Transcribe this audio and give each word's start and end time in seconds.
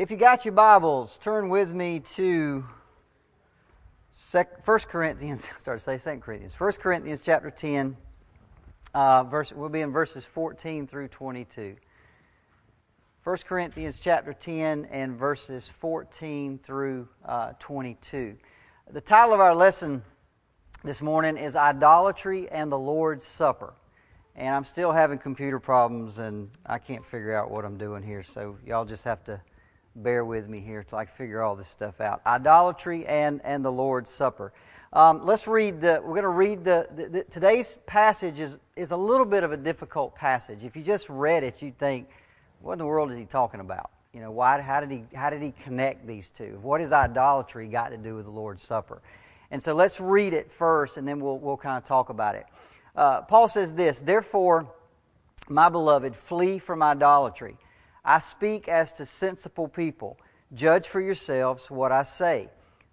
If 0.00 0.10
you 0.10 0.16
got 0.16 0.46
your 0.46 0.52
Bibles, 0.52 1.18
turn 1.22 1.50
with 1.50 1.74
me 1.74 2.00
to 2.14 2.64
1 4.32 4.44
Corinthians, 4.88 5.46
I 5.54 5.58
started 5.58 5.84
to 5.84 6.00
say 6.00 6.14
2 6.14 6.20
Corinthians, 6.20 6.54
1 6.58 6.72
Corinthians 6.80 7.20
chapter 7.20 7.50
10, 7.50 7.98
uh, 8.94 9.24
verse, 9.24 9.52
we'll 9.52 9.68
be 9.68 9.82
in 9.82 9.92
verses 9.92 10.24
14 10.24 10.86
through 10.86 11.08
22. 11.08 11.76
1 13.24 13.36
Corinthians 13.46 14.00
chapter 14.02 14.32
10 14.32 14.86
and 14.86 15.18
verses 15.18 15.68
14 15.68 16.58
through 16.64 17.06
uh, 17.26 17.52
22. 17.58 18.38
The 18.90 19.02
title 19.02 19.34
of 19.34 19.40
our 19.40 19.54
lesson 19.54 20.02
this 20.82 21.02
morning 21.02 21.36
is 21.36 21.54
Idolatry 21.54 22.48
and 22.48 22.72
the 22.72 22.78
Lord's 22.78 23.26
Supper. 23.26 23.74
And 24.34 24.48
I'm 24.48 24.64
still 24.64 24.92
having 24.92 25.18
computer 25.18 25.60
problems 25.60 26.20
and 26.20 26.48
I 26.64 26.78
can't 26.78 27.04
figure 27.04 27.36
out 27.36 27.50
what 27.50 27.66
I'm 27.66 27.76
doing 27.76 28.02
here, 28.02 28.22
so 28.22 28.56
y'all 28.64 28.86
just 28.86 29.04
have 29.04 29.22
to 29.24 29.42
bear 30.02 30.24
with 30.24 30.48
me 30.48 30.60
here 30.60 30.82
till 30.82 30.98
I 30.98 31.04
can 31.04 31.14
figure 31.14 31.42
all 31.42 31.56
this 31.56 31.68
stuff 31.68 32.00
out. 32.00 32.20
Idolatry 32.26 33.06
and, 33.06 33.40
and 33.44 33.64
the 33.64 33.72
Lord's 33.72 34.10
Supper. 34.10 34.52
Um, 34.92 35.24
let's 35.24 35.46
read 35.46 35.80
the, 35.80 36.00
we're 36.02 36.20
going 36.20 36.22
to 36.22 36.28
read 36.28 36.64
the, 36.64 36.88
the, 36.96 37.08
the, 37.08 37.24
today's 37.24 37.78
passage 37.86 38.40
is, 38.40 38.58
is 38.74 38.90
a 38.90 38.96
little 38.96 39.26
bit 39.26 39.44
of 39.44 39.52
a 39.52 39.56
difficult 39.56 40.16
passage. 40.16 40.64
If 40.64 40.74
you 40.74 40.82
just 40.82 41.08
read 41.08 41.44
it, 41.44 41.62
you'd 41.62 41.78
think, 41.78 42.08
what 42.60 42.72
in 42.72 42.78
the 42.78 42.86
world 42.86 43.12
is 43.12 43.16
he 43.16 43.24
talking 43.24 43.60
about? 43.60 43.90
You 44.12 44.20
know, 44.20 44.32
why, 44.32 44.60
how, 44.60 44.80
did 44.80 44.90
he, 44.90 45.04
how 45.14 45.30
did 45.30 45.42
he 45.42 45.52
connect 45.62 46.06
these 46.06 46.30
two? 46.30 46.58
What 46.62 46.80
has 46.80 46.92
idolatry 46.92 47.68
got 47.68 47.90
to 47.90 47.96
do 47.96 48.16
with 48.16 48.24
the 48.24 48.30
Lord's 48.32 48.64
Supper? 48.64 49.00
And 49.52 49.62
so 49.62 49.74
let's 49.74 50.00
read 50.00 50.32
it 50.32 50.50
first, 50.50 50.96
and 50.96 51.06
then 51.06 51.20
we'll, 51.20 51.38
we'll 51.38 51.56
kind 51.56 51.78
of 51.78 51.84
talk 51.84 52.08
about 52.08 52.34
it. 52.34 52.46
Uh, 52.96 53.22
Paul 53.22 53.46
says 53.46 53.74
this 53.74 54.00
Therefore, 54.00 54.72
my 55.48 55.68
beloved, 55.68 56.16
flee 56.16 56.58
from 56.58 56.82
idolatry. 56.82 57.56
I 58.04 58.18
speak 58.18 58.68
as 58.68 58.92
to 58.94 59.06
sensible 59.06 59.68
people. 59.68 60.18
Judge 60.52 60.88
for 60.88 61.00
yourselves 61.00 61.70
what 61.70 61.92
I 61.92 62.02
say. 62.02 62.48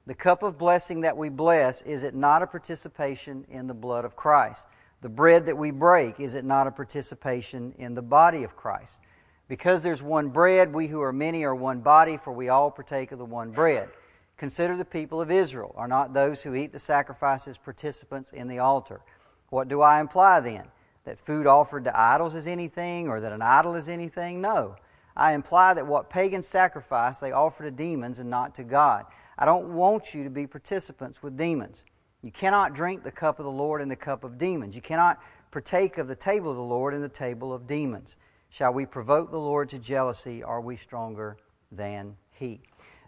The 0.05 0.15
cup 0.15 0.43
of 0.43 0.57
blessing 0.57 1.01
that 1.01 1.17
we 1.17 1.29
bless, 1.29 1.81
is 1.81 2.03
it 2.03 2.15
not 2.15 2.41
a 2.41 2.47
participation 2.47 3.45
in 3.49 3.67
the 3.67 3.73
blood 3.73 4.05
of 4.05 4.15
Christ? 4.15 4.65
The 5.01 5.09
bread 5.09 5.45
that 5.45 5.57
we 5.57 5.71
break, 5.71 6.19
is 6.19 6.33
it 6.33 6.45
not 6.45 6.67
a 6.67 6.71
participation 6.71 7.73
in 7.77 7.93
the 7.93 8.01
body 8.01 8.43
of 8.43 8.55
Christ? 8.55 8.99
Because 9.47 9.83
there's 9.83 10.03
one 10.03 10.29
bread, 10.29 10.73
we 10.73 10.87
who 10.87 11.01
are 11.01 11.13
many 11.13 11.43
are 11.43 11.55
one 11.55 11.81
body, 11.81 12.17
for 12.17 12.31
we 12.31 12.49
all 12.49 12.71
partake 12.71 13.11
of 13.11 13.19
the 13.19 13.25
one 13.25 13.51
bread. 13.51 13.89
Consider 14.37 14.77
the 14.77 14.85
people 14.85 15.19
of 15.19 15.31
Israel. 15.31 15.73
Are 15.77 15.87
not 15.87 16.13
those 16.13 16.41
who 16.41 16.55
eat 16.55 16.71
the 16.71 16.79
sacrifices 16.79 17.57
participants 17.57 18.31
in 18.31 18.47
the 18.47 18.59
altar? 18.59 19.01
What 19.49 19.67
do 19.67 19.81
I 19.81 19.99
imply 19.99 20.41
then? 20.41 20.63
That 21.05 21.19
food 21.19 21.47
offered 21.47 21.85
to 21.85 21.99
idols 21.99 22.35
is 22.35 22.47
anything, 22.47 23.07
or 23.07 23.19
that 23.21 23.31
an 23.31 23.41
idol 23.41 23.75
is 23.75 23.89
anything? 23.89 24.41
No. 24.41 24.75
I 25.17 25.33
imply 25.33 25.73
that 25.73 25.85
what 25.85 26.11
pagans 26.11 26.47
sacrifice, 26.47 27.17
they 27.17 27.31
offer 27.31 27.63
to 27.63 27.71
demons 27.71 28.19
and 28.19 28.29
not 28.29 28.55
to 28.55 28.63
God. 28.63 29.05
I 29.37 29.45
don't 29.45 29.73
want 29.73 30.13
you 30.13 30.23
to 30.23 30.29
be 30.29 30.45
participants 30.45 31.23
with 31.23 31.35
demons. 31.35 31.83
You 32.21 32.31
cannot 32.31 32.75
drink 32.75 33.03
the 33.03 33.11
cup 33.11 33.39
of 33.39 33.45
the 33.45 33.51
Lord 33.51 33.81
and 33.81 33.89
the 33.89 33.95
cup 33.95 34.23
of 34.23 34.37
demons. 34.37 34.75
You 34.75 34.81
cannot 34.81 35.19
partake 35.49 35.97
of 35.97 36.07
the 36.07 36.15
table 36.15 36.51
of 36.51 36.57
the 36.57 36.63
Lord 36.63 36.93
and 36.93 37.03
the 37.03 37.09
table 37.09 37.51
of 37.51 37.65
demons. 37.65 38.15
Shall 38.49 38.73
we 38.73 38.85
provoke 38.85 39.31
the 39.31 39.39
Lord 39.39 39.69
to 39.69 39.79
jealousy? 39.79 40.43
Are 40.43 40.61
we 40.61 40.77
stronger 40.77 41.37
than 41.71 42.15
He? 42.31 42.61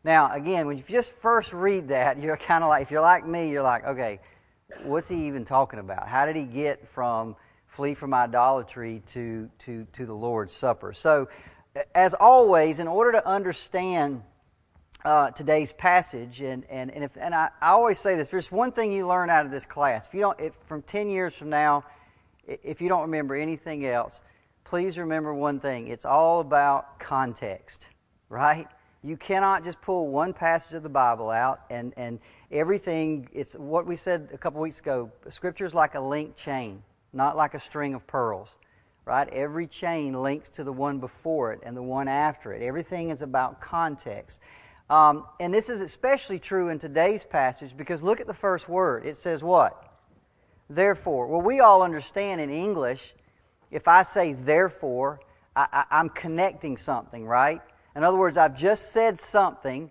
Now, 0.04 0.34
again, 0.34 0.66
when 0.66 0.78
you 0.78 0.84
just 0.88 1.12
first 1.12 1.54
read 1.54 1.90
that, 1.90 2.20
you're 2.20 2.38
kind 2.38 2.64
of 2.64 2.70
like, 2.70 2.82
if 2.82 2.92
you're 2.92 3.02
like 3.02 3.26
me, 3.26 3.52
you're 3.52 3.64
like, 3.64 3.86
okay, 3.86 4.20
what's 4.84 5.10
he 5.10 5.28
even 5.28 5.46
talking 5.46 5.80
about? 5.80 6.08
How 6.08 6.26
did 6.26 6.36
he 6.36 6.44
get 6.44 6.88
from 6.88 7.36
flee 7.68 7.94
from 7.94 8.14
idolatry 8.14 9.04
to, 9.08 9.50
to, 9.60 9.86
to 9.94 10.06
the 10.06 10.14
Lord's 10.14 10.54
Supper? 10.54 10.94
So, 10.94 11.28
as 11.96 12.14
always, 12.14 12.80
in 12.80 12.88
order 12.88 13.12
to 13.14 13.28
understand 13.28 14.24
uh, 15.06 15.32
today's 15.32 15.72
passage, 15.74 16.42
and, 16.42 16.66
and, 16.70 16.92
and, 16.92 17.04
if, 17.04 17.12
and 17.18 17.34
I, 17.34 17.50
I 17.62 17.70
always 17.70 18.00
say 18.00 18.16
this, 18.16 18.28
there's 18.28 18.52
one 18.52 18.72
thing 18.72 18.92
you 18.92 19.08
learn 19.08 19.30
out 19.30 19.46
of 19.46 19.52
this 19.52 19.66
class. 19.66 20.08
If 20.08 20.14
you 20.14 20.22
don't, 20.22 20.40
if, 20.40 20.54
from 20.68 20.82
10 20.82 21.10
years 21.10 21.34
from 21.34 21.50
now, 21.50 21.86
if 22.48 22.82
you 22.82 22.90
don't 22.90 23.04
remember 23.04 23.36
anything 23.36 23.86
else, 23.86 24.20
please 24.64 24.98
remember 24.98 25.34
one 25.34 25.60
thing. 25.60 25.88
It's 25.88 26.06
all 26.06 26.42
about 26.42 27.00
context, 27.00 27.88
right? 28.28 28.68
You 29.02 29.16
cannot 29.16 29.64
just 29.64 29.80
pull 29.82 30.08
one 30.08 30.34
passage 30.34 30.74
of 30.74 30.84
the 30.84 30.90
Bible 30.90 31.30
out 31.30 31.62
and, 31.70 31.94
and 31.96 32.20
everything, 32.52 33.30
it's 33.32 33.54
what 33.54 33.86
we 33.86 33.96
said 33.96 34.30
a 34.34 34.38
couple 34.38 34.60
weeks 34.60 34.80
ago. 34.80 35.10
Scripture 35.30 35.66
is 35.66 35.74
like 35.74 35.96
a 35.96 36.02
link 36.02 36.36
chain, 36.36 36.84
not 37.14 37.38
like 37.38 37.54
a 37.54 37.60
string 37.60 37.94
of 37.94 38.06
pearls 38.06 38.50
right? 39.10 39.28
Every 39.30 39.66
chain 39.66 40.14
links 40.14 40.50
to 40.50 40.64
the 40.64 40.72
one 40.72 41.00
before 41.00 41.52
it 41.52 41.62
and 41.64 41.76
the 41.76 41.82
one 41.82 42.08
after 42.08 42.54
it. 42.54 42.62
Everything 42.62 43.10
is 43.10 43.24
about 43.24 43.60
context. 43.60 44.40
Um, 44.88 45.26
and 45.40 45.52
this 45.52 45.68
is 45.68 45.82
especially 45.82 46.38
true 46.38 46.70
in 46.70 46.78
today's 46.78 47.24
passage 47.24 47.76
because 47.76 48.04
look 48.04 48.22
at 48.22 48.28
the 48.28 48.36
first 48.36 48.70
word. 48.70 49.08
It 49.08 49.18
says 49.18 49.42
what? 49.42 49.92
Therefore. 50.70 51.26
Well, 51.26 51.42
we 51.42 51.60
all 51.60 51.82
understand 51.82 52.40
in 52.40 52.52
English, 52.52 53.16
if 53.72 53.88
I 53.88 54.04
say 54.04 54.34
therefore, 54.34 55.22
I, 55.56 55.66
I, 55.74 55.86
I'm 55.90 56.10
connecting 56.10 56.78
something, 56.78 57.26
right? 57.26 57.62
In 57.96 58.04
other 58.04 58.18
words, 58.18 58.38
I've 58.38 58.56
just 58.56 58.92
said 58.92 59.20
something 59.20 59.90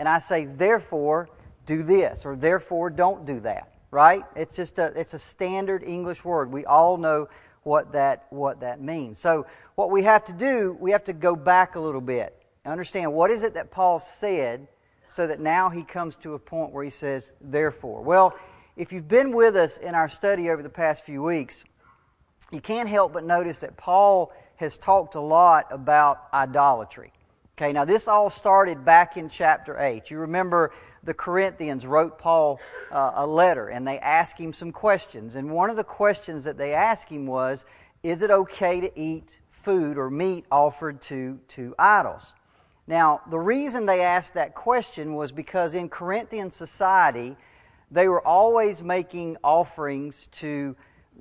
and 0.00 0.08
I 0.08 0.18
say, 0.18 0.46
therefore, 0.46 1.28
do 1.66 1.84
this, 1.84 2.26
or 2.26 2.34
therefore, 2.34 2.90
don't 2.90 3.26
do 3.26 3.38
that, 3.40 3.72
right? 3.92 4.24
It's 4.34 4.56
just 4.56 4.80
a, 4.80 4.86
it's 4.96 5.14
a 5.14 5.20
standard 5.20 5.84
English 5.84 6.24
word. 6.24 6.50
We 6.50 6.64
all 6.64 6.96
know 6.96 7.28
what 7.66 7.92
that, 7.92 8.26
what 8.30 8.60
that 8.60 8.80
means. 8.80 9.18
So, 9.18 9.44
what 9.74 9.90
we 9.90 10.04
have 10.04 10.24
to 10.26 10.32
do, 10.32 10.76
we 10.80 10.92
have 10.92 11.04
to 11.04 11.12
go 11.12 11.34
back 11.34 11.74
a 11.74 11.80
little 11.80 12.00
bit. 12.00 12.40
Understand 12.64 13.12
what 13.12 13.30
is 13.30 13.42
it 13.42 13.54
that 13.54 13.70
Paul 13.70 13.98
said 14.00 14.68
so 15.08 15.26
that 15.26 15.40
now 15.40 15.68
he 15.68 15.82
comes 15.82 16.16
to 16.16 16.34
a 16.34 16.38
point 16.38 16.72
where 16.72 16.84
he 16.84 16.90
says, 16.90 17.32
therefore. 17.40 18.02
Well, 18.02 18.38
if 18.76 18.92
you've 18.92 19.08
been 19.08 19.32
with 19.32 19.56
us 19.56 19.78
in 19.78 19.94
our 19.94 20.08
study 20.08 20.48
over 20.48 20.62
the 20.62 20.68
past 20.68 21.04
few 21.04 21.22
weeks, 21.22 21.64
you 22.52 22.60
can't 22.60 22.88
help 22.88 23.12
but 23.12 23.24
notice 23.24 23.58
that 23.60 23.76
Paul 23.76 24.32
has 24.56 24.78
talked 24.78 25.16
a 25.16 25.20
lot 25.20 25.66
about 25.70 26.22
idolatry. 26.32 27.12
Okay, 27.58 27.72
now 27.72 27.86
this 27.86 28.06
all 28.06 28.28
started 28.28 28.84
back 28.84 29.16
in 29.16 29.30
chapter 29.30 29.80
8. 29.80 30.10
You 30.10 30.18
remember 30.18 30.72
the 31.04 31.14
Corinthians 31.14 31.86
wrote 31.86 32.18
Paul 32.18 32.60
uh, 32.92 33.12
a 33.14 33.26
letter 33.26 33.68
and 33.68 33.88
they 33.88 33.98
asked 33.98 34.38
him 34.38 34.52
some 34.52 34.72
questions. 34.72 35.36
And 35.36 35.50
one 35.50 35.70
of 35.70 35.76
the 35.76 35.84
questions 35.84 36.44
that 36.44 36.58
they 36.58 36.74
asked 36.74 37.08
him 37.08 37.26
was 37.26 37.64
Is 38.02 38.20
it 38.20 38.30
okay 38.30 38.82
to 38.82 39.00
eat 39.00 39.30
food 39.48 39.96
or 39.96 40.10
meat 40.10 40.44
offered 40.52 41.00
to, 41.02 41.40
to 41.48 41.74
idols? 41.78 42.34
Now, 42.86 43.22
the 43.30 43.38
reason 43.38 43.86
they 43.86 44.02
asked 44.02 44.34
that 44.34 44.54
question 44.54 45.14
was 45.14 45.32
because 45.32 45.72
in 45.72 45.88
Corinthian 45.88 46.50
society, 46.50 47.38
they 47.90 48.06
were 48.06 48.20
always 48.20 48.82
making 48.82 49.38
offerings 49.42 50.28
to, 50.32 50.76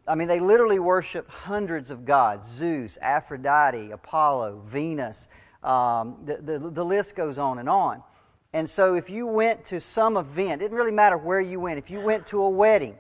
I 0.05 0.15
mean, 0.15 0.27
they 0.27 0.41
literally 0.41 0.79
worshiped 0.79 1.29
hundreds 1.29 1.91
of 1.91 2.03
gods 2.03 2.49
Zeus, 2.49 2.97
Aphrodite, 3.01 3.91
Apollo, 3.91 4.63
Venus. 4.67 5.29
Um, 5.65 6.17
the, 6.25 6.37
the, 6.37 6.59
the 6.59 6.85
list 6.85 7.15
goes 7.15 7.37
on 7.37 7.57
and 7.57 7.67
on. 7.67 8.03
And 8.53 8.69
so 8.69 8.93
if 8.93 9.09
you 9.09 9.25
went 9.25 9.65
to 9.65 9.81
some 9.81 10.15
event, 10.15 10.61
it 10.61 10.65
didn't 10.65 10.77
really 10.77 10.91
matter 10.91 11.17
where 11.17 11.41
you 11.41 11.59
went. 11.59 11.79
If 11.79 11.89
you 11.89 11.99
went 11.99 12.27
to 12.27 12.41
a 12.43 12.49
wedding, 12.49 12.95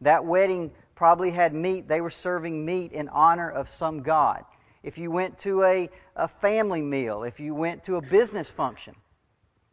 that 0.00 0.24
wedding 0.24 0.72
probably 0.94 1.30
had 1.30 1.54
meat. 1.54 1.86
They 1.86 2.00
were 2.00 2.10
serving 2.10 2.64
meat 2.64 2.92
in 2.92 3.08
honor 3.10 3.48
of 3.48 3.68
some 3.68 4.02
god. 4.02 4.44
If 4.82 4.96
you 4.98 5.10
went 5.10 5.38
to 5.40 5.62
a, 5.62 5.90
a 6.16 6.26
family 6.26 6.82
meal, 6.82 7.22
if 7.22 7.38
you 7.38 7.54
went 7.54 7.84
to 7.84 7.96
a 7.96 8.02
business 8.02 8.48
function, 8.48 8.94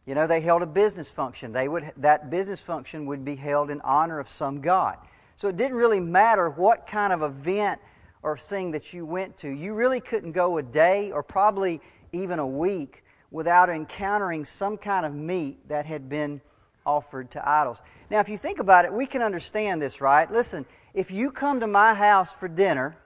you 0.06 0.16
know, 0.16 0.28
they 0.28 0.42
held 0.42 0.62
a 0.62 0.68
business 0.68 1.10
function. 1.10 1.52
They 1.52 1.68
would, 1.68 1.94
that 1.98 2.30
business 2.30 2.62
function 2.62 3.06
would 3.06 3.26
be 3.26 3.36
held 3.36 3.70
in 3.70 3.82
honor 3.82 4.20
of 4.20 4.30
some 4.30 4.62
god. 4.62 4.98
So 5.36 5.48
it 5.48 5.58
didn't 5.58 5.78
really 5.78 6.00
matter 6.00 6.50
what 6.50 6.88
kind 6.88 7.14
of 7.14 7.24
event 7.24 7.80
or 8.22 8.38
thing 8.38 8.72
that 8.72 8.94
you 8.94 9.06
went 9.06 9.38
to. 9.38 9.50
You 9.50 9.74
really 9.74 10.00
couldn't 10.00 10.34
go 10.34 10.58
a 10.58 10.64
day 10.64 11.12
or 11.12 11.24
probably 11.24 11.82
even 12.12 12.40
a 12.40 12.48
week 12.48 13.04
without 13.32 13.70
encountering 13.70 14.46
some 14.46 14.78
kind 14.78 15.06
of 15.06 15.14
meat 15.14 15.68
that 15.68 15.86
had 15.86 16.10
been 16.10 16.42
offered 16.86 17.30
to 17.32 17.50
idols. 17.50 17.82
Now, 18.10 18.20
if 18.20 18.30
you 18.30 18.38
think 18.38 18.60
about 18.60 18.86
it, 18.86 18.94
we 18.94 19.06
can 19.06 19.22
understand 19.22 19.82
this, 19.82 20.00
right? 20.00 20.32
Listen, 20.32 20.66
if 20.94 21.12
you 21.12 21.30
come 21.30 21.60
to 21.60 21.68
my 21.68 21.94
house 21.94 22.34
for 22.34 22.48
dinner, 22.48 22.98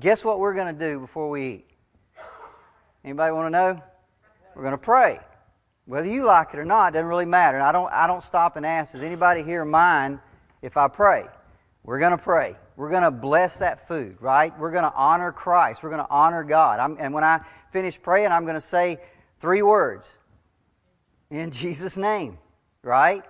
guess 0.00 0.24
what 0.24 0.40
we're 0.40 0.54
going 0.54 0.74
to 0.74 0.90
do 0.90 0.98
before 0.98 1.28
we 1.28 1.46
eat? 1.46 1.66
Anybody 3.04 3.32
want 3.32 3.46
to 3.46 3.50
know? 3.50 3.82
We're 4.54 4.62
going 4.62 4.72
to 4.72 4.78
pray. 4.78 5.20
Whether 5.86 6.08
you 6.08 6.24
like 6.24 6.48
it 6.52 6.58
or 6.58 6.64
not 6.64 6.88
it 6.88 6.92
doesn't 6.94 7.06
really 7.06 7.24
matter. 7.24 7.58
And 7.58 7.66
I 7.66 7.72
don't, 7.72 7.92
I 7.92 8.06
don't 8.06 8.22
stop 8.22 8.56
and 8.56 8.66
ask, 8.66 8.92
does 8.92 9.02
anybody 9.02 9.42
here 9.42 9.64
mind 9.64 10.18
if 10.62 10.76
I 10.76 10.88
pray? 10.88 11.26
We're 11.84 11.98
going 11.98 12.12
to 12.12 12.22
pray. 12.22 12.56
We're 12.78 12.90
going 12.90 13.02
to 13.02 13.10
bless 13.10 13.58
that 13.58 13.88
food, 13.88 14.18
right? 14.20 14.56
We're 14.56 14.70
going 14.70 14.84
to 14.84 14.94
honor 14.94 15.32
Christ. 15.32 15.82
We're 15.82 15.90
going 15.90 16.04
to 16.04 16.10
honor 16.10 16.44
God. 16.44 16.78
I'm, 16.78 16.96
and 17.00 17.12
when 17.12 17.24
I 17.24 17.40
finish 17.72 18.00
praying, 18.00 18.30
I'm 18.30 18.44
going 18.44 18.54
to 18.54 18.60
say 18.60 19.00
three 19.40 19.62
words 19.62 20.08
in 21.28 21.50
Jesus' 21.50 21.96
name, 21.96 22.38
right? 22.84 23.24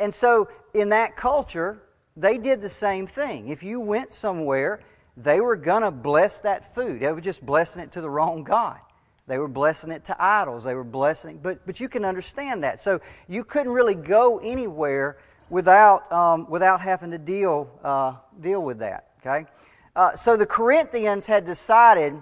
And 0.00 0.12
so 0.12 0.48
in 0.74 0.88
that 0.88 1.14
culture, 1.14 1.82
they 2.16 2.36
did 2.36 2.60
the 2.60 2.68
same 2.68 3.06
thing. 3.06 3.48
If 3.48 3.62
you 3.62 3.78
went 3.78 4.12
somewhere, 4.12 4.80
they 5.16 5.40
were 5.40 5.54
going 5.54 5.82
to 5.82 5.92
bless 5.92 6.40
that 6.40 6.74
food. 6.74 6.98
They 6.98 7.12
were 7.12 7.20
just 7.20 7.46
blessing 7.46 7.80
it 7.80 7.92
to 7.92 8.00
the 8.00 8.10
wrong 8.10 8.42
God. 8.42 8.80
They 9.28 9.38
were 9.38 9.46
blessing 9.46 9.92
it 9.92 10.04
to 10.06 10.16
idols. 10.18 10.64
They 10.64 10.74
were 10.74 10.82
blessing, 10.82 11.38
but 11.40 11.64
but 11.64 11.80
you 11.80 11.88
can 11.88 12.04
understand 12.04 12.64
that. 12.64 12.78
So 12.80 13.00
you 13.26 13.42
couldn't 13.42 13.72
really 13.72 13.94
go 13.94 14.38
anywhere 14.38 15.16
without 15.54 16.12
um, 16.12 16.50
without 16.50 16.80
having 16.80 17.12
to 17.12 17.18
deal 17.18 17.70
uh, 17.84 18.14
deal 18.40 18.62
with 18.62 18.78
that. 18.80 19.10
Okay, 19.20 19.46
uh, 19.94 20.16
so 20.16 20.36
the 20.36 20.46
Corinthians 20.46 21.26
had 21.26 21.44
decided 21.44 22.12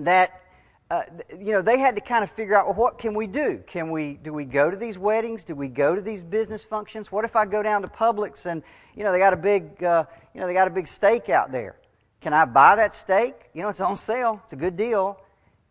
that 0.00 0.40
uh, 0.90 1.02
you 1.38 1.52
know, 1.52 1.62
they 1.62 1.78
had 1.78 1.94
to 1.94 2.00
kind 2.00 2.24
of 2.24 2.30
figure 2.32 2.58
out, 2.58 2.66
well, 2.66 2.74
what 2.74 2.98
can 2.98 3.14
we 3.14 3.28
do? 3.28 3.62
Can 3.68 3.92
we, 3.92 4.14
do 4.14 4.32
we 4.32 4.44
go 4.44 4.72
to 4.72 4.76
these 4.76 4.98
weddings? 4.98 5.44
Do 5.44 5.54
we 5.54 5.68
go 5.68 5.94
to 5.94 6.00
these 6.00 6.20
business 6.20 6.64
functions? 6.64 7.12
What 7.12 7.24
if 7.24 7.36
I 7.36 7.46
go 7.46 7.62
down 7.62 7.82
to 7.82 7.88
Publix 7.88 8.46
and, 8.46 8.60
you 8.96 9.04
know, 9.04 9.12
they 9.12 9.20
got 9.20 9.32
a 9.32 9.36
big, 9.36 9.84
uh, 9.84 10.04
you 10.34 10.40
know, 10.40 10.48
they 10.48 10.52
got 10.52 10.66
a 10.66 10.70
big 10.70 10.88
steak 10.88 11.28
out 11.28 11.52
there. 11.52 11.76
Can 12.20 12.32
I 12.32 12.44
buy 12.44 12.74
that 12.74 12.96
steak? 12.96 13.36
You 13.54 13.62
know, 13.62 13.68
it's 13.68 13.80
on 13.80 13.96
sale. 13.96 14.40
It's 14.42 14.52
a 14.52 14.56
good 14.56 14.76
deal. 14.76 15.20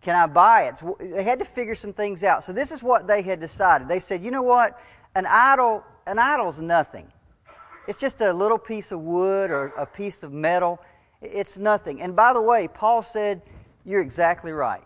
Can 0.02 0.16
I 0.16 0.26
buy 0.26 0.68
it? 0.70 0.78
So 0.78 0.96
they 1.02 1.24
had 1.24 1.40
to 1.40 1.46
figure 1.46 1.76
some 1.76 1.92
things 1.92 2.24
out. 2.24 2.46
So 2.46 2.54
this 2.54 2.72
is 2.72 2.82
what 2.82 3.06
they 3.06 3.22
had 3.22 3.42
decided. 3.42 3.90
They 3.90 4.00
said, 4.00 4.24
you 4.24 4.32
know 4.32 4.42
what? 4.42 4.80
An 5.16 5.26
idol, 5.26 5.84
an 6.10 6.20
idol's 6.20 6.60
nothing. 6.60 7.12
It's 7.88 7.98
just 7.98 8.22
a 8.22 8.34
little 8.34 8.58
piece 8.58 8.92
of 8.92 9.00
wood 9.02 9.52
or 9.52 9.68
a 9.78 9.86
piece 9.86 10.24
of 10.24 10.32
metal. 10.32 10.80
It's 11.22 11.58
nothing. 11.58 12.02
And 12.02 12.16
by 12.16 12.34
the 12.34 12.42
way, 12.42 12.68
Paul 12.68 13.02
said, 13.02 13.42
you're 13.86 14.02
exactly 14.02 14.52
right 14.52 14.84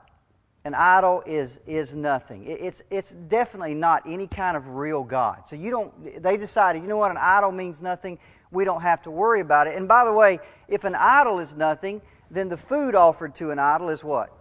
an 0.65 0.73
idol 0.75 1.23
is 1.25 1.59
is 1.67 1.95
nothing. 1.95 2.45
It's 2.47 2.83
it's 2.89 3.11
definitely 3.11 3.73
not 3.73 4.03
any 4.07 4.27
kind 4.27 4.55
of 4.55 4.67
real 4.75 5.03
God. 5.03 5.47
So 5.47 5.55
you 5.55 5.69
don't. 5.71 6.23
They 6.23 6.37
decided, 6.37 6.81
you 6.81 6.87
know 6.87 6.97
what, 6.97 7.11
an 7.11 7.17
idol 7.17 7.51
means 7.51 7.81
nothing. 7.81 8.17
We 8.51 8.63
don't 8.63 8.81
have 8.81 9.01
to 9.03 9.11
worry 9.11 9.41
about 9.41 9.67
it. 9.67 9.75
And 9.75 9.87
by 9.87 10.05
the 10.05 10.13
way, 10.13 10.39
if 10.67 10.83
an 10.83 10.95
idol 10.95 11.39
is 11.39 11.55
nothing, 11.55 12.01
then 12.31 12.47
the 12.47 12.57
food 12.57 12.95
offered 12.95 13.35
to 13.35 13.51
an 13.51 13.59
idol 13.59 13.89
is 13.89 14.03
what? 14.03 14.31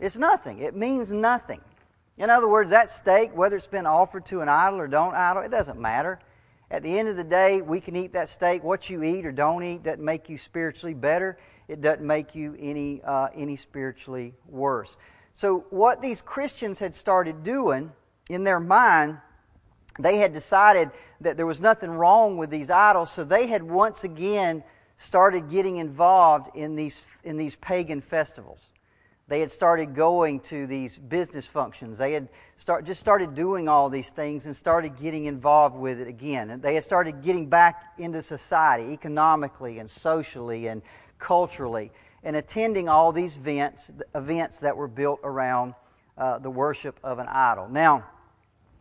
It's 0.00 0.16
nothing. 0.16 0.60
It 0.60 0.74
means 0.74 1.12
nothing. 1.12 1.60
In 2.18 2.30
other 2.30 2.48
words, 2.48 2.70
that 2.70 2.90
steak, 2.90 3.34
whether 3.34 3.56
it's 3.56 3.66
been 3.66 3.86
offered 3.86 4.26
to 4.26 4.40
an 4.40 4.48
idol 4.48 4.80
or 4.80 4.88
don't 4.88 5.14
idol, 5.14 5.42
it 5.42 5.50
doesn't 5.50 5.80
matter. 5.80 6.18
At 6.70 6.82
the 6.82 6.98
end 6.98 7.08
of 7.08 7.16
the 7.16 7.24
day, 7.24 7.62
we 7.62 7.80
can 7.80 7.96
eat 7.96 8.12
that 8.12 8.28
steak. 8.28 8.62
What 8.62 8.88
you 8.88 9.02
eat 9.02 9.26
or 9.26 9.32
don't 9.32 9.62
eat 9.62 9.82
doesn't 9.82 10.04
make 10.04 10.28
you 10.28 10.38
spiritually 10.38 10.94
better. 10.94 11.38
It 11.68 11.80
doesn't 11.80 12.06
make 12.06 12.34
you 12.34 12.56
any 12.58 13.02
uh, 13.02 13.28
any 13.34 13.56
spiritually 13.56 14.34
worse. 14.46 14.96
So, 15.32 15.66
what 15.70 16.02
these 16.02 16.22
Christians 16.22 16.78
had 16.78 16.94
started 16.94 17.44
doing 17.44 17.92
in 18.28 18.44
their 18.44 18.60
mind, 18.60 19.18
they 19.98 20.18
had 20.18 20.32
decided 20.32 20.90
that 21.20 21.36
there 21.36 21.46
was 21.46 21.60
nothing 21.60 21.90
wrong 21.90 22.36
with 22.36 22.50
these 22.50 22.70
idols, 22.70 23.10
so 23.10 23.24
they 23.24 23.46
had 23.46 23.62
once 23.62 24.04
again 24.04 24.62
started 24.96 25.50
getting 25.50 25.78
involved 25.78 26.54
in 26.54 26.76
these, 26.76 27.04
in 27.24 27.36
these 27.36 27.56
pagan 27.56 28.00
festivals. 28.00 28.60
They 29.32 29.40
had 29.40 29.50
started 29.50 29.94
going 29.94 30.40
to 30.40 30.66
these 30.66 30.98
business 30.98 31.46
functions. 31.46 31.96
They 31.96 32.12
had 32.12 32.28
start, 32.58 32.84
just 32.84 33.00
started 33.00 33.34
doing 33.34 33.66
all 33.66 33.88
these 33.88 34.10
things 34.10 34.44
and 34.44 34.54
started 34.54 34.98
getting 35.00 35.24
involved 35.24 35.74
with 35.74 36.00
it 36.00 36.06
again. 36.06 36.50
And 36.50 36.60
they 36.60 36.74
had 36.74 36.84
started 36.84 37.22
getting 37.22 37.46
back 37.46 37.94
into 37.96 38.20
society 38.20 38.92
economically 38.92 39.78
and 39.78 39.88
socially 39.88 40.66
and 40.66 40.82
culturally 41.18 41.92
and 42.22 42.36
attending 42.36 42.90
all 42.90 43.10
these 43.10 43.36
events, 43.36 43.90
events 44.14 44.58
that 44.58 44.76
were 44.76 44.86
built 44.86 45.20
around 45.24 45.72
uh, 46.18 46.38
the 46.38 46.50
worship 46.50 47.00
of 47.02 47.18
an 47.18 47.26
idol. 47.28 47.70
Now, 47.70 48.04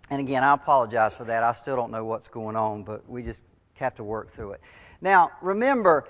and 0.10 0.20
again, 0.20 0.44
I 0.44 0.54
apologize 0.54 1.14
for 1.14 1.24
that. 1.24 1.44
I 1.44 1.54
still 1.54 1.78
don't 1.78 1.92
know 1.92 2.04
what's 2.04 2.28
going 2.28 2.58
on, 2.58 2.84
but 2.84 3.10
we 3.10 3.24
just 3.24 3.46
have 3.76 3.96
to 3.96 4.04
work 4.04 4.34
through 4.34 4.52
it. 4.52 4.62
Now, 5.00 5.32
remember, 5.42 6.10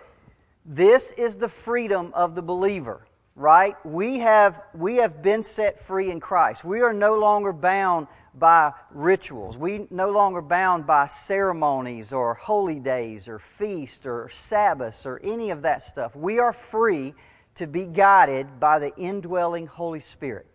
this 0.66 1.12
is 1.12 1.36
the 1.36 1.48
freedom 1.48 2.12
of 2.16 2.34
the 2.34 2.42
believer, 2.42 3.06
right? 3.36 3.76
We 3.86 4.20
have, 4.20 4.62
we 4.74 4.98
have 4.98 5.22
been 5.22 5.44
set 5.44 5.80
free 5.80 6.12
in 6.12 6.20
Christ. 6.20 6.64
We 6.64 6.82
are 6.82 6.94
no 6.94 7.18
longer 7.18 7.54
bound 7.54 8.08
by 8.34 8.74
rituals. 8.92 9.58
We 9.58 9.88
no 9.90 10.10
longer 10.10 10.42
bound 10.42 10.86
by 10.86 11.08
ceremonies 11.08 12.14
or 12.14 12.34
holy 12.34 12.80
days 12.80 13.28
or 13.28 13.40
feasts 13.40 14.06
or 14.06 14.30
Sabbaths 14.30 15.06
or 15.06 15.20
any 15.24 15.50
of 15.50 15.62
that 15.64 15.84
stuff. 15.84 16.16
We 16.16 16.40
are 16.40 16.54
free 16.54 17.14
to 17.56 17.68
be 17.68 17.86
guided 17.86 18.60
by 18.60 18.80
the 18.80 18.96
indwelling 18.98 19.68
Holy 19.68 20.00
Spirit. 20.00 20.48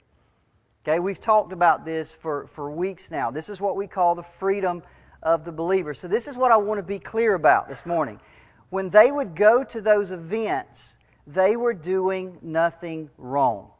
Okay, 0.84 0.98
we've 0.98 1.20
talked 1.20 1.52
about 1.52 1.84
this 1.84 2.12
for, 2.12 2.46
for 2.46 2.70
weeks 2.70 3.10
now. 3.10 3.30
This 3.30 3.48
is 3.48 3.60
what 3.60 3.76
we 3.76 3.86
call 3.86 4.14
the 4.14 4.22
freedom 4.22 4.82
of 5.22 5.44
the 5.44 5.52
believer. 5.52 5.92
So, 5.94 6.06
this 6.06 6.28
is 6.28 6.36
what 6.36 6.52
I 6.52 6.56
want 6.56 6.78
to 6.78 6.82
be 6.82 7.00
clear 7.00 7.34
about 7.34 7.68
this 7.68 7.84
morning. 7.84 8.20
When 8.70 8.88
they 8.90 9.10
would 9.10 9.34
go 9.34 9.64
to 9.64 9.80
those 9.80 10.12
events, 10.12 10.95
they 11.26 11.56
were 11.56 11.74
doing 11.74 12.38
nothing 12.42 13.10
wrong. 13.18 13.70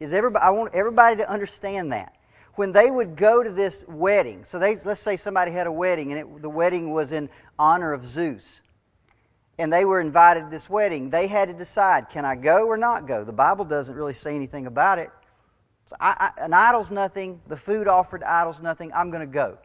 Is 0.00 0.12
everybody, 0.12 0.42
I 0.44 0.50
want 0.50 0.74
everybody 0.74 1.16
to 1.16 1.30
understand 1.30 1.92
that 1.92 2.16
when 2.56 2.72
they 2.72 2.90
would 2.90 3.16
go 3.16 3.42
to 3.42 3.50
this 3.50 3.84
wedding, 3.86 4.44
so 4.44 4.58
they, 4.58 4.76
let's 4.84 5.00
say 5.00 5.16
somebody 5.16 5.52
had 5.52 5.66
a 5.66 5.72
wedding 5.72 6.12
and 6.12 6.20
it, 6.20 6.42
the 6.42 6.50
wedding 6.50 6.92
was 6.92 7.12
in 7.12 7.28
honor 7.58 7.92
of 7.92 8.08
Zeus, 8.08 8.62
and 9.58 9.72
they 9.72 9.84
were 9.84 10.00
invited 10.00 10.44
to 10.44 10.50
this 10.50 10.68
wedding, 10.68 11.10
they 11.10 11.26
had 11.26 11.48
to 11.48 11.54
decide 11.54 12.10
can 12.10 12.24
I 12.24 12.34
go 12.34 12.66
or 12.66 12.76
not 12.76 13.06
go? 13.06 13.24
The 13.24 13.32
Bible 13.32 13.64
doesn't 13.64 13.94
really 13.94 14.14
say 14.14 14.34
anything 14.34 14.66
about 14.66 14.98
it. 14.98 15.10
So 15.88 15.96
I, 16.00 16.32
I, 16.36 16.44
an 16.44 16.52
idol's 16.52 16.90
nothing, 16.90 17.40
the 17.46 17.56
food 17.56 17.86
offered 17.86 18.18
to 18.18 18.30
idol's 18.30 18.60
nothing, 18.60 18.90
I'm 18.94 19.10
going 19.10 19.20
to 19.20 19.32
go. 19.32 19.58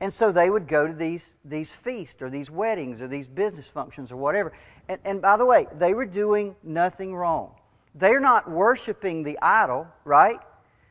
And 0.00 0.12
so 0.12 0.30
they 0.30 0.50
would 0.50 0.68
go 0.68 0.86
to 0.86 0.92
these, 0.92 1.36
these 1.44 1.70
feasts 1.70 2.20
or 2.20 2.28
these 2.28 2.50
weddings 2.50 3.00
or 3.00 3.08
these 3.08 3.26
business 3.26 3.66
functions 3.66 4.12
or 4.12 4.16
whatever. 4.16 4.52
And, 4.88 5.00
and 5.04 5.22
by 5.22 5.36
the 5.36 5.46
way, 5.46 5.66
they 5.78 5.94
were 5.94 6.04
doing 6.04 6.54
nothing 6.62 7.14
wrong. 7.14 7.52
They're 7.94 8.20
not 8.20 8.50
worshiping 8.50 9.22
the 9.22 9.38
idol, 9.40 9.86
right? 10.04 10.38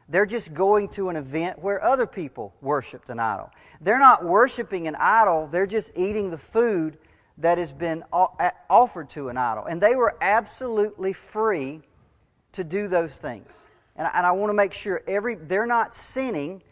They're 0.10 0.26
just 0.26 0.54
going 0.54 0.90
to 0.90 1.10
an 1.10 1.16
event 1.16 1.60
where 1.60 1.84
other 1.84 2.08
people 2.08 2.54
worshiped 2.62 3.10
an 3.10 3.20
idol. 3.20 3.52
They're 3.82 4.00
not 4.00 4.26
worshiping 4.26 4.88
an 4.88 4.96
idol, 4.96 5.48
they're 5.52 5.68
just 5.68 5.92
eating 5.96 6.32
the 6.32 6.38
food 6.38 6.98
that 7.38 7.58
has 7.58 7.72
been 7.72 8.04
offered 8.12 9.10
to 9.12 9.30
an 9.30 9.38
idol. 9.38 9.66
And 9.66 9.82
they 9.82 9.96
were 9.96 10.16
absolutely 10.22 11.14
free 11.14 11.82
to 12.54 12.64
do 12.64 12.88
those 12.88 13.18
things. 13.18 13.52
And 13.98 14.08
I, 14.08 14.32
want 14.32 14.50
to 14.50 14.54
make 14.54 14.74
sure 14.74 15.02
every 15.08 15.36
they're 15.36 15.66
not 15.66 15.94
sinning 15.94 16.64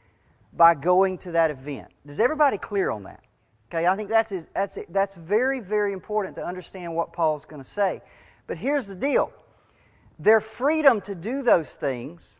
by 0.56 0.76
going 0.76 1.18
to 1.20 1.32
that 1.32 1.52
event. 1.52 1.90
Does 2.06 2.20
everybody 2.20 2.58
clear 2.58 2.90
on 2.90 3.04
that? 3.04 3.24
Okay, 3.72 3.88
I 3.88 3.96
think 3.96 4.10
that's 4.10 4.32
that's 4.54 4.78
that's 4.90 5.16
very 5.16 5.60
very 5.60 5.94
important 5.94 6.36
to 6.36 6.46
understand 6.46 6.96
what 6.96 7.12
Paul's 7.12 7.46
going 7.46 7.62
to 7.62 7.68
say. 7.68 8.02
But 8.46 8.58
here's 8.58 8.86
the 8.86 8.96
deal: 8.96 9.32
their 10.20 10.40
freedom 10.40 11.02
to 11.02 11.16
do 11.16 11.42
those 11.42 11.72
things 11.72 12.40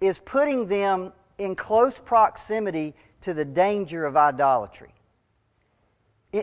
is 0.00 0.18
putting 0.18 0.66
them 0.66 1.12
in 1.38 1.54
close 1.54 1.98
proximity 1.98 2.94
to 3.20 3.34
the 3.34 3.44
danger 3.44 4.06
of 4.06 4.16
idolatry. 4.16 4.94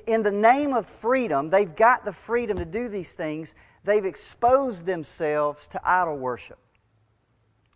In 0.06 0.22
the 0.22 0.32
name 0.32 0.74
of 0.74 0.86
freedom, 0.86 1.50
they've 1.50 1.76
got 1.76 2.06
the 2.06 2.14
freedom 2.14 2.58
to 2.58 2.66
do 2.66 2.88
these 2.88 3.14
things. 3.14 3.56
They've 3.84 4.06
exposed 4.06 4.86
themselves 4.86 5.66
to 5.68 5.82
idol 5.84 6.18
worship. 6.18 6.60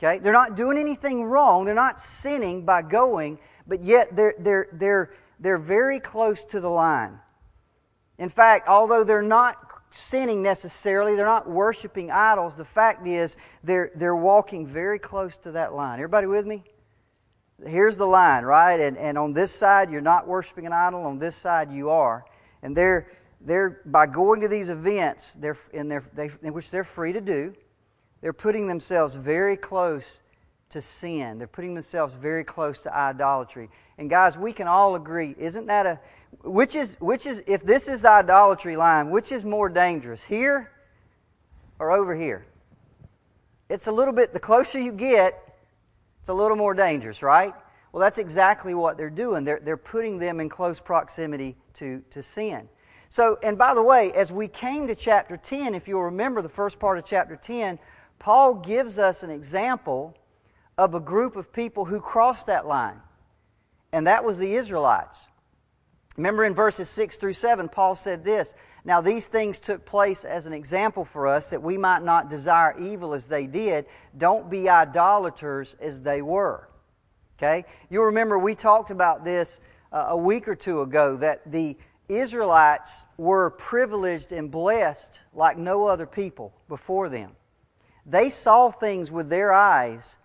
Okay? 0.03 0.19
They're 0.19 0.33
not 0.33 0.55
doing 0.55 0.77
anything 0.77 1.23
wrong. 1.23 1.65
They're 1.65 1.73
not 1.73 2.03
sinning 2.03 2.65
by 2.65 2.81
going, 2.81 3.39
but 3.67 3.81
yet 3.81 4.15
they're, 4.15 4.35
they're, 4.39 4.67
they're, 4.73 5.13
they're 5.39 5.57
very 5.57 5.99
close 5.99 6.43
to 6.45 6.59
the 6.59 6.69
line. 6.69 7.19
In 8.17 8.29
fact, 8.29 8.67
although 8.67 9.03
they're 9.03 9.21
not 9.21 9.73
sinning 9.93 10.41
necessarily. 10.41 11.15
They're 11.15 11.25
not 11.25 11.49
worshiping 11.49 12.11
idols. 12.11 12.55
The 12.55 12.65
fact 12.65 13.05
is, 13.07 13.37
they're, 13.63 13.91
they're 13.95 14.15
walking 14.15 14.65
very 14.65 14.99
close 14.99 15.35
to 15.37 15.51
that 15.51 15.73
line. 15.73 15.99
Everybody 15.99 16.27
with 16.27 16.45
me? 16.45 16.63
Here's 17.65 17.95
the 17.95 18.07
line, 18.07 18.43
right? 18.43 18.79
And, 18.79 18.97
and 18.97 19.17
on 19.17 19.33
this 19.33 19.51
side, 19.51 19.91
you're 19.91 20.01
not 20.01 20.27
worshiping 20.27 20.65
an 20.65 20.73
idol. 20.73 21.05
On 21.05 21.19
this 21.19 21.35
side, 21.35 21.71
you 21.71 21.91
are. 21.91 22.25
And 22.63 22.75
they're, 22.75 23.11
they're 23.39 23.81
by 23.85 24.07
going 24.07 24.41
to 24.41 24.47
these 24.47 24.69
events, 24.69 25.33
they're, 25.33 25.57
in, 25.71 25.87
their, 25.87 26.03
they, 26.13 26.31
in 26.41 26.53
which 26.53 26.71
they're 26.71 26.83
free 26.83 27.13
to 27.13 27.21
do, 27.21 27.53
they're 28.23 28.31
putting 28.31 28.67
themselves 28.67 29.15
very 29.15 29.57
close 29.57 30.19
to 30.69 30.81
sin. 30.81 31.37
They're 31.37 31.45
putting 31.45 31.73
themselves 31.73 32.13
very 32.13 32.45
close 32.45 32.79
to 32.83 32.95
idolatry. 32.95 33.69
And 33.97 34.09
guys, 34.09 34.37
we 34.37 34.53
can 34.53 34.65
all 34.65 34.95
agree, 34.95 35.35
isn't 35.37 35.65
that 35.65 35.85
a 35.85 35.99
which 36.41 36.73
is 36.73 36.95
which 37.01 37.25
is 37.25 37.43
if 37.47 37.65
this 37.65 37.89
is 37.89 38.01
the 38.01 38.09
idolatry 38.09 38.77
line, 38.77 39.09
which 39.09 39.33
is 39.33 39.43
more 39.43 39.67
dangerous, 39.67 40.23
here 40.23 40.71
or 41.79 41.91
over 41.91 42.15
here? 42.15 42.45
It's 43.67 43.87
a 43.87 43.91
little 43.91 44.13
bit 44.13 44.31
the 44.31 44.39
closer 44.39 44.79
you 44.79 44.93
get, 44.93 45.53
it's 46.21 46.29
a 46.29 46.33
little 46.33 46.55
more 46.55 46.73
dangerous, 46.73 47.21
right? 47.21 47.53
Well, 47.91 47.99
that's 47.99 48.19
exactly 48.19 48.73
what 48.73 48.95
they're 48.95 49.09
doing. 49.09 49.43
They're, 49.43 49.59
they're 49.61 49.75
putting 49.75 50.17
them 50.17 50.39
in 50.39 50.47
close 50.47 50.79
proximity 50.79 51.57
to, 51.73 52.01
to 52.11 52.23
sin. 52.23 52.69
So, 53.09 53.37
and 53.43 53.57
by 53.57 53.73
the 53.73 53.83
way, 53.83 54.11
as 54.13 54.31
we 54.31 54.47
came 54.47 54.87
to 54.87 54.95
chapter 54.95 55.37
10, 55.37 55.75
if 55.75 55.87
you'll 55.87 56.03
remember 56.03 56.41
the 56.41 56.49
first 56.49 56.79
part 56.79 56.97
of 56.97 57.05
chapter 57.05 57.35
10, 57.35 57.77
Paul 58.23 58.53
gives 58.53 58.99
us 58.99 59.21
an 59.21 59.29
example 59.29 60.15
of 60.77 60.95
a 60.95 61.01
group 61.01 61.35
of 61.35 61.51
people 61.51 61.83
who 61.83 61.99
crossed 61.99 62.45
that 62.45 62.65
line, 62.65 63.01
and 63.91 64.07
that 64.07 64.23
was 64.23 64.37
the 64.37 64.55
Israelites. 64.55 65.27
Remember 66.15 66.45
in 66.45 66.55
verses 66.55 66.89
6 66.89 67.17
through 67.17 67.33
7, 67.33 67.67
Paul 67.67 67.97
said 67.97 68.23
this 68.23 68.55
Now 68.85 69.01
these 69.01 69.27
things 69.27 69.59
took 69.59 69.85
place 69.85 70.23
as 70.23 70.45
an 70.45 70.53
example 70.53 71.03
for 71.03 71.27
us 71.27 71.49
that 71.49 71.61
we 71.61 71.77
might 71.77 72.01
not 72.01 72.29
desire 72.29 72.79
evil 72.79 73.13
as 73.13 73.27
they 73.27 73.45
did. 73.45 73.87
Don't 74.17 74.49
be 74.49 74.69
idolaters 74.69 75.75
as 75.81 76.01
they 76.01 76.21
were. 76.21 76.69
Okay? 77.37 77.65
You'll 77.89 78.05
remember 78.05 78.39
we 78.39 78.55
talked 78.55 78.89
about 78.89 79.25
this 79.25 79.59
uh, 79.91 80.05
a 80.07 80.17
week 80.17 80.47
or 80.47 80.55
two 80.55 80.81
ago 80.81 81.17
that 81.17 81.51
the 81.51 81.75
Israelites 82.07 83.03
were 83.17 83.49
privileged 83.49 84.31
and 84.31 84.49
blessed 84.49 85.19
like 85.33 85.57
no 85.57 85.87
other 85.87 86.05
people 86.05 86.53
before 86.69 87.09
them. 87.09 87.35
They 88.05 88.29
saw 88.29 88.71
things 88.71 89.11
with 89.11 89.29
their 89.29 89.53
eyes 89.53 90.17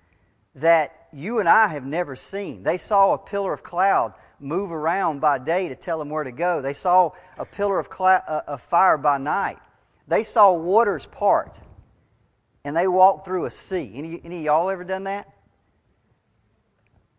that 0.57 1.09
you 1.13 1.39
and 1.39 1.49
I 1.49 1.69
have 1.69 1.85
never 1.85 2.17
seen. 2.17 2.63
They 2.63 2.79
saw 2.79 3.15
a 3.15 3.19
pillar 3.19 3.53
of 3.53 3.63
cloud 3.63 4.15
move 4.41 4.71
around 4.71 5.21
by 5.21 5.39
day 5.39 5.69
to 5.69 5.77
tell 5.77 5.99
them 5.99 6.11
where 6.11 6.25
to 6.25 6.33
go. 6.33 6.61
They 6.61 6.75
saw 6.75 7.11
a 7.39 7.45
pillar 7.45 7.79
of, 7.79 7.87
cl- 7.87 8.23
uh, 8.27 8.43
of 8.47 8.63
fire 8.63 8.99
by 8.99 9.19
night. 9.19 9.59
They 10.07 10.23
saw 10.23 10.53
waters 10.53 11.07
part, 11.07 11.59
and 12.65 12.77
they 12.77 12.89
walked 12.89 13.25
through 13.25 13.45
a 13.45 13.51
sea. 13.51 13.93
Any, 13.95 14.21
any 14.25 14.39
of 14.39 14.45
y'all 14.45 14.71
ever 14.71 14.85
done 14.85 15.05
that? 15.05 15.33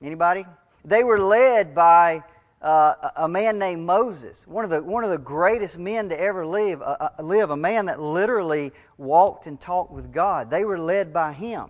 Anybody? 0.02 0.46
They 0.86 1.04
were 1.04 1.20
led 1.20 1.76
by 1.76 2.24
uh, 2.62 3.12
a 3.16 3.28
man 3.28 3.58
named 3.58 3.86
Moses, 3.86 4.44
one 4.46 4.66
of 4.66 4.70
the 4.70 4.84
one 4.84 5.04
of 5.04 5.10
the 5.10 5.18
greatest 5.18 5.78
men 5.78 6.10
to 6.10 6.20
ever 6.20 6.46
live, 6.46 6.82
uh, 6.82 7.10
live, 7.22 7.52
a 7.52 7.58
man 7.58 7.86
that 7.86 8.02
literally 8.02 8.74
walked 8.98 9.48
and 9.48 9.60
talked 9.60 9.92
with 9.92 10.12
God. 10.12 10.50
They 10.50 10.66
were 10.66 10.78
led 10.78 11.14
by 11.14 11.32
him. 11.32 11.70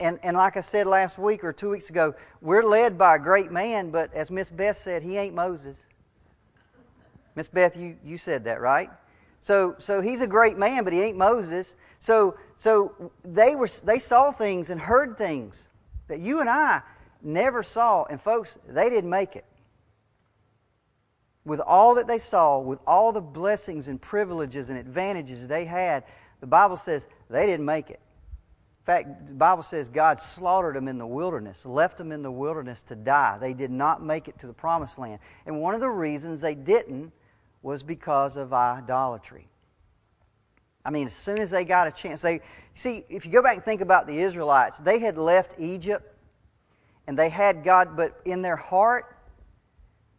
And, 0.00 0.18
and 0.22 0.36
like 0.36 0.56
I 0.56 0.60
said 0.60 0.86
last 0.86 1.18
week 1.18 1.42
or 1.42 1.52
two 1.52 1.70
weeks 1.70 1.88
ago, 1.88 2.14
we're 2.42 2.62
led 2.62 2.98
by 2.98 3.16
a 3.16 3.18
great 3.18 3.50
man, 3.50 3.90
but 3.90 4.12
as 4.12 4.30
Miss 4.30 4.50
Beth 4.50 4.76
said, 4.76 5.02
he 5.02 5.16
ain't 5.16 5.34
Moses. 5.34 5.78
Miss 7.34 7.48
Beth, 7.48 7.76
you, 7.76 7.96
you 8.04 8.18
said 8.18 8.44
that, 8.44 8.60
right? 8.60 8.90
So, 9.40 9.76
so 9.78 10.00
he's 10.02 10.20
a 10.20 10.26
great 10.26 10.58
man, 10.58 10.84
but 10.84 10.92
he 10.92 11.00
ain't 11.00 11.16
Moses. 11.16 11.74
So, 12.00 12.36
so 12.56 13.10
they, 13.24 13.54
were, 13.54 13.68
they 13.84 13.98
saw 13.98 14.30
things 14.30 14.68
and 14.70 14.80
heard 14.80 15.16
things 15.16 15.68
that 16.08 16.20
you 16.20 16.40
and 16.40 16.50
I 16.50 16.82
never 17.22 17.62
saw. 17.62 18.04
And 18.04 18.20
folks, 18.20 18.58
they 18.68 18.90
didn't 18.90 19.10
make 19.10 19.36
it. 19.36 19.44
With 21.44 21.60
all 21.60 21.94
that 21.94 22.06
they 22.06 22.18
saw, 22.18 22.58
with 22.58 22.78
all 22.86 23.12
the 23.12 23.20
blessings 23.20 23.88
and 23.88 24.00
privileges 24.00 24.70
and 24.70 24.78
advantages 24.78 25.48
they 25.48 25.64
had, 25.64 26.04
the 26.40 26.46
Bible 26.46 26.76
says 26.76 27.06
they 27.30 27.46
didn't 27.46 27.64
make 27.64 27.90
it 27.90 28.00
In 28.80 28.84
fact, 28.84 29.28
the 29.28 29.34
Bible 29.34 29.62
says 29.62 29.88
God 29.88 30.22
slaughtered 30.22 30.76
them 30.76 30.88
in 30.88 30.98
the 30.98 31.06
wilderness, 31.06 31.64
left 31.64 31.96
them 31.98 32.12
in 32.12 32.22
the 32.22 32.30
wilderness 32.30 32.82
to 32.82 32.94
die. 32.94 33.38
They 33.38 33.54
did 33.54 33.70
not 33.70 34.02
make 34.02 34.28
it 34.28 34.38
to 34.40 34.46
the 34.46 34.52
promised 34.52 34.98
land. 34.98 35.20
And 35.46 35.60
one 35.60 35.74
of 35.74 35.80
the 35.80 35.88
reasons 35.88 36.40
they 36.40 36.54
didn't 36.54 37.12
was 37.62 37.82
because 37.82 38.36
of 38.36 38.52
idolatry. 38.52 39.48
I 40.84 40.90
mean, 40.90 41.06
as 41.06 41.14
soon 41.14 41.38
as 41.40 41.50
they 41.50 41.64
got 41.64 41.86
a 41.86 41.90
chance, 41.90 42.22
they 42.22 42.40
see, 42.74 43.04
if 43.08 43.26
you 43.26 43.32
go 43.32 43.42
back 43.42 43.56
and 43.56 43.64
think 43.64 43.80
about 43.80 44.06
the 44.06 44.20
Israelites, 44.20 44.78
they 44.78 44.98
had 44.98 45.18
left 45.18 45.58
Egypt 45.58 46.14
and 47.08 47.18
they 47.18 47.30
had 47.30 47.64
God, 47.64 47.96
but 47.96 48.20
in 48.26 48.42
their 48.42 48.54
heart, 48.54 49.16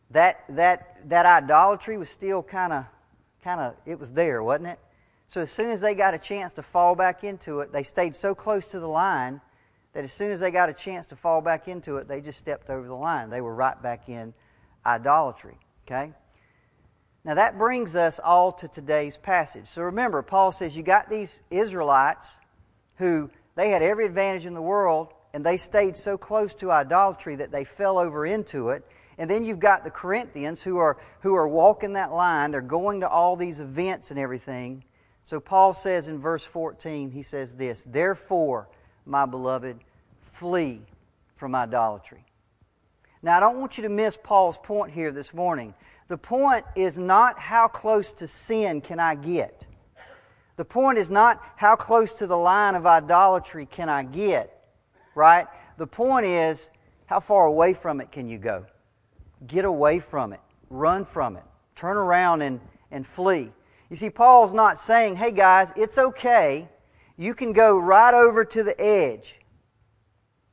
that 0.09 0.43
that 0.49 1.07
that 1.07 1.25
idolatry 1.27 1.99
was 1.99 2.09
still 2.09 2.41
kind 2.41 2.73
of 2.73 2.83
kind 3.43 3.61
of 3.61 3.75
it 3.85 3.99
was 3.99 4.11
there, 4.11 4.41
wasn't 4.41 4.69
it? 4.69 4.79
So 5.27 5.41
as 5.41 5.51
soon 5.51 5.69
as 5.69 5.81
they 5.81 5.93
got 5.93 6.15
a 6.15 6.17
chance 6.17 6.51
to 6.53 6.63
fall 6.63 6.95
back 6.95 7.23
into 7.23 7.59
it, 7.59 7.71
they 7.71 7.83
stayed 7.83 8.15
so 8.15 8.33
close 8.33 8.65
to 8.69 8.79
the 8.79 8.87
line 8.87 9.39
that 9.93 10.03
as 10.03 10.11
soon 10.11 10.31
as 10.31 10.39
they 10.39 10.49
got 10.49 10.67
a 10.67 10.73
chance 10.73 11.05
to 11.05 11.15
fall 11.15 11.41
back 11.41 11.67
into 11.67 11.97
it, 11.97 12.07
they 12.07 12.21
just 12.21 12.39
stepped 12.39 12.71
over 12.71 12.87
the 12.87 12.95
line. 12.95 13.29
They 13.29 13.41
were 13.41 13.53
right 13.53 13.79
back 13.79 14.09
in 14.09 14.33
idolatry. 14.83 15.59
Okay? 15.85 16.11
Now 17.23 17.35
that 17.35 17.59
brings 17.59 17.95
us 17.95 18.19
all 18.23 18.51
to 18.53 18.67
today's 18.67 19.15
passage. 19.15 19.67
So 19.67 19.83
remember, 19.83 20.23
Paul 20.23 20.51
says 20.51 20.75
you 20.75 20.81
got 20.81 21.07
these 21.07 21.39
Israelites 21.51 22.31
who 22.95 23.29
they 23.53 23.69
had 23.69 23.83
every 23.83 24.07
advantage 24.07 24.47
in 24.47 24.55
the 24.55 24.61
world 24.61 25.13
and 25.33 25.45
they 25.45 25.57
stayed 25.57 25.95
so 25.95 26.17
close 26.17 26.53
to 26.55 26.71
idolatry 26.71 27.35
that 27.35 27.51
they 27.51 27.63
fell 27.63 27.97
over 27.97 28.25
into 28.25 28.69
it. 28.69 28.85
And 29.17 29.29
then 29.29 29.43
you've 29.43 29.59
got 29.59 29.83
the 29.83 29.91
Corinthians 29.91 30.61
who 30.61 30.77
are 30.77 30.97
who 31.21 31.35
are 31.35 31.47
walking 31.47 31.93
that 31.93 32.13
line. 32.13 32.51
They're 32.51 32.61
going 32.61 33.01
to 33.01 33.09
all 33.09 33.35
these 33.35 33.59
events 33.59 34.11
and 34.11 34.19
everything. 34.19 34.83
So 35.23 35.39
Paul 35.39 35.73
says 35.73 36.07
in 36.07 36.19
verse 36.19 36.45
14, 36.45 37.11
he 37.11 37.21
says 37.21 37.53
this 37.53 37.83
Therefore, 37.85 38.69
my 39.05 39.25
beloved, 39.25 39.79
flee 40.21 40.81
from 41.35 41.53
idolatry. 41.53 42.23
Now, 43.21 43.37
I 43.37 43.39
don't 43.39 43.59
want 43.59 43.77
you 43.77 43.83
to 43.83 43.89
miss 43.89 44.17
Paul's 44.21 44.57
point 44.57 44.93
here 44.93 45.11
this 45.11 45.33
morning. 45.33 45.73
The 46.07 46.17
point 46.17 46.65
is 46.75 46.97
not 46.97 47.37
how 47.37 47.67
close 47.67 48.13
to 48.13 48.27
sin 48.27 48.81
can 48.81 48.99
I 48.99 49.15
get. 49.15 49.65
The 50.55 50.65
point 50.65 50.97
is 50.97 51.11
not 51.11 51.41
how 51.55 51.75
close 51.75 52.13
to 52.15 52.27
the 52.27 52.37
line 52.37 52.75
of 52.75 52.85
idolatry 52.85 53.65
can 53.65 53.89
I 53.89 54.03
get, 54.03 54.58
right? 55.19 55.47
The 55.77 55.85
point 55.85 56.25
is 56.25 56.69
how 57.05 57.19
far 57.19 57.45
away 57.45 57.73
from 57.73 58.01
it 58.01 58.11
can 58.11 58.27
you 58.27 58.37
go? 58.37 58.65
Get 59.45 59.65
away 59.65 59.99
from 59.99 60.33
it. 60.33 60.39
Run 60.69 61.05
from 61.05 61.35
it. 61.35 61.43
Turn 61.75 61.97
around 61.97 62.41
and, 62.41 62.59
and 62.91 63.05
flee. 63.05 63.51
You 63.89 63.95
see, 63.95 64.09
Paul's 64.09 64.53
not 64.53 64.79
saying, 64.79 65.17
hey 65.17 65.31
guys, 65.31 65.71
it's 65.75 65.97
okay. 65.97 66.69
You 67.17 67.33
can 67.33 67.53
go 67.53 67.77
right 67.77 68.13
over 68.13 68.45
to 68.45 68.63
the 68.63 68.79
edge. 68.79 69.35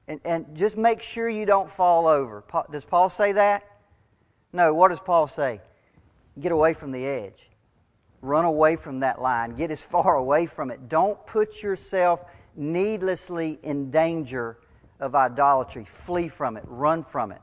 And, 0.09 0.21
and 0.25 0.57
just 0.57 0.77
make 0.77 1.03
sure 1.03 1.29
you 1.29 1.47
don't 1.47 1.71
fall 1.71 2.07
over. 2.07 2.45
Does 2.71 2.85
Paul 2.85 3.09
say 3.09 3.33
that? 3.33 3.65
No. 4.53 4.73
What 4.73 4.89
does 4.89 5.01
Paul 5.01 5.27
say? 5.27 5.61
Get 6.41 6.53
away 6.53 6.75
from 6.75 6.93
the 6.93 7.05
edge. 7.05 7.51
Run 8.23 8.45
away 8.45 8.77
from 8.77 9.01
that 9.01 9.21
line. 9.21 9.57
Get 9.57 9.71
as 9.71 9.83
far 9.83 10.15
away 10.17 10.47
from 10.47 10.71
it. 10.71 10.89
Don't 10.89 11.25
put 11.27 11.63
yourself 11.63 12.25
needlessly 12.57 13.59
in 13.63 13.91
danger 13.91 14.59
of 15.01 15.15
idolatry. 15.15 15.85
Flee 15.85 16.29
from 16.29 16.57
it. 16.57 16.65
Run 16.67 17.05
from 17.05 17.33
it. 17.33 17.41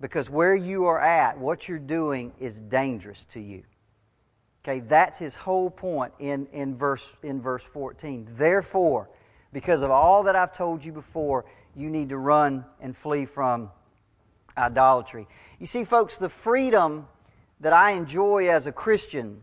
Because 0.00 0.28
where 0.28 0.54
you 0.54 0.86
are 0.86 1.00
at, 1.00 1.38
what 1.38 1.68
you're 1.68 1.78
doing 1.78 2.32
is 2.40 2.60
dangerous 2.60 3.24
to 3.26 3.40
you. 3.40 3.62
Okay, 4.64 4.80
that's 4.80 5.18
his 5.18 5.34
whole 5.34 5.70
point 5.70 6.12
in, 6.20 6.46
in, 6.52 6.76
verse, 6.76 7.16
in 7.22 7.40
verse 7.40 7.64
14. 7.64 8.28
Therefore, 8.36 9.10
because 9.52 9.82
of 9.82 9.90
all 9.90 10.22
that 10.24 10.36
I've 10.36 10.52
told 10.52 10.84
you 10.84 10.92
before, 10.92 11.44
you 11.74 11.90
need 11.90 12.10
to 12.10 12.16
run 12.16 12.64
and 12.80 12.96
flee 12.96 13.26
from 13.26 13.70
idolatry. 14.56 15.26
You 15.58 15.66
see, 15.66 15.84
folks, 15.84 16.18
the 16.18 16.28
freedom 16.28 17.08
that 17.60 17.72
I 17.72 17.92
enjoy 17.92 18.48
as 18.48 18.66
a 18.66 18.72
Christian 18.72 19.42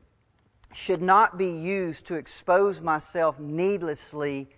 should 0.73 1.01
not 1.01 1.37
be 1.37 1.49
used 1.49 2.07
to 2.07 2.15
expose 2.15 2.79
myself 2.79 3.39
needlessly 3.39 4.49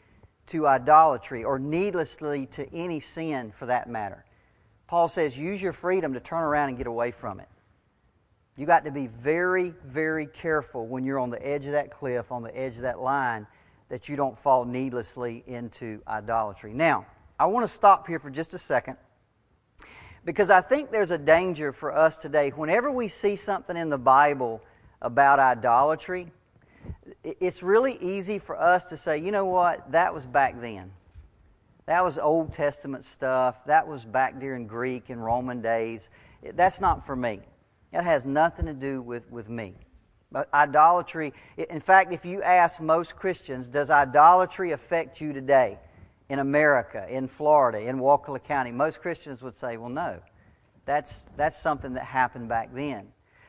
to 0.52 0.68
idolatry 0.68 1.44
or 1.44 1.60
needlessly 1.60 2.46
to 2.48 2.74
any 2.74 3.00
sin 3.00 3.52
for 3.52 3.66
that 3.66 3.90
matter. 3.90 4.26
Paul 4.88 5.08
says, 5.08 5.38
use 5.38 5.62
your 5.62 5.74
freedom 5.74 6.14
to 6.14 6.20
turn 6.20 6.44
around 6.44 6.70
and 6.70 6.78
get 6.78 6.88
away 6.88 7.12
from 7.12 7.40
it. 7.40 7.48
You 8.58 8.66
got 8.66 8.84
to 8.84 8.92
be 8.92 9.08
very, 9.08 9.74
very 9.86 10.28
careful 10.28 10.86
when 10.86 11.06
you're 11.06 11.20
on 11.20 11.30
the 11.30 11.46
edge 11.46 11.66
of 11.66 11.72
that 11.72 11.90
cliff, 11.90 12.32
on 12.32 12.44
the 12.44 12.56
edge 12.56 12.76
of 12.76 12.82
that 12.82 13.00
line, 13.00 13.48
that 13.88 14.10
you 14.10 14.18
don't 14.18 14.38
fall 14.38 14.66
needlessly 14.66 15.44
into 15.48 16.02
idolatry. 16.08 16.74
Now, 16.74 17.06
I 17.40 17.46
want 17.46 17.66
to 17.66 17.74
stop 17.74 18.06
here 18.06 18.20
for 18.20 18.30
just 18.30 18.54
a 18.54 18.58
second 18.58 18.98
because 20.26 20.50
I 20.50 20.60
think 20.62 20.92
there's 20.92 21.12
a 21.12 21.18
danger 21.18 21.72
for 21.72 21.96
us 21.96 22.18
today. 22.18 22.50
Whenever 22.50 22.92
we 22.92 23.08
see 23.08 23.38
something 23.38 23.78
in 23.78 23.90
the 23.90 23.98
Bible 23.98 24.62
about 25.02 25.40
idolatry, 25.40 26.32
it's 27.24 27.64
really 27.64 27.98
easy 28.02 28.40
for 28.40 28.60
us 28.60 28.86
to 28.86 28.98
say, 28.98 29.18
you 29.18 29.32
know 29.32 29.46
what, 29.46 29.92
that 29.92 30.14
was 30.14 30.26
back 30.26 30.60
then. 30.60 30.92
That 31.86 32.04
was 32.04 32.18
Old 32.18 32.54
Testament 32.54 33.04
stuff. 33.04 33.66
That 33.66 33.88
was 33.88 34.06
back 34.06 34.40
during 34.40 34.68
Greek 34.68 35.10
and 35.10 35.24
Roman 35.24 35.62
days. 35.62 36.10
That's 36.54 36.80
not 36.80 37.06
for 37.06 37.16
me. 37.16 37.42
It 37.92 38.04
has 38.04 38.26
nothing 38.26 38.68
to 38.68 38.74
do 38.74 39.02
with, 39.02 39.30
with 39.32 39.50
me. 39.50 39.74
But 40.32 40.48
idolatry, 40.54 41.34
in 41.58 41.82
fact, 41.82 42.14
if 42.14 42.24
you 42.24 42.42
ask 42.42 42.80
most 42.80 43.18
Christians, 43.18 43.68
does 43.68 43.90
idolatry 43.90 44.72
affect 44.72 45.20
you 45.20 45.34
today 45.34 45.78
in 46.30 46.40
America, 46.40 47.06
in 47.10 47.28
Florida, 47.28 47.82
in 47.82 48.00
Wakulla 48.00 48.40
County? 48.40 48.72
Most 48.72 49.02
Christians 49.02 49.42
would 49.42 49.56
say, 49.56 49.76
well, 49.76 49.90
no. 49.90 50.20
That's, 50.86 51.26
that's 51.36 51.62
something 51.62 51.94
that 51.94 52.06
happened 52.06 52.48
back 52.48 52.74
then. 52.74 53.08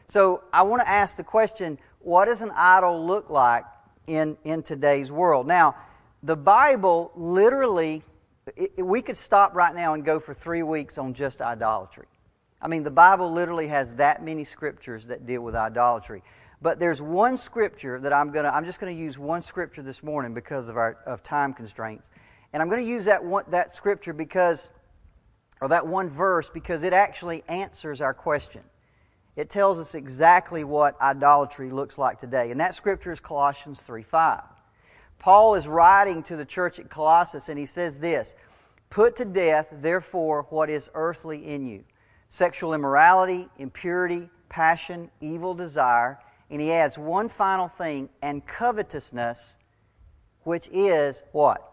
So 0.09 0.43
I 0.53 0.62
want 0.62 0.83
to 0.83 0.89
ask 0.89 1.17
the 1.17 1.25
question 1.25 1.79
what 2.04 2.26
does 2.26 2.42
an 2.42 2.52
idol 2.54 3.06
look 3.06 3.30
like 3.30 3.64
in, 4.06 4.37
in 4.44 4.62
today's 4.62 5.11
world? 5.11 5.47
Now, 5.47 5.76
the 6.23 6.37
Bible 6.37 7.11
literally, 7.14 8.02
it, 8.56 8.85
we 8.85 9.02
could 9.02 9.16
stop 9.16 9.54
right 9.54 9.75
now 9.75 9.94
and 9.94 10.04
go 10.04 10.21
for 10.21 10.35
three 10.35 10.62
weeks 10.62 10.99
on 10.99 11.14
just 11.14 11.42
idolatry. 11.42 12.06
I 12.61 12.68
mean, 12.68 12.85
the 12.85 12.90
Bible 12.90 13.32
literally 13.32 13.68
has 13.68 13.97
that 13.97 14.25
many 14.25 14.44
scriptures 14.44 15.06
that 15.06 15.26
deal 15.26 15.42
with 15.42 15.56
idolatry. 15.56 16.23
But 16.61 16.78
there's 16.78 17.02
one 17.02 17.37
scripture 17.37 17.99
that 17.99 18.12
I'm 18.12 18.30
going 18.30 18.44
to, 18.44 18.54
I'm 18.54 18.64
just 18.64 18.78
going 18.78 18.97
to 18.97 19.02
use 19.02 19.18
one 19.18 19.42
scripture 19.42 19.82
this 19.82 20.02
morning 20.02 20.32
because 20.32 20.68
of 20.68 20.76
our 20.76 20.99
of 21.06 21.25
time 21.25 21.52
constraints. 21.52 22.09
And 22.52 22.62
I'm 22.62 22.68
going 22.68 22.85
to 22.85 22.88
use 22.88 23.06
that 23.06 23.25
one, 23.25 23.44
that 23.49 23.75
scripture 23.75 24.12
because, 24.12 24.68
or 25.61 25.68
that 25.68 25.85
one 25.85 26.09
verse 26.09 26.50
because 26.50 26.85
it 26.85 26.92
actually 26.92 27.42
answers 27.49 28.00
our 28.00 28.14
question. 28.14 28.62
It 29.37 29.49
tells 29.49 29.79
us 29.79 29.95
exactly 29.95 30.65
what 30.65 31.01
idolatry 31.01 31.71
looks 31.71 31.97
like 31.97 32.19
today. 32.19 32.51
And 32.51 32.61
that 32.61 32.75
scripture 32.75 33.12
is 33.12 33.21
Colossians 33.21 33.81
3 33.81 34.03
5. 34.03 34.43
Paul 35.19 35.55
is 35.55 35.67
writing 35.67 36.23
to 36.25 36.37
the 36.37 36.45
church 36.45 36.79
at 36.79 36.91
Colossus, 36.91 37.49
and 37.49 37.59
he 37.59 37.67
says 37.67 37.99
this 37.99 38.35
Put 38.91 39.17
to 39.17 39.25
death, 39.25 39.69
therefore, 39.71 40.47
what 40.51 40.69
is 40.69 40.91
earthly 40.95 41.47
in 41.47 41.67
you 41.67 41.85
sexual 42.29 42.75
immorality, 42.75 43.49
impurity, 43.59 44.29
passion, 44.49 45.11
evil 45.21 45.55
desire. 45.55 46.19
And 46.51 46.61
he 46.61 46.73
adds 46.73 46.99
one 46.99 47.31
final 47.31 47.69
thing, 47.69 48.11
and 48.21 48.47
covetousness, 48.47 49.57
which 50.43 50.69
is 50.71 51.23
what? 51.33 51.73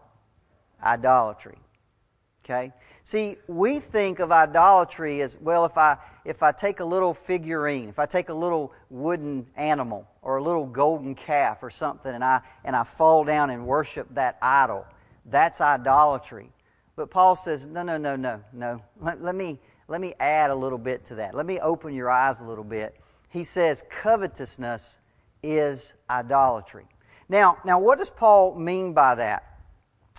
Idolatry. 0.82 1.58
Okay? 2.50 2.72
See, 3.04 3.36
we 3.46 3.78
think 3.78 4.18
of 4.18 4.32
idolatry 4.32 5.22
as 5.22 5.38
well 5.40 5.64
if 5.64 5.78
I 5.78 5.96
if 6.24 6.42
I 6.42 6.52
take 6.52 6.80
a 6.80 6.84
little 6.84 7.14
figurine, 7.14 7.88
if 7.88 7.98
I 7.98 8.06
take 8.06 8.28
a 8.28 8.34
little 8.34 8.72
wooden 8.90 9.46
animal 9.56 10.06
or 10.20 10.36
a 10.36 10.42
little 10.42 10.66
golden 10.66 11.14
calf 11.14 11.62
or 11.62 11.70
something 11.70 12.12
and 12.12 12.24
I 12.24 12.40
and 12.64 12.74
I 12.74 12.84
fall 12.84 13.24
down 13.24 13.50
and 13.50 13.66
worship 13.66 14.08
that 14.14 14.36
idol, 14.42 14.84
that's 15.26 15.60
idolatry. 15.60 16.50
But 16.96 17.10
Paul 17.10 17.36
says, 17.36 17.66
no, 17.66 17.82
no, 17.82 17.96
no, 17.96 18.16
no, 18.16 18.42
no. 18.52 18.82
Let, 19.00 19.22
let 19.22 19.34
me 19.34 19.58
let 19.88 20.00
me 20.00 20.14
add 20.18 20.50
a 20.50 20.54
little 20.54 20.78
bit 20.78 21.04
to 21.06 21.14
that. 21.16 21.34
Let 21.34 21.46
me 21.46 21.60
open 21.60 21.94
your 21.94 22.10
eyes 22.10 22.40
a 22.40 22.44
little 22.44 22.64
bit. 22.64 22.96
He 23.28 23.44
says 23.44 23.84
covetousness 23.90 24.98
is 25.42 25.94
idolatry. 26.10 26.86
Now, 27.28 27.58
now 27.64 27.78
what 27.78 27.98
does 27.98 28.10
Paul 28.10 28.56
mean 28.56 28.92
by 28.92 29.14
that? 29.14 29.49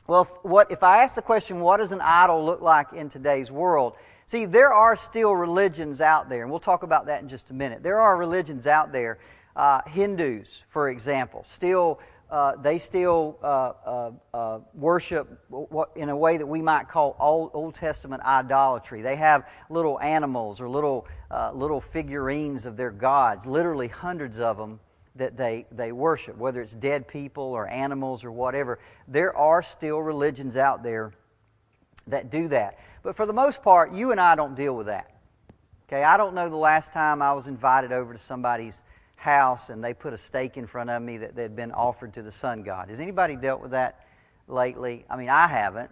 Well, 0.08 0.24
if, 0.24 0.30
what, 0.44 0.72
if 0.72 0.84
I 0.84 1.04
ask 1.04 1.16
the 1.16 1.22
question, 1.22 1.60
what 1.62 1.78
does 1.78 1.92
an 1.92 2.02
idol 2.02 2.44
look 2.46 2.62
like 2.62 2.94
in 2.94 3.10
today's 3.10 3.52
world? 3.52 3.94
See, 4.26 4.46
there 4.46 4.74
are 4.74 4.96
still 4.96 5.36
religions 5.36 6.02
out 6.02 6.30
there, 6.30 6.42
and 6.42 6.52
we'll 6.52 6.60
talk 6.60 6.84
about 6.84 7.06
that 7.08 7.22
in 7.22 7.30
just 7.30 7.50
a 7.50 7.54
minute. 7.54 7.84
There 7.84 8.00
are 8.00 8.18
religions 8.18 8.68
out 8.68 8.92
there. 8.92 9.20
Uh, 9.56 9.82
Hindus, 9.88 10.64
for 10.70 10.90
example, 10.90 11.44
still 11.48 12.00
uh, 12.30 12.56
they 12.56 12.78
still 12.78 13.38
uh, 13.44 13.74
uh, 13.86 14.12
uh 14.34 14.60
worship 14.74 15.28
in 15.98 16.08
a 16.08 16.16
way 16.16 16.38
that 16.38 16.46
we 16.46 16.62
might 16.62 16.88
call 16.88 17.18
Old, 17.20 17.52
Old 17.54 17.76
Testament 17.76 18.24
idolatry. 18.24 19.02
They 19.02 19.18
have 19.18 19.46
little 19.70 20.00
animals 20.00 20.62
or 20.62 20.70
little 20.70 21.08
uh, 21.30 21.52
little 21.54 21.82
figurines 21.82 22.66
of 22.66 22.78
their 22.78 22.92
gods, 22.92 23.46
literally 23.46 23.90
hundreds 23.90 24.40
of 24.40 24.56
them 24.58 24.80
that 25.16 25.36
they, 25.38 25.66
they 25.72 25.92
worship, 25.92 26.38
whether 26.38 26.62
it's 26.62 26.74
dead 26.74 27.08
people 27.08 27.44
or 27.44 27.68
animals 27.68 28.24
or 28.24 28.32
whatever. 28.32 28.80
There 29.08 29.36
are 29.36 29.62
still 29.62 30.00
religions 30.00 30.56
out 30.56 30.84
there 30.84 31.12
that 32.08 32.30
do 32.30 32.48
that. 32.50 32.80
But 33.04 33.16
for 33.16 33.26
the 33.26 33.34
most 33.34 33.62
part, 33.62 33.94
you 33.94 34.12
and 34.12 34.20
I 34.20 34.36
don't 34.36 34.56
deal 34.56 34.76
with 34.76 34.88
that. 34.88 35.12
Okay, 35.88 36.04
I 36.04 36.16
don't 36.16 36.34
know 36.34 36.50
the 36.50 36.56
last 36.56 36.94
time 36.94 37.22
I 37.22 37.34
was 37.34 37.48
invited 37.48 37.92
over 37.92 38.14
to 38.14 38.20
somebody's 38.20 38.82
house 39.16 39.70
and 39.70 39.84
they 39.84 39.94
put 39.94 40.14
a 40.14 40.18
steak 40.18 40.58
in 40.58 40.66
front 40.66 40.90
of 40.90 41.02
me 41.02 41.18
that 41.18 41.38
had 41.38 41.56
been 41.56 41.72
offered 41.72 42.14
to 42.14 42.22
the 42.22 42.32
sun 42.32 42.64
god. 42.64 42.90
Has 42.90 43.00
anybody 43.00 43.36
dealt 43.36 43.62
with 43.62 43.72
that 43.72 44.06
lately? 44.48 45.06
I 45.10 45.18
mean, 45.18 45.30
I 45.30 45.48
haven't. 45.48 45.92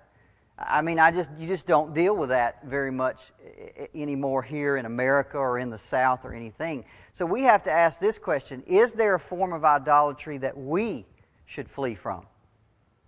I 0.61 0.81
mean, 0.81 0.99
I 0.99 1.11
just 1.11 1.29
you 1.39 1.47
just 1.47 1.65
don't 1.65 1.93
deal 1.93 2.15
with 2.15 2.29
that 2.29 2.63
very 2.65 2.91
much 2.91 3.31
eh, 3.45 3.69
eh, 3.77 3.87
anymore 3.95 4.41
here 4.41 4.75
in 4.75 4.85
America 4.85 5.37
or 5.37 5.57
in 5.57 5.69
the 5.69 5.77
South 5.77 6.25
or 6.25 6.33
anything. 6.33 6.83
So 7.13 7.25
we 7.25 7.43
have 7.43 7.63
to 7.63 7.71
ask 7.71 7.99
this 7.99 8.19
question: 8.19 8.61
Is 8.67 8.93
there 8.93 9.15
a 9.15 9.19
form 9.19 9.53
of 9.53 9.63
idolatry 9.63 10.37
that 10.39 10.57
we 10.57 11.05
should 11.45 11.69
flee 11.69 11.95
from? 11.95 12.25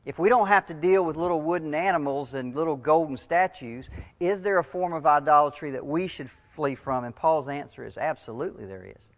If 0.06 0.18
we 0.18 0.30
don't 0.30 0.48
have 0.48 0.66
to 0.68 0.74
deal 0.74 1.04
with 1.04 1.18
little 1.18 1.42
wooden 1.42 1.76
animals 1.76 2.34
and 2.34 2.56
little 2.56 2.76
golden 2.76 3.18
statues, 3.18 3.90
is 4.20 4.42
there 4.42 4.58
a 4.58 4.64
form 4.64 4.94
of 4.94 5.06
idolatry 5.06 5.72
that 5.72 5.86
we 5.86 6.08
should 6.08 6.30
flee 6.30 6.74
from? 6.74 7.04
And 7.04 7.16
Paul's 7.16 7.50
answer 7.50 7.86
is 7.86 7.98
absolutely 7.98 8.66
there 8.66 8.86
is. 8.86 9.10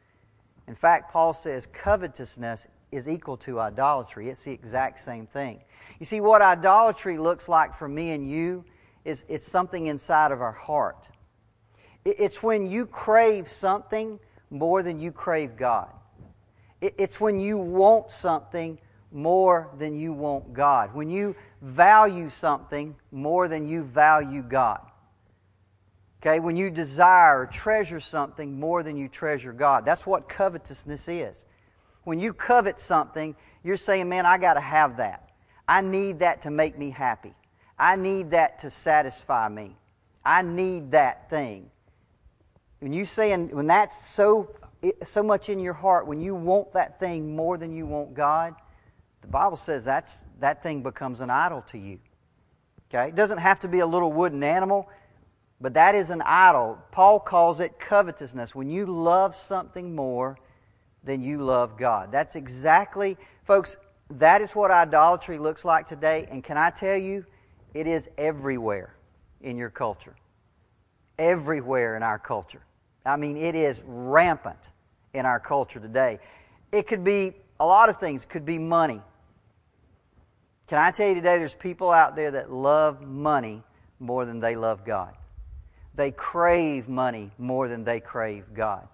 In 0.68 0.76
fact, 0.76 1.12
Paul 1.12 1.34
says 1.34 1.68
covetousness 1.68 2.68
is 2.92 3.08
equal 3.08 3.38
to 3.38 3.60
idolatry. 3.60 4.30
It's 4.30 4.44
the 4.44 4.52
exact 4.52 5.00
same 5.00 5.26
thing. 5.26 5.62
You 6.04 6.06
see, 6.06 6.20
what 6.20 6.42
idolatry 6.42 7.18
looks 7.18 7.48
like 7.48 7.74
for 7.78 7.88
me 7.88 8.12
and 8.12 8.30
you 8.30 8.66
is 9.06 9.24
it's 9.30 9.48
something 9.48 9.86
inside 9.86 10.34
of 10.34 10.42
our 10.42 10.52
heart. 10.52 11.08
It's 12.04 12.44
when 12.44 12.70
you 12.70 12.86
crave 12.86 13.50
something 13.50 14.20
more 14.50 14.84
than 14.84 15.00
you 15.00 15.14
crave 15.14 15.56
God. 15.56 15.88
It's 16.82 17.22
when 17.22 17.40
you 17.40 17.58
want 17.58 18.12
something 18.12 18.80
more 19.14 19.70
than 19.80 19.98
you 19.98 20.12
want 20.12 20.52
God. 20.52 20.94
When 20.94 21.10
you 21.10 21.38
value 21.62 22.30
something 22.30 22.98
more 23.14 23.48
than 23.48 23.66
you 23.66 23.82
value 23.84 24.42
God. 24.42 24.82
Okay, 26.22 26.42
when 26.42 26.58
you 26.58 26.70
desire 26.70 27.44
or 27.44 27.46
treasure 27.46 28.02
something 28.02 28.60
more 28.60 28.84
than 28.84 28.98
you 28.98 29.08
treasure 29.08 29.54
God. 29.54 29.86
That's 29.86 30.06
what 30.06 30.28
covetousness 30.28 31.08
is. 31.08 31.46
When 32.04 32.20
you 32.20 32.34
covet 32.34 32.78
something, 32.82 33.38
you're 33.64 33.78
saying, 33.78 34.10
man, 34.10 34.26
I 34.26 34.38
got 34.38 34.56
to 34.56 34.60
have 34.60 34.98
that. 34.98 35.30
I 35.68 35.82
need 35.82 36.20
that 36.20 36.42
to 36.44 36.52
make 36.52 36.78
me 36.78 36.90
happy. 36.90 37.34
I 37.78 37.96
need 37.96 38.32
that 38.32 38.60
to 38.60 38.70
satisfy 38.70 39.48
me. 39.50 39.76
I 40.24 40.42
need 40.42 40.92
that 40.92 41.30
thing. 41.30 41.70
When 42.80 42.94
you 42.94 43.06
saying 43.06 43.50
when 43.50 43.68
that's 43.68 44.06
so 44.06 44.56
so 45.02 45.24
much 45.24 45.50
in 45.50 45.60
your 45.60 45.74
heart, 45.74 46.08
when 46.08 46.22
you 46.22 46.36
want 46.36 46.74
that 46.74 47.00
thing 47.00 47.36
more 47.36 47.58
than 47.58 47.74
you 47.74 47.86
want 47.86 48.14
God, 48.14 48.56
the 49.22 49.28
Bible 49.28 49.58
says 49.58 49.86
that's 49.86 50.24
that 50.40 50.62
thing 50.62 50.84
becomes 50.84 51.22
an 51.22 51.30
idol 51.30 51.62
to 51.70 51.78
you. 51.78 52.00
Okay? 52.90 53.10
It 53.10 53.16
doesn't 53.16 53.38
have 53.38 53.62
to 53.62 53.68
be 53.68 53.80
a 53.80 53.86
little 53.86 54.12
wooden 54.12 54.44
animal, 54.44 54.90
but 55.62 55.74
that 55.76 55.96
is 55.96 56.10
an 56.10 56.22
idol. 56.22 56.78
Paul 56.92 57.20
calls 57.20 57.62
it 57.62 57.80
covetousness. 57.80 58.54
When 58.54 58.70
you 58.70 58.86
love 58.86 59.36
something 59.38 59.96
more 59.96 60.38
than 61.04 61.22
you 61.22 61.44
love 61.44 61.78
God. 61.78 62.12
That's 62.12 62.36
exactly, 62.36 63.18
folks, 63.46 63.78
that 64.20 64.42
is 64.42 64.56
what 64.56 64.72
idolatry 64.72 65.38
looks 65.38 65.66
like 65.66 65.88
today. 65.88 66.28
And 66.30 66.44
can 66.44 66.58
I 66.58 66.70
tell 66.70 66.98
you, 66.98 67.26
it 67.74 67.88
is 67.88 68.10
everywhere 68.18 68.96
in 69.42 69.58
your 69.58 69.70
culture. 69.70 70.16
Everywhere 71.18 71.96
in 71.96 72.04
our 72.04 72.20
culture. 72.20 72.62
I 73.06 73.18
mean, 73.18 73.38
it 73.38 73.56
is 73.56 73.82
rampant 73.86 74.70
in 75.14 75.26
our 75.26 75.40
culture 75.40 75.80
today. 75.80 76.20
It 76.72 76.88
could 76.88 77.04
be 77.04 77.34
a 77.60 77.66
lot 77.66 77.90
of 77.90 78.00
things, 78.00 78.24
it 78.24 78.30
could 78.30 78.46
be 78.46 78.58
money. 78.58 79.02
Can 80.68 80.80
I 80.80 80.92
tell 80.92 81.08
you 81.08 81.16
today, 81.16 81.38
there's 81.38 81.54
people 81.54 81.92
out 81.92 82.16
there 82.16 82.32
that 82.32 82.52
love 82.52 83.02
money 83.02 83.62
more 84.00 84.26
than 84.26 84.40
they 84.40 84.56
love 84.56 84.86
God. 84.86 85.14
They 85.96 86.12
crave 86.12 86.90
money 86.90 87.32
more 87.38 87.68
than 87.68 87.84
they 87.84 88.00
crave 88.00 88.46
God. 88.54 88.88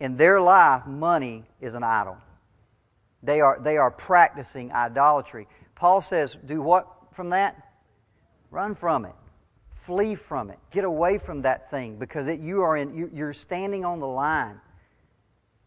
In 0.00 0.16
their 0.16 0.40
life, 0.40 0.86
money 0.86 1.44
is 1.60 1.74
an 1.74 1.82
idol. 1.82 2.18
They 3.24 3.40
are, 3.40 3.58
they 3.60 3.76
are 3.76 3.90
practicing 3.90 4.70
idolatry. 4.72 5.48
Paul 5.74 6.00
says, 6.00 6.36
Do 6.44 6.60
what 6.60 6.86
from 7.12 7.30
that? 7.30 7.56
Run 8.50 8.74
from 8.74 9.04
it. 9.06 9.14
Flee 9.72 10.14
from 10.14 10.50
it. 10.50 10.58
Get 10.70 10.84
away 10.84 11.18
from 11.18 11.42
that 11.42 11.70
thing 11.70 11.96
because 11.96 12.28
it, 12.28 12.40
you 12.40 12.62
are 12.62 12.76
in, 12.76 12.94
you, 12.94 13.10
you're 13.12 13.32
standing 13.32 13.84
on 13.84 14.00
the 14.00 14.06
line. 14.06 14.60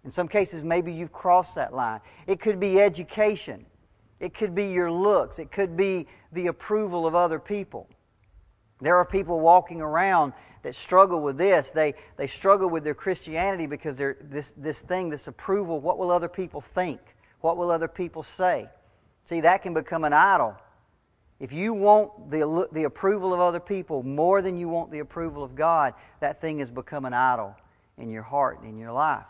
In 0.05 0.11
some 0.11 0.27
cases, 0.27 0.63
maybe 0.63 0.93
you've 0.93 1.11
crossed 1.11 1.55
that 1.55 1.73
line. 1.73 1.99
It 2.27 2.39
could 2.39 2.59
be 2.59 2.79
education, 2.79 3.65
it 4.19 4.33
could 4.33 4.55
be 4.55 4.67
your 4.67 4.91
looks, 4.91 5.37
it 5.39 5.51
could 5.51 5.75
be 5.75 6.07
the 6.31 6.47
approval 6.47 7.05
of 7.05 7.13
other 7.13 7.39
people. 7.39 7.89
There 8.79 8.95
are 8.95 9.05
people 9.05 9.39
walking 9.39 9.81
around 9.81 10.33
that 10.61 10.75
struggle 10.75 11.21
with 11.21 11.37
this. 11.37 11.71
They, 11.71 11.95
they 12.15 12.27
struggle 12.27 12.69
with 12.69 12.83
their 12.83 12.93
Christianity 12.93 13.65
because 13.65 13.97
they're 13.97 14.17
this, 14.21 14.53
this 14.55 14.81
thing, 14.81 15.09
this 15.09 15.27
approval. 15.27 15.79
What 15.79 15.97
will 15.97 16.11
other 16.11 16.29
people 16.29 16.61
think? 16.61 17.01
What 17.41 17.57
will 17.57 17.71
other 17.71 17.87
people 17.87 18.23
say? 18.23 18.69
See, 19.25 19.41
that 19.41 19.61
can 19.61 19.73
become 19.73 20.03
an 20.03 20.13
idol. 20.13 20.55
If 21.39 21.53
you 21.53 21.73
want 21.73 22.31
the, 22.31 22.67
the 22.71 22.85
approval 22.85 23.33
of 23.33 23.39
other 23.39 23.59
people 23.59 24.01
more 24.01 24.41
than 24.41 24.57
you 24.57 24.67
want 24.69 24.91
the 24.91 24.99
approval 24.99 25.43
of 25.43 25.55
God, 25.55 25.93
that 26.19 26.41
thing 26.41 26.59
has 26.59 26.71
become 26.71 27.05
an 27.05 27.13
idol 27.13 27.55
in 27.97 28.09
your 28.09 28.23
heart 28.23 28.61
and 28.61 28.69
in 28.69 28.77
your 28.77 28.91
life. 28.91 29.25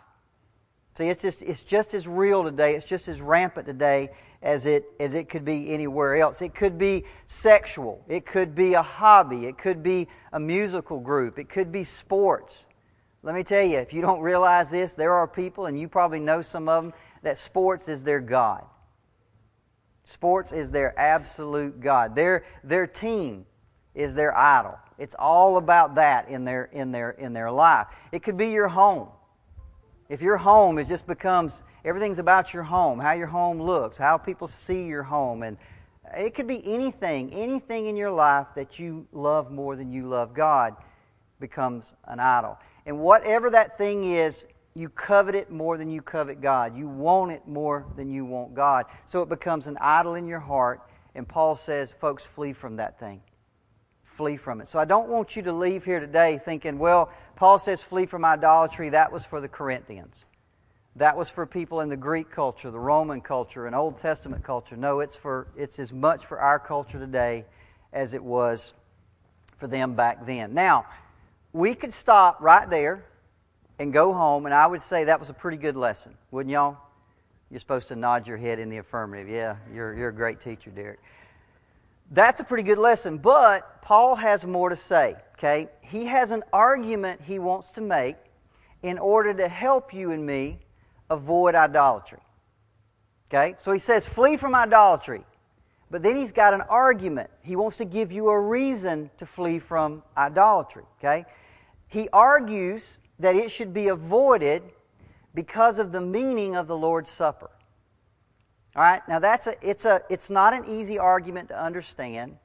See, 0.97 1.09
it's 1.09 1.21
just, 1.21 1.41
it's 1.43 1.63
just 1.63 1.93
as 1.93 2.07
real 2.07 2.43
today, 2.43 2.75
it's 2.75 2.85
just 2.85 3.07
as 3.07 3.21
rampant 3.21 3.67
today 3.67 4.09
as 4.41 4.65
it, 4.65 4.85
as 4.99 5.13
it 5.13 5.29
could 5.29 5.45
be 5.45 5.71
anywhere 5.71 6.15
else. 6.15 6.41
It 6.41 6.55
could 6.55 6.77
be 6.77 7.03
sexual, 7.27 8.03
it 8.07 8.25
could 8.25 8.55
be 8.55 8.73
a 8.73 8.81
hobby, 8.81 9.45
it 9.45 9.57
could 9.57 9.83
be 9.83 10.07
a 10.31 10.39
musical 10.39 10.99
group, 10.99 11.37
it 11.37 11.49
could 11.49 11.71
be 11.71 11.83
sports. 11.83 12.65
Let 13.21 13.35
me 13.35 13.43
tell 13.43 13.63
you, 13.63 13.77
if 13.77 13.93
you 13.93 14.01
don't 14.01 14.21
realize 14.21 14.69
this, 14.69 14.93
there 14.93 15.13
are 15.13 15.27
people, 15.27 15.65
and 15.65 15.79
you 15.79 15.87
probably 15.87 16.19
know 16.19 16.41
some 16.41 16.69
of 16.69 16.83
them, 16.83 16.93
that 17.23 17.37
sports 17.37 17.87
is 17.87 18.03
their 18.03 18.19
God. 18.19 18.63
Sports 20.03 20.51
is 20.51 20.71
their 20.71 20.97
absolute 20.97 21.81
God. 21.81 22.15
Their, 22.15 22.45
their 22.63 22.87
team 22.87 23.45
is 23.93 24.15
their 24.15 24.35
idol. 24.37 24.77
It's 24.97 25.15
all 25.17 25.57
about 25.57 25.95
that 25.95 26.29
in 26.29 26.45
their, 26.45 26.65
in, 26.65 26.91
their, 26.91 27.11
in 27.11 27.33
their 27.33 27.51
life. 27.51 27.87
It 28.11 28.23
could 28.23 28.37
be 28.37 28.47
your 28.47 28.67
home. 28.67 29.09
If 30.09 30.21
your 30.21 30.37
home 30.37 30.79
is 30.79 30.87
just 30.87 31.05
becomes 31.05 31.61
everything's 31.83 32.19
about 32.19 32.53
your 32.53 32.63
home, 32.63 32.99
how 32.99 33.13
your 33.13 33.27
home 33.27 33.61
looks, 33.61 33.97
how 33.97 34.17
people 34.17 34.47
see 34.47 34.85
your 34.85 35.03
home, 35.03 35.43
and 35.43 35.57
it 36.15 36.33
could 36.33 36.47
be 36.47 36.65
anything, 36.65 37.33
anything 37.33 37.87
in 37.87 37.97
your 37.97 38.11
life 38.11 38.47
that 38.55 38.79
you 38.79 39.05
love 39.11 39.51
more 39.51 39.75
than 39.75 39.91
you 39.91 40.07
love 40.07 40.33
God 40.33 40.75
becomes 41.39 41.93
an 42.05 42.19
idol. 42.19 42.57
And 42.85 42.99
whatever 42.99 43.49
that 43.49 43.77
thing 43.77 44.05
is, 44.05 44.45
You 44.77 44.89
covet 44.89 45.33
it 45.33 45.49
more 45.49 45.75
than 45.75 45.89
you 45.89 46.03
covet 46.03 46.39
God. 46.39 46.77
You 46.77 46.87
want 46.87 47.31
it 47.31 47.47
more 47.47 47.87
than 47.95 48.11
you 48.11 48.25
want 48.25 48.53
God. 48.53 48.85
So 49.07 49.23
it 49.23 49.29
becomes 49.29 49.65
an 49.65 49.75
idol 49.81 50.13
in 50.13 50.27
your 50.27 50.39
heart. 50.39 50.81
And 51.15 51.27
Paul 51.27 51.55
says, 51.55 51.91
folks, 51.99 52.23
flee 52.23 52.53
from 52.53 52.75
that 52.75 52.99
thing. 52.99 53.21
Flee 54.03 54.37
from 54.37 54.61
it. 54.61 54.67
So 54.67 54.77
I 54.77 54.85
don't 54.85 55.09
want 55.09 55.35
you 55.35 55.41
to 55.41 55.51
leave 55.51 55.83
here 55.83 55.99
today 55.99 56.39
thinking, 56.45 56.77
well, 56.77 57.09
Paul 57.35 57.57
says 57.57 57.81
flee 57.81 58.05
from 58.05 58.23
idolatry. 58.23 58.89
That 58.89 59.11
was 59.11 59.25
for 59.25 59.41
the 59.41 59.47
Corinthians. 59.47 60.27
That 60.95 61.17
was 61.17 61.27
for 61.27 61.47
people 61.47 61.81
in 61.81 61.89
the 61.89 61.97
Greek 61.97 62.29
culture, 62.29 62.69
the 62.69 62.79
Roman 62.79 63.19
culture, 63.19 63.65
and 63.65 63.75
Old 63.75 63.99
Testament 63.99 64.43
culture. 64.43 64.77
No, 64.77 64.99
it's 64.99 65.15
for 65.15 65.47
it's 65.57 65.79
as 65.79 65.91
much 65.91 66.27
for 66.27 66.39
our 66.39 66.59
culture 66.59 66.99
today 66.99 67.45
as 67.93 68.13
it 68.13 68.23
was 68.23 68.73
for 69.57 69.65
them 69.65 69.95
back 69.95 70.27
then. 70.27 70.53
Now, 70.53 70.85
we 71.51 71.73
could 71.73 71.93
stop 71.93 72.41
right 72.41 72.69
there 72.69 73.03
and 73.79 73.93
go 73.93 74.13
home, 74.13 74.45
and 74.45 74.53
I 74.53 74.67
would 74.67 74.81
say 74.81 75.05
that 75.05 75.19
was 75.19 75.29
a 75.29 75.33
pretty 75.33 75.57
good 75.57 75.75
lesson, 75.75 76.17
wouldn't 76.31 76.51
y'all? 76.51 76.77
You're 77.51 77.59
supposed 77.59 77.87
to 77.89 77.95
nod 77.95 78.27
your 78.27 78.37
head 78.37 78.59
in 78.59 78.69
the 78.69 78.77
affirmative. 78.77 79.29
Yeah, 79.29 79.55
you're, 79.73 79.93
you're 79.93 80.09
a 80.09 80.13
great 80.13 80.41
teacher, 80.41 80.71
Derricke. 80.71 80.97
That's 82.11 82.39
a 82.39 82.43
pretty 82.43 82.63
good 82.63 82.77
lesson, 82.77 83.17
but 83.17 83.81
Paul 83.81 84.15
has 84.15 84.45
more 84.45 84.69
to 84.69 84.75
say, 84.75 85.15
okay? 85.37 85.69
He 85.81 86.05
has 86.05 86.31
an 86.31 86.43
argument 86.53 87.21
he 87.21 87.39
wants 87.39 87.69
to 87.71 87.81
make 87.81 88.15
in 88.83 88.97
order 88.97 89.33
to 89.33 89.47
help 89.47 89.93
you 89.93 90.11
and 90.11 90.25
me 90.25 90.59
avoid 91.09 91.55
idolatry. 91.55 92.19
Okay? 93.29 93.55
So 93.59 93.71
he 93.71 93.79
says, 93.79 94.05
flee 94.05 94.37
from 94.37 94.55
idolatry. 94.55 95.23
But 95.89 96.03
then 96.03 96.15
he's 96.15 96.31
got 96.31 96.53
an 96.53 96.61
argument. 96.61 97.29
He 97.41 97.55
wants 97.55 97.77
to 97.77 97.85
give 97.85 98.11
you 98.11 98.29
a 98.29 98.39
reason 98.39 99.09
to 99.17 99.25
flee 99.25 99.59
from 99.59 100.03
idolatry. 100.15 100.83
Okay? 100.99 101.25
He 101.87 102.09
argues 102.11 102.97
that 103.19 103.35
it 103.35 103.51
should 103.51 103.73
be 103.73 103.87
avoided 103.87 104.63
because 105.33 105.79
of 105.79 105.91
the 105.91 106.01
meaning 106.01 106.55
of 106.55 106.67
the 106.67 106.77
Lord's 106.77 107.09
Supper. 107.09 107.49
All 108.75 108.83
right? 108.83 109.01
Now 109.07 109.19
that's 109.19 109.47
a 109.47 109.55
it's 109.61 109.85
a 109.85 110.01
it's 110.09 110.29
not 110.29 110.53
an 110.53 110.65
easy 110.67 110.99
argument 110.99 111.49
to 111.49 111.61
understand. 111.61 112.37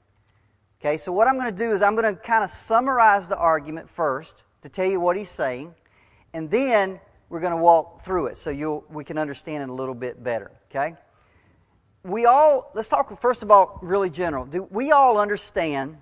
Okay? 0.80 0.96
So 0.96 1.12
what 1.12 1.28
I'm 1.28 1.38
going 1.38 1.54
to 1.54 1.64
do 1.64 1.72
is 1.72 1.82
I'm 1.82 1.94
going 1.94 2.14
to 2.14 2.20
kind 2.20 2.42
of 2.42 2.50
summarize 2.50 3.28
the 3.28 3.36
argument 3.36 3.88
first 3.90 4.42
to 4.62 4.68
tell 4.68 4.86
you 4.86 4.98
what 4.98 5.16
he's 5.16 5.30
saying, 5.30 5.74
and 6.32 6.50
then 6.50 7.00
we're 7.28 7.40
going 7.40 7.52
to 7.52 7.62
walk 7.62 8.04
through 8.04 8.26
it 8.26 8.36
so 8.36 8.50
you'll 8.50 8.84
we 8.90 9.04
can 9.04 9.18
understand 9.18 9.62
it 9.62 9.68
a 9.68 9.72
little 9.72 9.94
bit 9.94 10.22
better. 10.22 10.50
Okay? 10.70 10.94
We 12.04 12.26
all, 12.26 12.70
let's 12.74 12.88
talk 12.88 13.20
first 13.20 13.42
of 13.42 13.50
all, 13.50 13.78
really 13.80 14.10
general. 14.10 14.44
Do 14.44 14.66
we 14.70 14.90
all 14.90 15.18
understand 15.18 15.98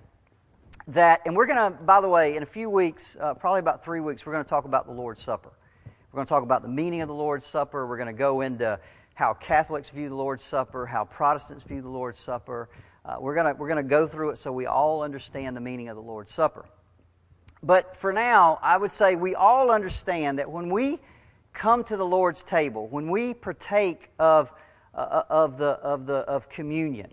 that, 0.89 1.23
and 1.25 1.37
we're 1.37 1.47
going 1.47 1.73
to, 1.73 1.79
by 1.83 2.01
the 2.01 2.09
way, 2.09 2.37
in 2.37 2.43
a 2.43 2.47
few 2.47 2.71
weeks, 2.71 3.17
uh, 3.21 3.35
probably 3.35 3.61
about 3.61 3.85
three 3.85 4.01
weeks, 4.01 4.25
we're 4.25 4.33
going 4.33 4.45
to 4.45 4.49
talk 4.49 4.65
about 4.65 4.87
the 4.87 4.93
Lord's 4.93 5.23
Supper. 5.23 5.53
We're 6.13 6.19
going 6.19 6.27
to 6.27 6.29
talk 6.29 6.43
about 6.43 6.63
the 6.63 6.69
meaning 6.69 7.03
of 7.03 7.09
the 7.09 7.15
Lord's 7.15 7.47
Supper. 7.47 7.87
We're 7.87 7.97
going 7.97 8.09
to 8.09 8.13
go 8.13 8.41
into 8.41 8.79
how 9.15 9.35
Catholics 9.35 9.91
view 9.91 10.09
the 10.09 10.15
Lord's 10.15 10.43
Supper, 10.43 10.87
how 10.87 11.05
Protestants 11.05 11.63
view 11.63 11.83
the 11.83 11.89
Lord's 11.89 12.19
Supper. 12.19 12.69
Uh, 13.05 13.17
we're 13.21 13.35
going 13.35 13.47
to 13.47 13.59
we're 13.59 13.69
going 13.69 13.83
to 13.83 13.89
go 13.89 14.07
through 14.07 14.31
it 14.31 14.39
so 14.39 14.53
we 14.53 14.67
all 14.67 15.03
understand 15.03 15.57
the 15.57 15.61
meaning 15.61 15.89
of 15.89 15.97
the 15.97 16.03
Lord's 16.03 16.33
Supper. 16.33 16.65
But 17.63 17.97
for 17.97 18.13
now, 18.13 18.59
I 18.63 18.77
would 18.77 18.93
say 18.93 19.17
we 19.17 19.35
all 19.35 19.71
understand 19.71 20.39
that 20.39 20.51
when 20.51 20.71
we 20.71 20.99
come 21.53 21.85
to 21.85 21.97
the 21.97 22.07
Lord's 22.07 22.43
table, 22.43 22.89
when 22.89 23.11
we 23.11 23.35
partake 23.35 24.09
of, 24.19 24.51
uh, 24.95 25.25
of, 25.29 25.59
the, 25.59 25.67
of, 25.67 26.07
the, 26.07 26.19
of 26.19 26.49
communion, 26.49 27.13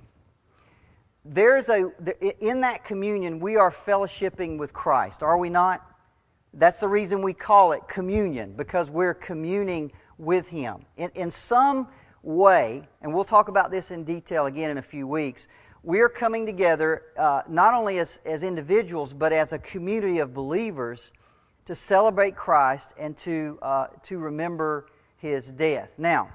there's 1.29 1.69
a, 1.69 1.91
in 2.39 2.61
that 2.61 2.85
communion, 2.85 3.39
we 3.39 3.55
are 3.55 3.71
fellowshipping 3.71 4.57
with 4.57 4.73
Christ, 4.73 5.23
are 5.23 5.37
we 5.37 5.49
not? 5.49 5.85
That's 6.53 6.77
the 6.77 6.87
reason 6.87 7.21
we 7.21 7.33
call 7.33 7.73
it 7.73 7.87
communion, 7.87 8.53
because 8.53 8.89
we're 8.89 9.13
communing 9.13 9.91
with 10.17 10.47
Him. 10.47 10.85
In, 10.95 11.11
in 11.15 11.31
some 11.31 11.87
way, 12.23 12.87
and 13.01 13.13
we'll 13.13 13.23
talk 13.23 13.47
about 13.47 13.71
this 13.71 13.91
in 13.91 14.03
detail 14.03 14.45
again 14.45 14.69
in 14.69 14.77
a 14.77 14.81
few 14.81 15.07
weeks, 15.07 15.47
we're 15.83 16.09
coming 16.09 16.45
together 16.45 17.03
uh, 17.17 17.43
not 17.47 17.73
only 17.73 17.99
as, 17.99 18.19
as 18.25 18.43
individuals, 18.43 19.13
but 19.13 19.31
as 19.31 19.53
a 19.53 19.59
community 19.59 20.19
of 20.19 20.33
believers 20.33 21.11
to 21.65 21.75
celebrate 21.75 22.35
Christ 22.35 22.93
and 22.97 23.15
to, 23.17 23.59
uh, 23.61 23.87
to 24.03 24.17
remember 24.17 24.87
his 25.17 25.51
death. 25.51 25.89
Now, 25.97 26.29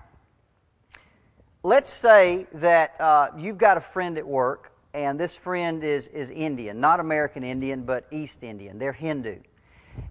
let's 1.62 1.92
say 1.92 2.46
that 2.54 3.00
uh, 3.00 3.30
you've 3.36 3.58
got 3.58 3.76
a 3.76 3.80
friend 3.80 4.18
at 4.18 4.26
work, 4.26 4.71
and 4.94 5.18
this 5.18 5.34
friend 5.34 5.82
is, 5.82 6.08
is 6.08 6.30
Indian, 6.30 6.80
not 6.80 7.00
American 7.00 7.44
Indian, 7.44 7.82
but 7.82 8.06
East 8.10 8.42
Indian. 8.42 8.78
They're 8.78 8.92
Hindu. 8.92 9.36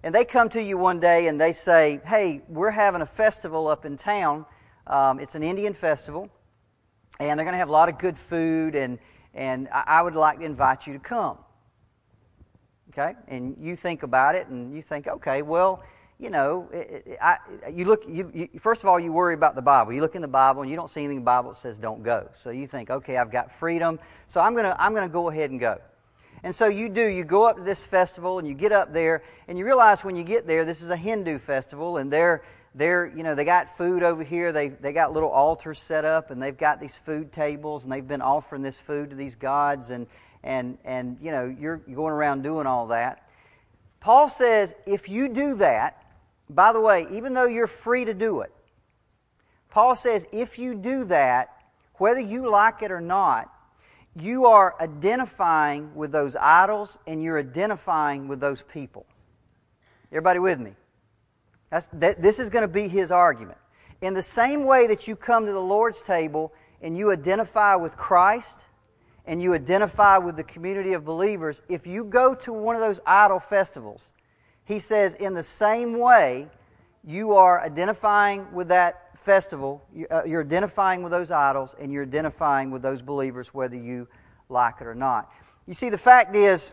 And 0.03 0.13
they 0.13 0.25
come 0.25 0.49
to 0.49 0.61
you 0.61 0.77
one 0.77 0.99
day 0.99 1.27
and 1.27 1.39
they 1.39 1.53
say, 1.53 1.99
Hey, 2.05 2.41
we're 2.47 2.71
having 2.71 3.01
a 3.01 3.05
festival 3.05 3.67
up 3.67 3.85
in 3.85 3.97
town. 3.97 4.45
Um, 4.87 5.19
it's 5.19 5.35
an 5.35 5.43
Indian 5.43 5.73
festival, 5.73 6.29
and 7.19 7.37
they're 7.37 7.45
going 7.45 7.53
to 7.53 7.59
have 7.59 7.69
a 7.69 7.71
lot 7.71 7.87
of 7.87 7.99
good 7.99 8.17
food, 8.17 8.75
and, 8.75 8.97
and 9.33 9.69
I 9.71 10.01
would 10.01 10.15
like 10.15 10.39
to 10.39 10.45
invite 10.45 10.87
you 10.87 10.93
to 10.93 10.99
come. 10.99 11.37
Okay? 12.89 13.15
And 13.27 13.55
you 13.59 13.75
think 13.75 14.03
about 14.03 14.35
it 14.35 14.47
and 14.47 14.73
you 14.73 14.81
think, 14.81 15.07
okay, 15.07 15.41
well, 15.41 15.83
you 16.21 16.29
know, 16.29 16.69
it, 16.71 17.03
it, 17.07 17.17
I, 17.19 17.37
you 17.73 17.85
look, 17.85 18.03
you, 18.07 18.31
you, 18.31 18.59
first 18.59 18.83
of 18.83 18.87
all, 18.87 18.99
you 18.99 19.11
worry 19.11 19.33
about 19.33 19.55
the 19.55 19.61
Bible. 19.63 19.91
You 19.91 20.01
look 20.01 20.13
in 20.13 20.21
the 20.21 20.27
Bible 20.27 20.61
and 20.61 20.69
you 20.69 20.77
don't 20.77 20.91
see 20.91 20.99
anything 20.99 21.17
in 21.17 21.23
the 21.23 21.25
Bible 21.25 21.49
that 21.49 21.57
says 21.57 21.79
don't 21.79 22.03
go. 22.03 22.29
So 22.35 22.51
you 22.51 22.67
think, 22.67 22.91
okay, 22.91 23.17
I've 23.17 23.31
got 23.31 23.51
freedom, 23.51 23.99
so 24.27 24.39
I'm 24.39 24.53
going 24.53 24.65
to 24.65 24.79
I'm 24.79 24.93
to 24.93 25.09
go 25.09 25.29
ahead 25.29 25.49
and 25.49 25.59
go. 25.59 25.79
And 26.43 26.53
so 26.53 26.67
you 26.67 26.89
do, 26.89 27.05
you 27.05 27.23
go 27.23 27.45
up 27.45 27.57
to 27.57 27.63
this 27.63 27.83
festival 27.83 28.37
and 28.37 28.47
you 28.47 28.53
get 28.53 28.71
up 28.71 28.93
there 28.93 29.23
and 29.47 29.57
you 29.57 29.65
realize 29.65 30.03
when 30.03 30.15
you 30.15 30.23
get 30.23 30.45
there, 30.45 30.63
this 30.63 30.81
is 30.81 30.89
a 30.89 30.95
Hindu 30.95 31.39
festival 31.39 31.97
and 31.97 32.11
they're, 32.11 32.43
they're 32.73 33.07
you 33.07 33.23
know, 33.23 33.35
they 33.35 33.45
got 33.45 33.77
food 33.77 34.01
over 34.01 34.23
here. 34.23 34.51
They, 34.51 34.69
they 34.69 34.91
got 34.91 35.13
little 35.13 35.29
altars 35.29 35.79
set 35.79 36.03
up 36.03 36.31
and 36.31 36.41
they've 36.41 36.57
got 36.57 36.79
these 36.79 36.95
food 36.95 37.31
tables 37.31 37.83
and 37.83 37.91
they've 37.91 38.07
been 38.07 38.21
offering 38.21 38.63
this 38.63 38.77
food 38.77 39.11
to 39.11 39.15
these 39.15 39.35
gods 39.35 39.91
and, 39.91 40.07
and, 40.43 40.79
and 40.83 41.17
you 41.21 41.31
know, 41.31 41.45
you're 41.59 41.77
going 41.77 42.13
around 42.13 42.41
doing 42.41 42.65
all 42.65 42.87
that. 42.87 43.27
Paul 43.99 44.27
says 44.27 44.73
if 44.87 45.09
you 45.09 45.29
do 45.29 45.55
that, 45.57 46.00
by 46.55 46.73
the 46.73 46.81
way, 46.81 47.07
even 47.11 47.33
though 47.33 47.45
you're 47.45 47.67
free 47.67 48.05
to 48.05 48.13
do 48.13 48.41
it, 48.41 48.51
Paul 49.69 49.95
says 49.95 50.27
if 50.31 50.59
you 50.59 50.75
do 50.75 51.05
that, 51.05 51.49
whether 51.95 52.19
you 52.19 52.49
like 52.49 52.81
it 52.81 52.91
or 52.91 53.01
not, 53.01 53.51
you 54.15 54.45
are 54.45 54.75
identifying 54.81 55.95
with 55.95 56.11
those 56.11 56.35
idols 56.35 56.99
and 57.07 57.23
you're 57.23 57.39
identifying 57.39 58.27
with 58.27 58.39
those 58.39 58.61
people. 58.63 59.05
Everybody 60.11 60.39
with 60.39 60.59
me? 60.59 60.75
That, 61.69 62.21
this 62.21 62.39
is 62.39 62.49
going 62.49 62.63
to 62.63 62.67
be 62.67 62.89
his 62.89 63.11
argument. 63.11 63.57
In 64.01 64.13
the 64.13 64.23
same 64.23 64.65
way 64.65 64.87
that 64.87 65.07
you 65.07 65.15
come 65.15 65.45
to 65.45 65.51
the 65.53 65.59
Lord's 65.59 66.01
table 66.01 66.51
and 66.81 66.97
you 66.97 67.11
identify 67.11 67.75
with 67.75 67.95
Christ, 67.95 68.65
and 69.25 69.41
you 69.41 69.53
identify 69.53 70.17
with 70.17 70.35
the 70.35 70.43
community 70.43 70.93
of 70.93 71.05
believers, 71.05 71.61
if 71.69 71.85
you 71.85 72.03
go 72.03 72.33
to 72.35 72.51
one 72.51 72.75
of 72.75 72.81
those 72.81 72.99
idol 73.05 73.39
festivals, 73.39 74.11
he 74.71 74.79
says, 74.79 75.15
in 75.15 75.33
the 75.33 75.43
same 75.43 75.97
way, 75.97 76.47
you 77.03 77.35
are 77.35 77.61
identifying 77.61 78.51
with 78.53 78.67
that 78.69 79.17
festival, 79.19 79.83
uh, 80.09 80.23
you're 80.23 80.41
identifying 80.41 81.03
with 81.03 81.11
those 81.11 81.31
idols, 81.31 81.75
and 81.79 81.91
you're 81.91 82.03
identifying 82.03 82.71
with 82.71 82.81
those 82.81 83.01
believers, 83.01 83.53
whether 83.53 83.75
you 83.75 84.07
like 84.49 84.75
it 84.81 84.87
or 84.87 84.95
not. 84.95 85.31
You 85.67 85.73
see, 85.73 85.89
the 85.89 85.97
fact 85.97 86.35
is, 86.35 86.71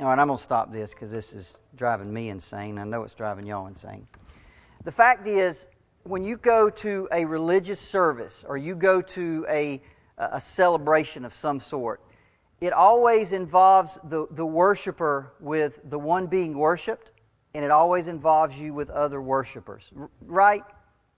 all 0.00 0.06
right, 0.06 0.18
I'm 0.18 0.26
going 0.26 0.36
to 0.36 0.42
stop 0.42 0.72
this 0.72 0.92
because 0.92 1.10
this 1.10 1.32
is 1.32 1.58
driving 1.76 2.12
me 2.12 2.28
insane. 2.28 2.78
I 2.78 2.84
know 2.84 3.02
it's 3.02 3.14
driving 3.14 3.46
y'all 3.46 3.66
insane. 3.66 4.06
The 4.84 4.92
fact 4.92 5.26
is, 5.26 5.66
when 6.04 6.22
you 6.22 6.36
go 6.36 6.70
to 6.70 7.08
a 7.10 7.24
religious 7.24 7.80
service 7.80 8.44
or 8.46 8.56
you 8.56 8.74
go 8.74 9.00
to 9.02 9.46
a 9.48 9.80
a 10.18 10.40
celebration 10.40 11.24
of 11.24 11.34
some 11.34 11.60
sort, 11.60 12.00
it 12.60 12.72
always 12.72 13.32
involves 13.32 13.98
the, 14.04 14.26
the 14.30 14.46
worshiper 14.46 15.32
with 15.40 15.80
the 15.84 15.98
one 15.98 16.26
being 16.26 16.56
worshiped, 16.56 17.10
and 17.54 17.64
it 17.64 17.70
always 17.70 18.08
involves 18.08 18.58
you 18.58 18.72
with 18.72 18.90
other 18.90 19.20
worshipers. 19.20 19.84
Right? 20.22 20.62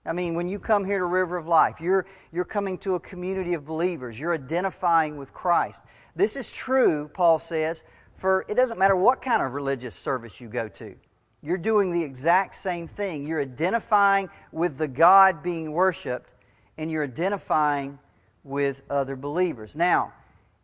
I 0.05 0.13
mean, 0.13 0.33
when 0.33 0.47
you 0.47 0.59
come 0.59 0.85
here 0.85 0.99
to 0.99 1.05
River 1.05 1.37
of 1.37 1.47
Life, 1.47 1.79
you're, 1.79 2.05
you're 2.31 2.45
coming 2.45 2.77
to 2.79 2.95
a 2.95 2.99
community 2.99 3.53
of 3.53 3.65
believers. 3.65 4.19
You're 4.19 4.33
identifying 4.33 5.17
with 5.17 5.33
Christ. 5.33 5.81
This 6.15 6.35
is 6.35 6.49
true, 6.49 7.09
Paul 7.13 7.39
says, 7.39 7.83
for 8.17 8.45
it 8.47 8.55
doesn't 8.55 8.77
matter 8.77 8.95
what 8.95 9.21
kind 9.21 9.41
of 9.41 9.53
religious 9.53 9.95
service 9.95 10.41
you 10.41 10.47
go 10.47 10.67
to. 10.69 10.95
You're 11.41 11.57
doing 11.57 11.93
the 11.93 12.03
exact 12.03 12.55
same 12.55 12.87
thing. 12.87 13.25
You're 13.25 13.41
identifying 13.41 14.29
with 14.51 14.77
the 14.77 14.87
God 14.87 15.41
being 15.41 15.71
worshiped, 15.71 16.33
and 16.77 16.91
you're 16.91 17.03
identifying 17.03 17.97
with 18.43 18.81
other 18.89 19.15
believers. 19.15 19.75
Now, 19.75 20.13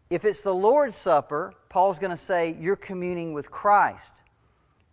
if 0.10 0.26
it's 0.26 0.41
the 0.41 0.54
Lord's 0.54 0.96
Supper, 0.96 1.54
Paul's 1.70 2.00
going 2.00 2.12
to 2.12 2.18
say 2.18 2.56
you're 2.60 2.76
communing 2.76 3.34
with 3.34 3.50
Christ. 3.50 4.13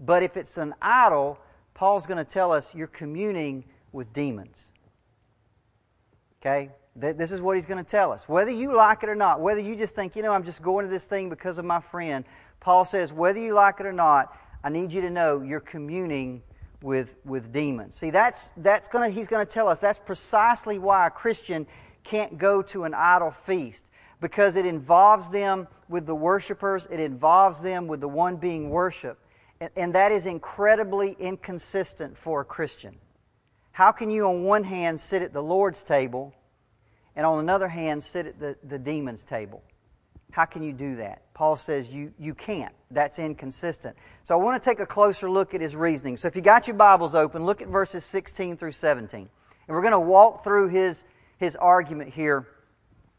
But 0.01 0.23
if 0.23 0.37
it's 0.37 0.57
an 0.57 0.75
idol, 0.81 1.39
Paul's 1.75 2.07
going 2.07 2.25
to 2.25 2.31
tell 2.31 2.53
us 2.53 2.75
you're 2.75 2.87
communing 2.87 3.65
with 3.93 4.13
demons. 4.13 4.67
Okay? 6.41 6.71
This 6.97 7.33
is 7.33 7.41
what 7.41 7.57
he's 7.57 7.67
going 7.67 7.83
to 7.83 7.91
tell 7.91 8.13
us. 8.13 8.29
Whether 8.29 8.51
you 8.51 8.75
like 8.75 9.03
it 9.03 9.09
or 9.09 9.15
not, 9.15 9.41
whether 9.41 9.61
you 9.61 9.77
just 9.77 9.95
think, 9.95 10.17
you 10.17 10.23
know, 10.23 10.33
I'm 10.33 10.45
just 10.45 10.63
going 10.63 10.85
to 10.85 10.91
this 10.91 11.05
thing 11.05 11.31
because 11.31 11.59
of 11.59 11.65
my 11.65 11.81
friend, 11.81 12.25
Paul 12.61 12.85
says, 12.85 13.13
whether 13.13 13.39
you 13.39 13.55
like 13.55 13.81
it 13.81 13.87
or 13.87 13.93
not, 13.93 14.37
I 14.65 14.69
need 14.69 14.93
you 14.93 15.01
to 15.03 15.11
know 15.11 15.41
you're 15.41 15.61
communing 15.61 16.43
with, 16.83 17.15
with 17.25 17.53
demons. 17.53 17.95
See, 17.95 18.11
that's, 18.11 18.51
that's 18.57 18.89
gonna, 18.89 19.09
he's 19.09 19.27
going 19.27 19.45
to 19.45 19.51
tell 19.51 19.69
us 19.69 19.81
that's 19.81 19.99
precisely 19.99 20.79
why 20.79 21.07
a 21.07 21.11
Christian 21.11 21.67
can't 22.05 22.37
go 22.37 22.63
to 22.63 22.85
an 22.85 22.95
idol 22.95 23.31
feast 23.31 23.85
because 24.23 24.55
it 24.55 24.65
involves 24.65 25.29
them 25.29 25.67
with 25.89 26.07
the 26.07 26.15
worshipers, 26.15 26.87
it 26.91 27.01
involves 27.01 27.61
them 27.61 27.89
with 27.89 28.01
the 28.01 28.09
one 28.09 28.37
being 28.37 28.71
worshiped. 28.71 29.21
And, 29.61 29.71
and 29.77 29.95
that 29.95 30.13
is 30.13 30.25
incredibly 30.25 31.17
inconsistent 31.19 32.17
for 32.17 32.41
a 32.41 32.45
Christian. 32.45 32.97
How 33.73 33.91
can 33.91 34.11
you, 34.11 34.27
on 34.27 34.45
one 34.45 34.65
hand, 34.65 34.99
sit 34.99 35.23
at 35.23 35.33
the 35.33 35.43
Lord's 35.43 35.83
table 35.83 36.33
and 37.17 37.27
on 37.27 37.41
another 37.41 37.69
hand, 37.69 38.03
sit 38.03 38.27
at 38.27 38.39
the, 38.39 38.57
the 38.63 38.79
demon's 38.79 39.25
table? 39.25 39.63
How 40.31 40.45
can 40.45 40.63
you 40.63 40.73
do 40.73 40.97
that? 40.97 41.35
Paul 41.35 41.57
says 41.57 41.89
you, 41.89 42.13
you 42.19 42.33
can't. 42.33 42.73
That's 42.93 43.19
inconsistent. 43.19 43.97
So 44.23 44.39
I 44.39 44.43
want 44.43 44.63
to 44.63 44.71
take 44.71 44.79
a 44.79 44.87
closer 44.87 45.29
look 45.29 45.53
at 45.53 45.61
his 45.61 45.75
reasoning. 45.75 46.17
So 46.17 46.29
if 46.29 46.37
you 46.37 46.43
got 46.43 46.69
your 46.69 46.77
Bibles 46.77 47.15
open, 47.15 47.45
look 47.45 47.61
at 47.61 47.69
verses 47.69 48.05
16 48.05 48.57
through 48.57 48.73
17. 48.73 49.21
And 49.21 49.29
we're 49.69 49.83
going 49.83 49.93
to 49.93 50.01
walk 50.01 50.45
through 50.45 50.69
his, 50.69 51.03
his 51.39 51.57
argument 51.57 52.15
here 52.15 52.47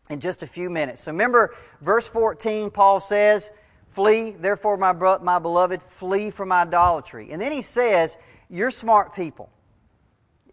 in 0.09 0.19
just 0.19 0.43
a 0.43 0.47
few 0.47 0.69
minutes. 0.69 1.03
So 1.03 1.11
remember, 1.11 1.55
verse 1.81 2.07
14, 2.07 2.71
Paul 2.71 2.99
says, 2.99 3.51
Flee, 3.89 4.31
therefore, 4.31 4.75
my, 4.77 4.91
bro- 4.91 5.19
my 5.19 5.37
beloved, 5.37 5.81
flee 5.83 6.31
from 6.31 6.51
idolatry. 6.51 7.31
And 7.31 7.41
then 7.41 7.51
he 7.51 7.61
says, 7.61 8.17
You're 8.49 8.71
smart 8.71 9.15
people. 9.15 9.49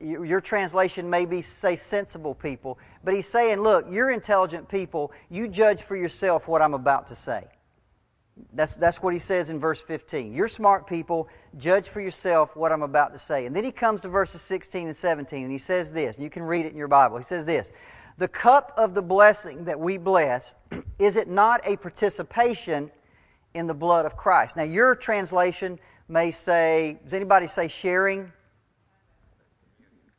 Your 0.00 0.40
translation 0.40 1.10
may 1.10 1.26
be 1.26 1.42
say 1.42 1.76
sensible 1.76 2.34
people, 2.34 2.78
but 3.04 3.12
he's 3.12 3.28
saying, 3.28 3.60
look, 3.60 3.84
you're 3.90 4.10
intelligent 4.10 4.66
people. 4.66 5.12
You 5.28 5.46
judge 5.46 5.82
for 5.82 5.94
yourself 5.94 6.48
what 6.48 6.62
I'm 6.62 6.72
about 6.72 7.08
to 7.08 7.14
say. 7.14 7.44
That's, 8.54 8.74
that's 8.76 9.02
what 9.02 9.12
he 9.12 9.18
says 9.18 9.50
in 9.50 9.60
verse 9.60 9.78
15. 9.78 10.32
You're 10.32 10.48
smart 10.48 10.86
people. 10.86 11.28
Judge 11.58 11.88
for 11.88 12.00
yourself 12.00 12.56
what 12.56 12.72
I'm 12.72 12.80
about 12.82 13.12
to 13.12 13.18
say. 13.18 13.44
And 13.44 13.54
then 13.54 13.62
he 13.62 13.72
comes 13.72 14.00
to 14.00 14.08
verses 14.08 14.40
16 14.40 14.86
and 14.88 14.96
17, 14.96 15.42
and 15.42 15.52
he 15.52 15.58
says 15.58 15.92
this, 15.92 16.14
and 16.14 16.24
you 16.24 16.30
can 16.30 16.44
read 16.44 16.64
it 16.64 16.72
in 16.72 16.78
your 16.78 16.88
Bible. 16.88 17.18
He 17.18 17.24
says 17.24 17.44
this 17.44 17.70
The 18.20 18.28
cup 18.28 18.74
of 18.76 18.92
the 18.92 19.00
blessing 19.00 19.64
that 19.64 19.80
we 19.80 19.96
bless, 19.96 20.54
is 20.98 21.16
it 21.16 21.26
not 21.26 21.62
a 21.64 21.76
participation 21.78 22.90
in 23.54 23.66
the 23.66 23.72
blood 23.72 24.04
of 24.04 24.14
Christ? 24.14 24.58
Now, 24.58 24.62
your 24.62 24.94
translation 24.94 25.80
may 26.06 26.30
say, 26.30 26.98
does 27.02 27.14
anybody 27.14 27.46
say 27.46 27.66
sharing? 27.66 28.30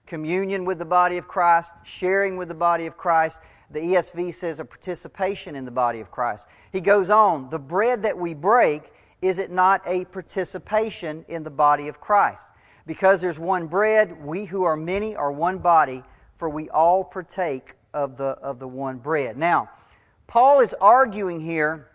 communion 0.07 0.65
with 0.65 0.77
the 0.77 0.83
body 0.83 1.15
of 1.15 1.25
Christ, 1.25 1.71
sharing 1.85 2.35
with 2.35 2.49
the 2.49 2.53
body 2.53 2.85
of 2.85 2.97
Christ. 2.97 3.39
The 3.69 3.79
ESV 3.79 4.33
says 4.33 4.59
a 4.59 4.65
participation 4.65 5.55
in 5.55 5.63
the 5.63 5.71
body 5.71 6.01
of 6.01 6.11
Christ. 6.11 6.47
He 6.73 6.81
goes 6.81 7.09
on, 7.09 7.49
the 7.49 7.57
bread 7.57 8.03
that 8.03 8.17
we 8.17 8.33
break, 8.33 8.91
is 9.21 9.39
it 9.39 9.51
not 9.51 9.81
a 9.85 10.03
participation 10.03 11.23
in 11.29 11.43
the 11.43 11.49
body 11.49 11.87
of 11.87 12.01
Christ? 12.01 12.43
Because 12.85 13.21
there's 13.21 13.39
one 13.39 13.67
bread, 13.67 14.21
we 14.21 14.43
who 14.43 14.63
are 14.65 14.75
many 14.75 15.15
are 15.15 15.31
one 15.31 15.59
body, 15.59 16.03
for 16.37 16.49
we 16.49 16.69
all 16.71 17.05
partake 17.05 17.75
of 17.93 18.17
the, 18.17 18.23
of 18.23 18.59
the 18.59 18.67
one 18.67 18.97
bread. 18.97 19.37
Now, 19.37 19.69
Paul 20.27 20.59
is 20.61 20.73
arguing 20.79 21.39
here 21.39 21.87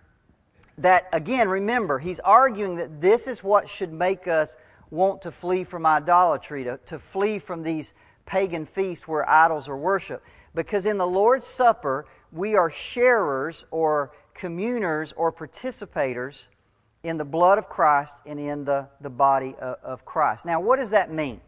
that, 0.79 1.09
again, 1.13 1.49
remember, 1.49 1.99
he's 1.99 2.21
arguing 2.21 2.77
that 2.77 3.01
this 3.01 3.27
is 3.27 3.43
what 3.43 3.69
should 3.69 3.93
make 3.93 4.29
us 4.29 4.57
want 4.91 5.23
to 5.23 5.31
flee 5.31 5.65
from 5.65 5.87
idolatry, 5.87 6.65
to, 6.65 6.79
to 6.87 6.99
flee 6.99 7.39
from 7.39 7.63
these 7.63 7.95
pagan 8.27 8.67
feasts 8.67 9.09
where 9.09 9.29
idols 9.29 9.69
are 9.69 9.77
worshiped. 9.77 10.25
Because 10.55 10.87
in 10.87 10.99
the 10.99 11.07
Lord's 11.07 11.47
Supper, 11.47 12.07
we 12.33 12.55
are 12.57 12.71
sharers 12.71 13.65
or 13.71 14.13
communers 14.35 15.13
or 15.17 15.33
participators 15.33 16.47
in 17.03 17.17
the 17.17 17.25
blood 17.25 17.59
of 17.59 17.69
Christ 17.69 18.17
and 18.27 18.39
in 18.39 18.65
the, 18.65 18.89
the 19.01 19.11
body 19.11 19.55
of, 19.61 19.77
of 19.83 20.05
Christ. 20.05 20.45
Now, 20.45 20.61
what 20.61 20.77
does 20.77 20.91
that 20.91 21.11
mean? 21.11 21.41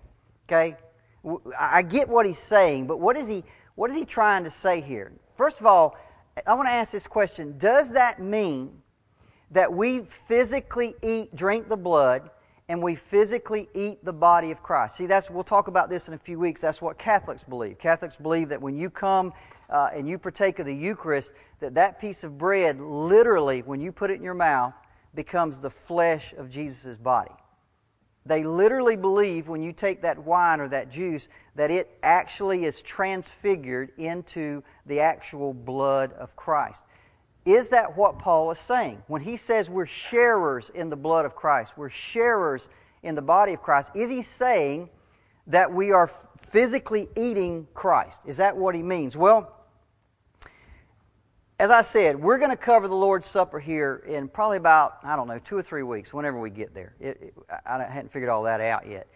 Okay? 0.47 0.77
I 1.59 1.83
get 1.83 2.09
what 2.09 2.27
he's 2.27 2.39
saying, 2.39 2.87
but 2.87 3.01
what 3.01 3.17
is 3.17 3.27
he, 3.27 3.45
what 3.79 3.91
is 3.91 3.97
he 3.97 4.05
trying 4.05 4.43
to 4.43 4.51
say 4.51 4.81
here? 4.81 5.13
First 5.37 5.61
of 5.61 5.67
all, 5.67 5.97
I 6.45 6.55
want 6.55 6.67
to 6.67 6.73
ask 6.73 6.91
this 6.91 7.07
question 7.07 7.57
Does 7.59 7.93
that 7.93 8.21
mean 8.21 8.83
that 9.53 9.73
we 9.73 10.01
physically 10.01 10.97
eat, 11.01 11.33
drink 11.37 11.69
the 11.69 11.77
blood, 11.77 12.29
and 12.69 12.83
we 12.83 12.97
physically 12.97 13.69
eat 13.75 14.05
the 14.05 14.13
body 14.13 14.51
of 14.51 14.65
Christ. 14.65 14.97
See, 14.97 15.07
that's 15.07 15.31
we'll 15.31 15.45
talk 15.45 15.69
about 15.69 15.89
this 15.89 16.09
in 16.09 16.15
a 16.15 16.19
few 16.19 16.41
weeks. 16.41 16.61
That's 16.61 16.83
what 16.83 16.99
Catholics 16.99 17.45
believe. 17.45 17.79
Catholics 17.79 18.17
believe 18.17 18.49
that 18.49 18.61
when 18.61 18.77
you 18.77 18.91
come 18.91 19.33
uh, 19.71 19.91
and 19.95 20.09
you 20.09 20.19
partake 20.19 20.59
of 20.59 20.67
the 20.67 20.75
Eucharist, 20.75 21.31
that 21.61 21.75
that 21.77 22.01
piece 22.01 22.25
of 22.25 22.37
bread, 22.37 22.81
literally, 22.81 23.63
when 23.63 23.81
you 23.81 23.93
put 23.93 24.11
it 24.11 24.15
in 24.15 24.25
your 24.25 24.35
mouth, 24.35 24.75
becomes 25.15 25.61
the 25.61 25.71
flesh 25.71 26.35
of 26.37 26.51
Jesus' 26.51 26.97
body. 26.97 27.31
They 28.29 28.45
literally 28.45 28.95
believe 28.95 29.49
when 29.49 29.63
you 29.63 29.73
take 29.73 30.03
that 30.03 30.19
wine 30.19 30.61
or 30.61 30.69
that 30.69 30.91
juice 30.91 31.29
that 31.57 31.71
it 31.71 31.99
actually 32.03 32.67
is 32.67 32.83
transfigured 32.83 33.91
into 33.97 34.63
the 34.85 35.01
actual 35.01 35.55
blood 35.55 36.13
of 36.13 36.37
Christ. 36.37 36.83
Is 37.47 37.71
that 37.71 37.97
what 37.97 38.19
Paul 38.19 38.51
is 38.51 38.59
saying? 38.59 39.03
When 39.07 39.23
he 39.23 39.39
says 39.39 39.71
we're 39.71 39.87
sharers 39.87 40.71
in 40.75 40.91
the 40.91 40.97
blood 40.97 41.25
of 41.25 41.35
Christ, 41.35 41.73
we're 41.79 41.89
sharers 41.89 42.69
in 43.03 43.15
the 43.15 43.23
body 43.23 43.55
of 43.55 43.63
Christ, 43.63 43.91
is 43.95 44.11
he 44.11 44.21
saying 44.21 44.91
that 45.47 45.73
we 45.73 45.91
are 45.91 46.11
physically 46.43 47.09
eating 47.17 47.67
Christ? 47.73 48.21
Is 48.27 48.37
that 48.37 48.55
what 48.55 48.75
he 48.75 48.83
means? 48.83 49.17
Well, 49.17 49.58
as 51.61 51.71
I 51.71 51.83
said, 51.83 52.21
we're 52.21 52.39
going 52.39 52.51
to 52.51 52.57
cover 52.57 52.87
the 52.87 52.95
Lord's 52.95 53.27
Supper 53.27 53.59
here 53.59 54.05
in 54.07 54.29
probably 54.29 54.59
about, 54.59 54.99
I 55.03 55.17
don't 55.17 55.27
know, 55.27 55.41
two 55.41 55.57
or 55.57 55.63
three 55.63 55.83
weeks, 55.83 56.13
whenever 56.13 56.39
we 56.39 56.51
get 56.51 56.73
there. 56.73 56.95
It, 57.01 57.19
it, 57.21 57.35
I 57.67 57.83
hadn't 57.83 58.13
figured 58.13 58.31
all 58.31 58.45
that 58.45 58.61
out 58.61 58.87
yet. 58.89 59.09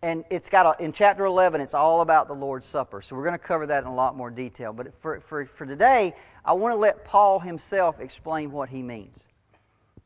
And 0.00 0.24
it's 0.30 0.48
got 0.48 0.78
a, 0.78 0.84
in 0.84 0.92
chapter 0.92 1.24
11, 1.24 1.60
it's 1.60 1.74
all 1.74 2.02
about 2.02 2.28
the 2.28 2.34
Lord's 2.34 2.66
Supper. 2.66 3.02
So 3.02 3.16
we're 3.16 3.24
going 3.24 3.32
to 3.32 3.38
cover 3.38 3.66
that 3.66 3.82
in 3.82 3.88
a 3.88 3.94
lot 3.94 4.16
more 4.16 4.30
detail. 4.30 4.72
But 4.72 4.94
for, 5.02 5.20
for, 5.22 5.44
for 5.46 5.66
today, 5.66 6.14
I 6.44 6.52
want 6.52 6.72
to 6.72 6.76
let 6.76 7.04
Paul 7.04 7.40
himself 7.40 7.98
explain 7.98 8.52
what 8.52 8.68
he 8.68 8.80
means. 8.80 9.24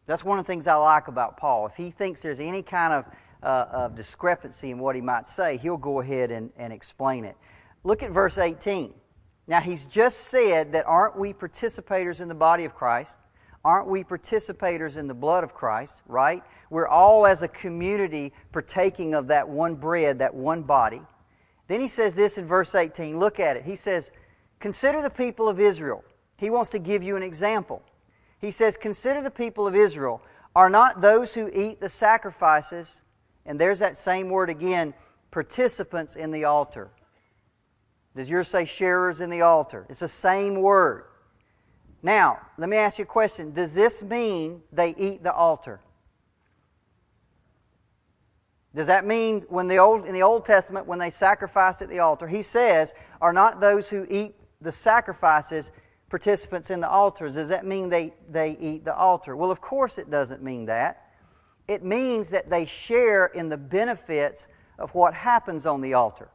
That's 0.07 0.25
one 0.25 0.39
of 0.39 0.47
the 0.47 0.51
things 0.51 0.67
I 0.67 0.75
like 0.77 1.09
about 1.09 1.37
Paul. 1.37 1.67
If 1.67 1.75
he 1.77 1.91
thinks 1.91 2.23
there's 2.23 2.41
any 2.41 2.63
kind 2.63 2.95
of, 2.95 3.05
uh, 3.43 3.67
of 3.71 3.95
discrepancy 3.95 4.71
in 4.71 4.79
what 4.79 4.95
he 4.95 5.03
might 5.03 5.29
say, 5.29 5.59
he'll 5.59 5.77
go 5.77 6.01
ahead 6.01 6.31
and, 6.31 6.51
and 6.57 6.73
explain 6.73 7.27
it. 7.27 7.37
Look 7.85 8.03
at 8.03 8.13
verse 8.13 8.39
18. 8.39 8.95
Now, 9.47 9.61
he's 9.61 9.85
just 9.87 10.29
said 10.29 10.73
that 10.73 10.87
aren't 10.87 11.19
we 11.19 11.33
participators 11.33 12.21
in 12.21 12.29
the 12.29 12.35
body 12.35 12.65
of 12.65 12.75
Christ? 12.75 13.17
Aren't 13.65 13.89
we 13.89 14.03
participators 14.03 14.97
in 14.97 15.07
the 15.07 15.15
blood 15.15 15.45
of 15.45 15.55
Christ, 15.55 15.99
right? 16.07 16.43
We're 16.71 16.89
all 16.89 17.27
as 17.27 17.43
a 17.43 17.49
community 17.49 18.33
partaking 18.51 19.15
of 19.15 19.29
that 19.29 19.49
one 19.49 19.75
bread, 19.77 20.19
that 20.19 20.35
one 20.35 20.63
body. 20.63 21.03
Then 21.69 21.81
he 21.81 21.89
says 21.89 22.15
this 22.15 22.39
in 22.39 22.47
verse 22.47 22.75
18. 22.75 23.19
Look 23.19 23.39
at 23.39 23.57
it. 23.57 23.65
He 23.65 23.77
says, 23.77 24.11
Consider 24.59 25.03
the 25.03 25.11
people 25.11 25.49
of 25.49 25.61
Israel. 25.61 26.05
He 26.37 26.51
wants 26.51 26.71
to 26.71 26.79
give 26.79 27.03
you 27.03 27.17
an 27.17 27.23
example. 27.23 27.83
He 28.41 28.51
says, 28.51 28.77
Consider 28.77 29.23
the 29.23 29.31
people 29.31 29.67
of 29.67 29.77
Israel. 29.77 30.23
Are 30.55 30.71
not 30.71 31.01
those 31.01 31.35
who 31.35 31.49
eat 31.55 31.81
the 31.81 31.89
sacrifices, 31.89 33.01
and 33.47 33.59
there's 33.59 33.79
that 33.79 33.97
same 33.97 34.29
word 34.29 34.51
again, 34.51 34.93
participants 35.31 36.17
in 36.17 36.31
the 36.31 36.45
altar? 36.45 36.91
Does 38.15 38.29
yours 38.29 38.49
say 38.49 38.65
sharers 38.65 39.21
in 39.21 39.31
the 39.31 39.43
altar? 39.43 39.87
It's 39.89 40.01
the 40.01 40.09
same 40.09 40.61
word. 40.61 41.05
Now, 42.03 42.41
let 42.59 42.69
me 42.69 42.77
ask 42.77 42.99
you 42.99 43.05
a 43.05 43.07
question. 43.07 43.53
Does 43.53 43.73
this 43.73 44.03
mean 44.03 44.63
they 44.73 44.95
eat 44.99 45.23
the 45.23 45.33
altar? 45.33 45.81
Does 48.75 48.87
that 48.87 49.07
mean 49.07 49.43
when 49.49 49.69
the 49.69 49.79
old 49.79 50.07
in 50.07 50.15
the 50.15 50.23
Old 50.23 50.47
Testament 50.47 50.87
when 50.87 50.99
they 50.99 51.11
sacrificed 51.11 51.83
at 51.83 51.89
the 51.89 52.01
altar, 52.01 52.27
he 52.27 52.43
says, 52.43 52.95
are 53.21 53.33
not 53.33 53.61
those 53.61 53.89
who 53.89 54.07
eat 54.11 54.35
the 54.61 54.73
sacrifices 54.73 55.71
participants 56.09 56.71
in 56.71 56.81
the 56.81 56.89
altars? 56.89 57.35
Does 57.35 57.49
that 57.49 57.67
mean 57.67 57.89
they, 57.89 58.15
they 58.31 58.57
eat 58.61 58.85
the 58.85 58.95
altar? 58.95 59.37
Well, 59.37 59.51
of 59.51 59.61
course 59.61 59.99
it 59.99 60.11
doesn't 60.11 60.43
mean 60.43 60.67
that. 60.67 61.11
It 61.69 61.85
means 61.85 62.31
that 62.31 62.51
they 62.51 62.67
share 62.67 63.27
in 63.27 63.49
the 63.49 63.57
benefits 63.57 64.47
of 64.79 64.95
what 64.95 65.15
happens 65.15 65.67
on 65.67 65.81
the 65.81 65.95
altar 65.95 66.29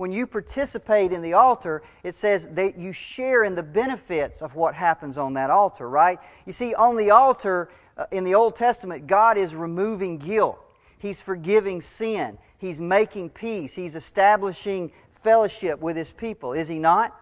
when 0.00 0.12
you 0.12 0.26
participate 0.26 1.12
in 1.12 1.20
the 1.20 1.34
altar, 1.34 1.82
it 2.02 2.14
says 2.14 2.48
that 2.52 2.78
you 2.78 2.90
share 2.90 3.44
in 3.44 3.54
the 3.54 3.62
benefits 3.62 4.40
of 4.40 4.54
what 4.54 4.74
happens 4.74 5.18
on 5.18 5.34
that 5.34 5.50
altar, 5.50 5.90
right? 5.90 6.18
You 6.46 6.54
see, 6.54 6.74
on 6.74 6.96
the 6.96 7.10
altar 7.10 7.68
uh, 7.98 8.06
in 8.10 8.24
the 8.24 8.34
Old 8.34 8.56
Testament, 8.56 9.06
God 9.06 9.36
is 9.36 9.54
removing 9.54 10.16
guilt. 10.16 10.58
He's 10.96 11.20
forgiving 11.20 11.82
sin. 11.82 12.38
He's 12.56 12.80
making 12.80 13.28
peace. 13.28 13.74
He's 13.74 13.94
establishing 13.94 14.90
fellowship 15.22 15.78
with 15.80 15.96
His 15.96 16.10
people, 16.10 16.54
is 16.54 16.66
He 16.66 16.78
not? 16.78 17.14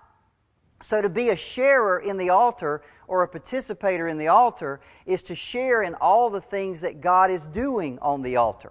So 0.80 1.02
to 1.02 1.08
be 1.08 1.30
a 1.30 1.36
sharer 1.36 1.98
in 1.98 2.16
the 2.16 2.30
altar 2.30 2.82
or 3.08 3.24
a 3.24 3.28
participator 3.28 4.06
in 4.06 4.18
the 4.18 4.28
altar 4.28 4.78
is 5.04 5.22
to 5.22 5.34
share 5.34 5.82
in 5.82 5.96
all 5.96 6.30
the 6.30 6.40
things 6.40 6.82
that 6.82 7.00
God 7.00 7.32
is 7.32 7.48
doing 7.48 7.98
on 7.98 8.22
the 8.22 8.36
altar. 8.36 8.70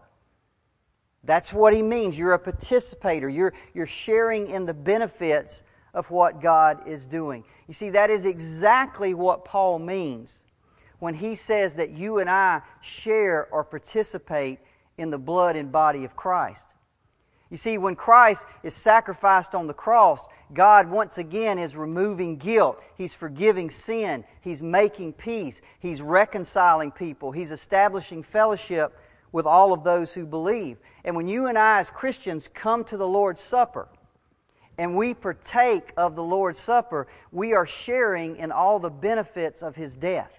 That's 1.28 1.52
what 1.52 1.74
he 1.74 1.82
means. 1.82 2.18
You're 2.18 2.34
a 2.34 2.40
participator. 2.40 3.28
You're, 3.28 3.54
you're 3.74 3.86
sharing 3.86 4.48
in 4.48 4.66
the 4.66 4.74
benefits 4.74 5.62
of 5.94 6.10
what 6.10 6.42
God 6.42 6.88
is 6.88 7.06
doing. 7.06 7.44
You 7.68 7.74
see, 7.74 7.90
that 7.92 8.10
is 8.10 8.26
exactly 8.26 9.14
what 9.14 9.44
Paul 9.44 9.78
means 9.78 10.42
when 11.00 11.14
he 11.14 11.36
says 11.36 11.76
that 11.76 11.92
you 11.92 12.20
and 12.20 12.30
I 12.30 12.62
share 12.82 13.50
or 13.52 13.66
participate 13.66 14.60
in 14.98 15.10
the 15.10 15.18
blood 15.18 15.58
and 15.58 15.70
body 15.70 16.06
of 16.06 16.16
Christ. 16.16 16.66
You 17.50 17.58
see, 17.58 17.78
when 17.78 17.96
Christ 17.98 18.46
is 18.64 18.74
sacrificed 18.74 19.54
on 19.54 19.68
the 19.68 19.74
cross, 19.74 20.22
God 20.54 20.90
once 20.90 21.18
again 21.18 21.60
is 21.60 21.76
removing 21.76 22.38
guilt. 22.38 22.82
He's 22.96 23.14
forgiving 23.14 23.70
sin. 23.70 24.24
He's 24.40 24.62
making 24.62 25.14
peace. 25.14 25.62
He's 25.80 26.02
reconciling 26.02 26.92
people. 26.92 27.34
He's 27.34 27.52
establishing 27.52 28.24
fellowship 28.24 28.98
with 29.38 29.46
all 29.46 29.72
of 29.72 29.84
those 29.84 30.12
who 30.14 30.26
believe. 30.26 30.80
And 31.06 31.16
when 31.16 31.28
you 31.28 31.46
and 31.46 31.60
I, 31.60 31.80
as 31.80 31.92
Christians, 31.92 32.50
come 32.52 32.84
to 32.86 32.98
the 32.98 33.08
Lord's 33.08 33.40
Supper 33.40 33.88
and 34.80 34.96
we 34.96 35.14
partake 35.14 35.94
of 35.96 36.16
the 36.16 36.24
Lord's 36.24 36.58
Supper, 36.58 37.08
we 37.32 37.54
are 37.54 37.68
sharing 37.68 38.38
in 38.38 38.52
all 38.52 38.80
the 38.80 38.90
benefits 38.90 39.62
of 39.62 39.76
His 39.76 39.96
death. 39.96 40.32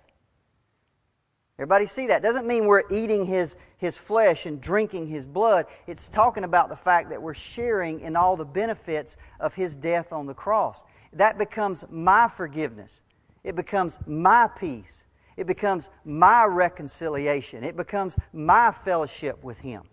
Everybody 1.60 1.86
see 1.86 2.08
that? 2.08 2.22
Doesn't 2.22 2.48
mean 2.48 2.66
we're 2.66 2.82
eating 2.90 3.24
his, 3.24 3.56
his 3.76 3.96
flesh 3.96 4.46
and 4.46 4.60
drinking 4.60 5.06
his 5.06 5.26
blood. 5.26 5.66
It's 5.86 6.08
talking 6.08 6.42
about 6.42 6.68
the 6.68 6.76
fact 6.76 7.10
that 7.10 7.22
we're 7.22 7.34
sharing 7.34 8.00
in 8.00 8.16
all 8.16 8.36
the 8.36 8.44
benefits 8.44 9.16
of 9.38 9.54
his 9.54 9.76
death 9.76 10.12
on 10.12 10.26
the 10.26 10.34
cross. 10.34 10.82
That 11.12 11.38
becomes 11.38 11.84
my 11.88 12.28
forgiveness. 12.28 13.02
It 13.44 13.54
becomes 13.54 13.98
my 14.06 14.48
peace. 14.48 15.04
It 15.38 15.46
becomes 15.46 15.88
my 16.04 16.44
reconciliation. 16.46 17.62
It 17.62 17.76
becomes 17.76 18.16
my 18.32 18.72
fellowship 18.72 19.44
with 19.44 19.60
him. 19.60 19.84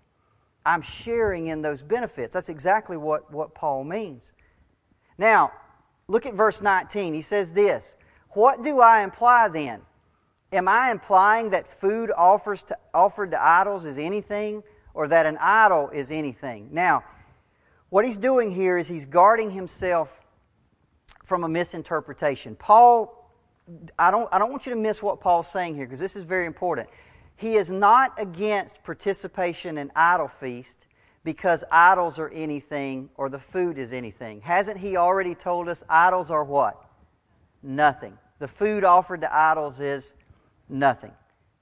I'm 0.65 0.81
sharing 0.81 1.47
in 1.47 1.61
those 1.61 1.83
benefits. 1.83 2.33
That's 2.33 2.49
exactly 2.49 2.97
what, 2.97 3.31
what 3.31 3.53
Paul 3.53 3.83
means. 3.83 4.31
Now, 5.19 5.51
look 6.07 6.25
at 6.25 6.33
verse 6.33 6.61
19. 6.61 7.13
He 7.13 7.21
says 7.21 7.53
this 7.53 7.95
What 8.31 8.63
do 8.63 8.79
I 8.79 9.03
imply 9.03 9.47
then? 9.47 9.81
Am 10.51 10.67
I 10.67 10.89
implying 10.89 11.51
that 11.51 11.67
food 11.67 12.11
offers 12.17 12.63
to, 12.63 12.77
offered 12.91 13.29
to 13.29 13.43
idols 13.43 13.85
is 13.85 13.99
anything 13.99 14.63
or 14.95 15.07
that 15.09 15.27
an 15.27 15.37
idol 15.39 15.91
is 15.91 16.09
anything? 16.09 16.69
Now, 16.71 17.03
what 17.89 18.03
he's 18.03 18.17
doing 18.17 18.49
here 18.49 18.79
is 18.79 18.87
he's 18.87 19.05
guarding 19.05 19.51
himself 19.51 20.09
from 21.23 21.43
a 21.43 21.47
misinterpretation. 21.47 22.55
Paul, 22.55 23.24
I 23.97 24.11
don't, 24.11 24.29
I 24.31 24.37
don't 24.37 24.51
want 24.51 24.65
you 24.65 24.73
to 24.73 24.79
miss 24.79 25.01
what 25.01 25.19
Paul's 25.19 25.47
saying 25.47 25.75
here 25.75 25.85
because 25.85 25.99
this 25.99 26.15
is 26.15 26.23
very 26.23 26.45
important. 26.45 26.89
He 27.35 27.55
is 27.55 27.69
not 27.69 28.13
against 28.17 28.83
participation 28.83 29.77
in 29.77 29.91
idol 29.95 30.27
feast 30.27 30.87
because 31.23 31.63
idols 31.71 32.19
are 32.19 32.29
anything 32.29 33.09
or 33.15 33.29
the 33.29 33.39
food 33.39 33.77
is 33.77 33.91
anything. 33.91 34.41
Hasn't 34.41 34.77
he 34.77 34.95
already 34.95 35.35
told 35.35 35.67
us 35.67 35.83
idols 35.89 36.29
are 36.29 36.43
what? 36.43 36.85
Nothing. 37.63 38.17
The 38.39 38.47
food 38.47 38.83
offered 38.83 39.21
to 39.21 39.35
idols 39.35 39.79
is 39.79 40.13
Nothing. 40.69 41.11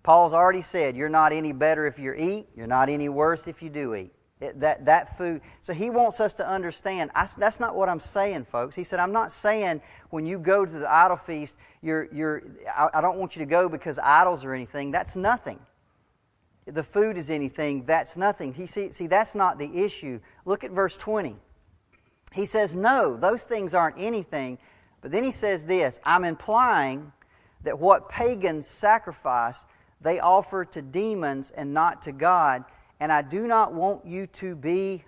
Paul's 0.02 0.34
already 0.34 0.62
said, 0.62 0.96
you're 0.96 1.10
not 1.10 1.34
any 1.34 1.52
better 1.54 1.88
if 1.88 1.98
you 1.98 2.14
eat, 2.14 2.48
you're 2.56 2.68
not 2.68 2.90
any 2.90 3.10
worse 3.10 3.48
if 3.48 3.62
you 3.62 3.70
do 3.70 3.96
eat. 3.96 4.14
That, 4.56 4.86
that 4.86 5.18
food. 5.18 5.42
So 5.62 5.74
he 5.74 5.90
wants 5.90 6.20
us 6.20 6.34
to 6.36 6.48
understand. 6.48 7.12
I, 7.16 7.28
that's 7.38 7.60
not 7.60 7.76
what 7.76 7.88
I'm 7.88 8.00
saying, 8.00 8.46
folks. 8.46 8.76
He 8.76 8.84
said, 8.84 9.00
I'm 9.00 9.12
not 9.12 9.32
saying 9.32 9.82
when 10.10 10.26
you 10.26 10.40
go 10.40 10.66
to 10.66 10.80
the 10.80 10.92
idol 10.92 11.18
feast, 11.18 11.56
you're, 11.82 12.08
you're, 12.14 12.44
I, 12.76 12.90
I 12.96 13.02
don't 13.02 13.18
want 13.18 13.36
you 13.36 13.42
to 13.42 13.46
go 13.46 13.70
because 13.70 14.00
idols 14.00 14.44
are 14.44 14.54
anything. 14.54 14.92
That's 14.92 15.16
nothing. 15.16 15.60
The 16.66 16.84
food 16.84 17.18
is 17.18 17.30
anything. 17.30 17.86
That's 17.86 18.18
nothing. 18.18 18.54
He, 18.54 18.68
see, 18.68 18.92
see, 18.92 19.08
that's 19.08 19.36
not 19.36 19.60
the 19.60 19.84
issue. 19.84 20.20
Look 20.46 20.64
at 20.64 20.72
verse 20.72 20.96
20. 20.98 21.36
He 22.34 22.46
says, 22.46 22.76
No, 22.76 23.16
those 23.16 23.44
things 23.44 23.74
aren't 23.74 23.98
anything. 24.00 24.58
But 25.02 25.12
then 25.12 25.24
he 25.24 25.32
says 25.32 25.66
this 25.66 26.00
I'm 26.04 26.24
implying 26.24 27.12
that 27.64 27.80
what 27.80 28.10
pagans 28.10 28.68
sacrifice, 28.68 29.60
they 30.02 30.20
offer 30.20 30.66
to 30.66 30.82
demons 30.82 31.52
and 31.52 31.74
not 31.74 32.04
to 32.04 32.12
God. 32.12 32.64
And 33.00 33.12
I 33.12 33.22
do 33.22 33.48
not 33.48 33.74
want 33.74 34.06
you 34.06 34.28
to 34.28 34.56
be, 34.56 35.04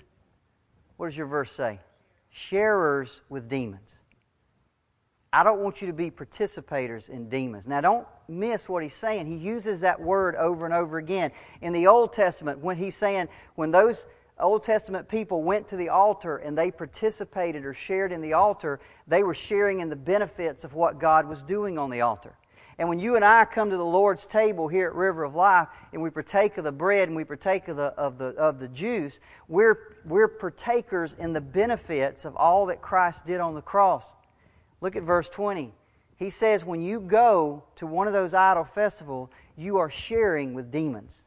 what 0.98 1.08
does 1.08 1.18
your 1.18 1.28
verse 1.28 1.52
say? 1.52 1.80
Sharers 2.30 3.22
with 3.30 3.48
demons. 3.48 3.96
I 5.32 5.44
don't 5.44 5.60
want 5.60 5.82
you 5.82 5.88
to 5.88 5.94
be 5.94 6.10
participators 6.10 7.10
in 7.10 7.28
demons. 7.28 7.68
Now, 7.68 7.82
don't 7.82 8.08
miss 8.30 8.70
what 8.70 8.84
he's 8.84 8.96
saying. 8.96 9.26
He 9.26 9.36
uses 9.36 9.82
that 9.82 10.00
word 10.00 10.36
over 10.36 10.66
and 10.66 10.74
over 10.74 10.98
again. 10.98 11.32
In 11.62 11.74
the 11.74 11.88
Old 11.88 12.14
Testament, 12.14 12.60
when 12.60 12.78
he's 12.78 12.96
saying, 12.96 13.28
when 13.56 13.70
those 13.70 14.08
Old 14.40 14.64
Testament 14.64 15.08
people 15.08 15.44
went 15.44 15.68
to 15.70 15.78
the 15.78 15.90
altar 15.90 16.38
and 16.38 16.58
they 16.58 16.72
participated 16.72 17.66
or 17.66 17.74
shared 17.74 18.12
in 18.12 18.22
the 18.22 18.34
altar, 18.34 18.80
they 19.08 19.24
were 19.24 19.34
sharing 19.34 19.82
in 19.82 19.90
the 19.90 19.96
benefits 19.96 20.64
of 20.64 20.74
what 20.74 21.00
God 21.00 21.28
was 21.28 21.44
doing 21.44 21.78
on 21.78 21.90
the 21.90 22.02
altar. 22.02 22.38
And 22.78 22.90
when 22.90 23.00
you 23.00 23.16
and 23.16 23.24
I 23.24 23.46
come 23.46 23.70
to 23.70 23.78
the 23.78 23.86
Lord's 23.86 24.26
table 24.26 24.68
here 24.68 24.88
at 24.88 24.96
River 24.96 25.24
of 25.24 25.34
Life 25.34 25.70
and 25.94 26.02
we 26.02 26.10
partake 26.10 26.58
of 26.58 26.66
the 26.66 26.72
bread 26.72 27.08
and 27.08 27.16
we 27.16 27.24
partake 27.24 27.70
of 27.70 27.78
the, 27.78 27.94
of 27.94 28.18
the, 28.18 28.28
of 28.36 28.60
the 28.60 28.68
juice, 28.68 29.20
we're, 29.48 29.98
we're 30.06 30.28
partakers 30.28 31.14
in 31.14 31.32
the 31.32 31.40
benefits 31.40 32.26
of 32.26 32.36
all 32.36 32.66
that 32.66 32.82
Christ 32.82 33.26
did 33.26 33.40
on 33.40 33.56
the 33.56 33.62
cross. 33.62 34.12
Look 34.82 34.98
at 34.98 35.04
verse 35.04 35.30
20. 35.30 35.74
He 36.18 36.30
says, 36.30 36.66
when 36.66 36.82
you 36.82 37.00
go 37.00 37.64
to 37.76 37.88
one 37.88 38.08
of 38.08 38.14
those 38.14 38.34
idol 38.34 38.66
festivals, 38.66 39.30
you 39.58 39.78
are 39.78 39.90
sharing 39.90 40.54
with 40.54 40.72
demons. 40.72 41.24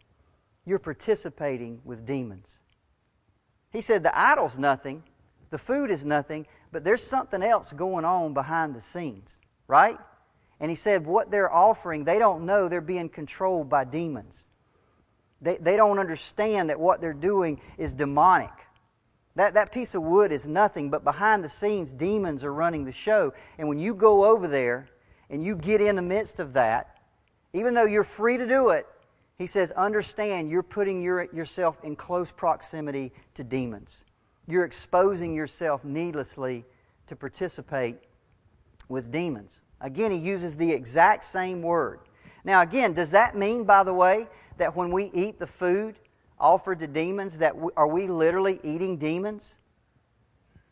You're 0.66 0.78
participating 0.78 1.80
with 1.84 2.04
demons. 2.04 2.58
He 3.70 3.80
said, 3.80 4.02
the 4.02 4.18
idol's 4.18 4.58
nothing, 4.58 5.02
the 5.50 5.58
food 5.58 5.90
is 5.90 6.04
nothing, 6.04 6.46
but 6.72 6.84
there's 6.84 7.02
something 7.02 7.42
else 7.42 7.72
going 7.72 8.04
on 8.04 8.34
behind 8.34 8.74
the 8.74 8.80
scenes, 8.80 9.36
right? 9.66 9.98
And 10.60 10.70
he 10.70 10.76
said, 10.76 11.06
what 11.06 11.30
they're 11.30 11.52
offering, 11.52 12.04
they 12.04 12.18
don't 12.18 12.44
know 12.44 12.68
they're 12.68 12.80
being 12.80 13.08
controlled 13.08 13.68
by 13.68 13.84
demons. 13.84 14.44
They, 15.40 15.56
they 15.56 15.76
don't 15.76 15.98
understand 15.98 16.70
that 16.70 16.80
what 16.80 17.00
they're 17.00 17.12
doing 17.12 17.60
is 17.76 17.92
demonic. 17.92 18.50
That, 19.36 19.54
that 19.54 19.70
piece 19.70 19.94
of 19.94 20.02
wood 20.02 20.32
is 20.32 20.48
nothing, 20.48 20.90
but 20.90 21.04
behind 21.04 21.44
the 21.44 21.48
scenes, 21.48 21.92
demons 21.92 22.42
are 22.42 22.52
running 22.52 22.84
the 22.84 22.92
show. 22.92 23.32
And 23.56 23.68
when 23.68 23.78
you 23.78 23.94
go 23.94 24.24
over 24.24 24.48
there 24.48 24.88
and 25.30 25.44
you 25.44 25.54
get 25.54 25.80
in 25.80 25.94
the 25.94 26.02
midst 26.02 26.40
of 26.40 26.54
that, 26.54 26.98
even 27.52 27.72
though 27.72 27.84
you're 27.84 28.02
free 28.02 28.36
to 28.36 28.48
do 28.48 28.70
it, 28.70 28.86
he 29.36 29.46
says, 29.46 29.70
understand 29.70 30.50
you're 30.50 30.64
putting 30.64 31.00
your, 31.00 31.32
yourself 31.32 31.76
in 31.84 31.94
close 31.94 32.32
proximity 32.32 33.12
to 33.34 33.44
demons. 33.44 34.02
You're 34.48 34.64
exposing 34.64 35.34
yourself 35.34 35.84
needlessly 35.84 36.64
to 37.06 37.14
participate 37.14 37.96
with 38.88 39.12
demons. 39.12 39.60
Again, 39.80 40.10
he 40.10 40.18
uses 40.18 40.56
the 40.56 40.70
exact 40.70 41.24
same 41.24 41.62
word. 41.62 42.00
Now, 42.44 42.62
again, 42.62 42.94
does 42.94 43.10
that 43.12 43.36
mean, 43.36 43.64
by 43.64 43.82
the 43.82 43.94
way, 43.94 44.26
that 44.56 44.74
when 44.74 44.90
we 44.90 45.10
eat 45.14 45.38
the 45.38 45.46
food 45.46 45.96
offered 46.38 46.80
to 46.80 46.86
demons, 46.86 47.38
that 47.38 47.56
we, 47.56 47.70
are 47.76 47.86
we 47.86 48.06
literally 48.06 48.60
eating 48.62 48.96
demons? 48.96 49.56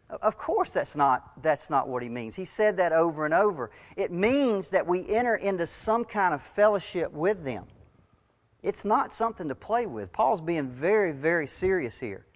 Of 0.08 0.38
course, 0.38 0.70
that's 0.70 0.94
not, 0.94 1.42
that's 1.42 1.68
not 1.68 1.88
what 1.88 2.02
he 2.02 2.08
means. 2.08 2.36
He 2.36 2.44
said 2.44 2.76
that 2.76 2.92
over 2.92 3.24
and 3.24 3.34
over. 3.34 3.70
It 3.96 4.12
means 4.12 4.70
that 4.70 4.86
we 4.86 5.08
enter 5.08 5.36
into 5.36 5.66
some 5.66 6.04
kind 6.04 6.32
of 6.32 6.42
fellowship 6.42 7.12
with 7.12 7.42
them. 7.44 7.64
It's 8.62 8.84
not 8.84 9.12
something 9.12 9.48
to 9.48 9.54
play 9.54 9.86
with. 9.86 10.12
Paul's 10.12 10.40
being 10.40 10.68
very, 10.68 11.12
very 11.12 11.46
serious 11.46 11.98
here. 11.98 12.26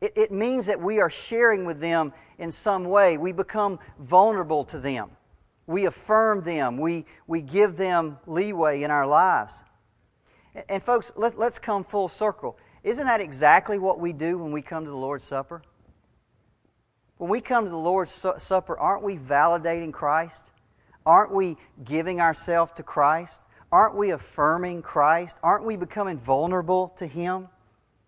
It, 0.00 0.12
it 0.16 0.32
means 0.32 0.66
that 0.66 0.80
we 0.80 1.00
are 1.00 1.10
sharing 1.10 1.64
with 1.64 1.80
them 1.80 2.12
in 2.38 2.50
some 2.50 2.84
way. 2.84 3.16
We 3.16 3.32
become 3.32 3.78
vulnerable 3.98 4.64
to 4.66 4.78
them 4.78 5.10
we 5.70 5.86
affirm 5.86 6.42
them, 6.42 6.78
we, 6.78 7.06
we 7.28 7.42
give 7.42 7.76
them 7.76 8.18
leeway 8.26 8.82
in 8.82 8.90
our 8.90 9.06
lives. 9.06 9.54
And, 10.54 10.64
and 10.68 10.82
folks, 10.82 11.12
let, 11.14 11.38
let's 11.38 11.60
come 11.60 11.84
full 11.84 12.08
circle. 12.08 12.58
Isn't 12.82 13.06
that 13.06 13.20
exactly 13.20 13.78
what 13.78 14.00
we 14.00 14.12
do 14.12 14.36
when 14.36 14.50
we 14.50 14.62
come 14.62 14.84
to 14.84 14.90
the 14.90 14.96
Lord's 14.96 15.24
Supper? 15.24 15.62
When 17.18 17.30
we 17.30 17.40
come 17.40 17.64
to 17.64 17.70
the 17.70 17.76
Lord's 17.76 18.10
su- 18.10 18.34
Supper, 18.38 18.76
aren't 18.76 19.04
we 19.04 19.16
validating 19.16 19.92
Christ? 19.92 20.42
Aren't 21.06 21.32
we 21.32 21.56
giving 21.84 22.20
ourselves 22.20 22.72
to 22.76 22.82
Christ? 22.82 23.40
Aren't 23.70 23.94
we 23.94 24.10
affirming 24.10 24.82
Christ? 24.82 25.36
Aren't 25.40 25.64
we 25.64 25.76
becoming 25.76 26.18
vulnerable 26.18 26.88
to 26.96 27.06
Him? 27.06 27.46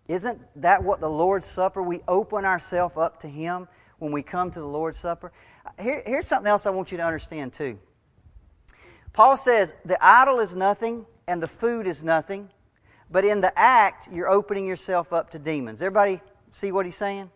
Isn't 0.09 0.41
that 0.57 0.83
what 0.83 0.99
the 0.99 1.09
Lord's 1.09 1.47
Supper? 1.47 1.81
We 1.81 2.01
open 2.09 2.43
ourselves 2.43 2.97
up 2.97 3.21
to 3.21 3.29
Him 3.29 3.69
when 3.99 4.11
we 4.11 4.21
come 4.21 4.51
to 4.51 4.59
the 4.59 4.67
Lord's 4.67 4.99
Supper. 4.99 5.31
Here, 5.79 6.03
here's 6.05 6.27
something 6.27 6.49
else 6.49 6.65
I 6.65 6.71
want 6.71 6.91
you 6.91 6.97
to 6.97 7.03
understand 7.03 7.53
too. 7.53 7.79
Paul 9.13 9.37
says 9.37 9.73
the 9.85 10.03
idol 10.03 10.39
is 10.39 10.55
nothing 10.55 11.05
and 11.27 11.41
the 11.41 11.47
food 11.47 11.87
is 11.87 12.03
nothing, 12.03 12.49
but 13.09 13.23
in 13.25 13.41
the 13.41 13.57
act, 13.57 14.09
you're 14.11 14.29
opening 14.29 14.65
yourself 14.65 15.13
up 15.13 15.29
to 15.31 15.39
demons. 15.39 15.81
Everybody 15.81 16.19
see 16.51 16.71
what 16.71 16.85
he's 16.85 16.95
saying? 16.95 17.29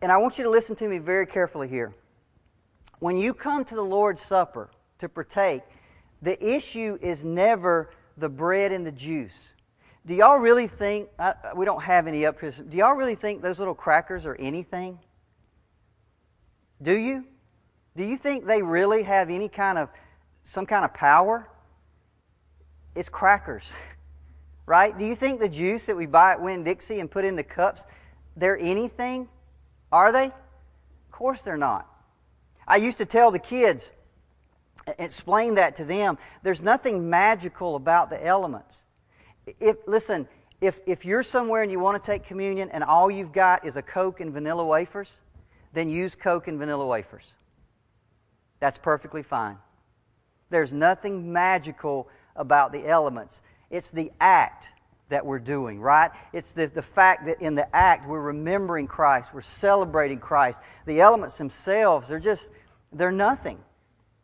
And 0.00 0.10
I 0.10 0.16
want 0.16 0.36
you 0.36 0.44
to 0.44 0.50
listen 0.50 0.74
to 0.76 0.88
me 0.88 0.98
very 0.98 1.26
carefully 1.26 1.68
here. 1.68 1.94
When 2.98 3.16
you 3.16 3.34
come 3.34 3.64
to 3.64 3.74
the 3.74 3.84
Lord's 3.84 4.20
Supper 4.20 4.68
to 4.98 5.08
partake, 5.08 5.62
the 6.20 6.44
issue 6.44 6.98
is 7.00 7.24
never 7.24 7.90
the 8.16 8.28
bread 8.28 8.72
and 8.72 8.86
the 8.86 8.92
juice. 8.92 9.52
Do 10.04 10.14
y'all 10.14 10.38
really 10.38 10.66
think, 10.66 11.08
I, 11.18 11.34
we 11.54 11.64
don't 11.64 11.82
have 11.82 12.06
any 12.06 12.26
up 12.26 12.40
here, 12.40 12.50
do 12.50 12.76
y'all 12.76 12.94
really 12.94 13.14
think 13.14 13.42
those 13.42 13.58
little 13.58 13.74
crackers 13.74 14.26
are 14.26 14.34
anything? 14.36 14.98
Do 16.82 16.96
you? 16.96 17.24
Do 17.96 18.04
you 18.04 18.16
think 18.16 18.46
they 18.46 18.62
really 18.62 19.02
have 19.04 19.30
any 19.30 19.48
kind 19.48 19.78
of 19.78 19.88
some 20.44 20.66
kind 20.66 20.84
of 20.84 20.92
power? 20.92 21.48
It's 22.94 23.08
crackers. 23.08 23.70
Right? 24.64 24.96
Do 24.96 25.04
you 25.04 25.16
think 25.16 25.40
the 25.40 25.48
juice 25.48 25.86
that 25.86 25.96
we 25.96 26.06
buy 26.06 26.30
at 26.30 26.40
Winn 26.40 26.62
Dixie 26.62 27.00
and 27.00 27.10
put 27.10 27.24
in 27.24 27.34
the 27.34 27.42
cups, 27.42 27.84
they're 28.36 28.56
anything? 28.56 29.28
Are 29.90 30.12
they? 30.12 30.26
Of 30.26 31.10
course 31.10 31.42
they're 31.42 31.56
not. 31.56 31.90
I 32.66 32.76
used 32.76 32.98
to 32.98 33.04
tell 33.04 33.32
the 33.32 33.40
kids, 33.40 33.90
explain 34.98 35.56
that 35.56 35.74
to 35.76 35.84
them. 35.84 36.16
There's 36.44 36.62
nothing 36.62 37.10
magical 37.10 37.74
about 37.74 38.08
the 38.08 38.24
elements. 38.24 38.84
If 39.58 39.78
listen, 39.88 40.28
if 40.60 40.78
if 40.86 41.04
you're 41.04 41.24
somewhere 41.24 41.62
and 41.62 41.70
you 41.70 41.80
want 41.80 42.02
to 42.02 42.06
take 42.10 42.24
communion 42.24 42.70
and 42.70 42.84
all 42.84 43.10
you've 43.10 43.32
got 43.32 43.66
is 43.66 43.76
a 43.76 43.82
Coke 43.82 44.20
and 44.20 44.32
vanilla 44.32 44.64
wafers, 44.64 45.16
then 45.72 45.88
use 45.88 46.14
Coke 46.14 46.48
and 46.48 46.58
vanilla 46.58 46.86
wafers. 46.86 47.32
That's 48.60 48.78
perfectly 48.78 49.22
fine. 49.22 49.58
There's 50.50 50.72
nothing 50.72 51.32
magical 51.32 52.08
about 52.36 52.72
the 52.72 52.86
elements. 52.86 53.40
It's 53.70 53.90
the 53.90 54.12
act 54.20 54.68
that 55.08 55.24
we're 55.24 55.38
doing, 55.38 55.80
right? 55.80 56.10
It's 56.32 56.52
the, 56.52 56.66
the 56.66 56.82
fact 56.82 57.26
that 57.26 57.40
in 57.40 57.54
the 57.54 57.74
act 57.74 58.08
we're 58.08 58.20
remembering 58.20 58.86
Christ, 58.86 59.34
we're 59.34 59.40
celebrating 59.40 60.18
Christ. 60.18 60.60
The 60.86 61.00
elements 61.00 61.36
themselves, 61.38 62.08
they're 62.08 62.18
just, 62.18 62.50
they're 62.92 63.10
nothing. 63.10 63.58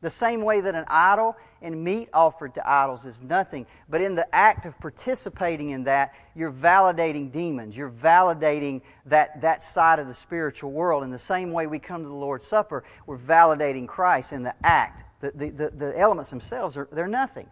The 0.01 0.11
same 0.11 0.43
way 0.43 0.61
that 0.61 0.75
an 0.75 0.85
idol 0.87 1.37
and 1.61 1.83
meat 1.83 2.09
offered 2.13 2.55
to 2.55 2.69
idols 2.69 3.05
is 3.05 3.21
nothing. 3.21 3.67
But 3.89 4.01
in 4.01 4.15
the 4.15 4.33
act 4.33 4.65
of 4.65 4.79
participating 4.79 5.71
in 5.71 5.85
that, 5.85 6.15
you're 6.37 6.53
validating 6.53 7.33
demons. 7.33 7.77
You're 7.77 7.91
validating 7.91 8.83
that, 9.07 9.41
that 9.41 9.63
side 9.63 9.99
of 9.99 10.07
the 10.07 10.15
spiritual 10.15 10.71
world. 10.71 11.03
In 11.03 11.11
the 11.11 11.19
same 11.19 11.53
way 11.53 11.67
we 11.67 11.81
come 11.81 12.03
to 12.03 12.09
the 12.09 12.15
Lord's 12.15 12.47
Supper, 12.47 12.85
we're 13.07 13.19
validating 13.19 13.89
Christ 13.89 14.33
in 14.33 14.45
the 14.45 14.55
act. 14.65 15.03
The, 15.21 15.33
the, 15.33 15.51
the, 15.51 15.71
the 15.71 15.99
elements 15.99 16.31
themselves, 16.31 16.77
are, 16.77 16.89
they're 16.93 17.09
nothing. 17.09 17.49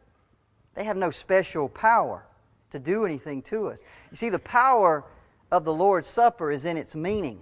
They 0.76 0.84
have 0.84 0.96
no 0.96 1.10
special 1.10 1.68
power 1.68 2.24
to 2.70 2.78
do 2.78 3.04
anything 3.04 3.42
to 3.42 3.68
us. 3.68 3.80
You 4.12 4.16
see, 4.16 4.28
the 4.28 4.38
power 4.38 5.04
of 5.50 5.64
the 5.64 5.72
Lord's 5.72 6.06
Supper 6.06 6.52
is 6.52 6.64
in 6.64 6.76
its 6.76 6.94
meaning. 6.94 7.40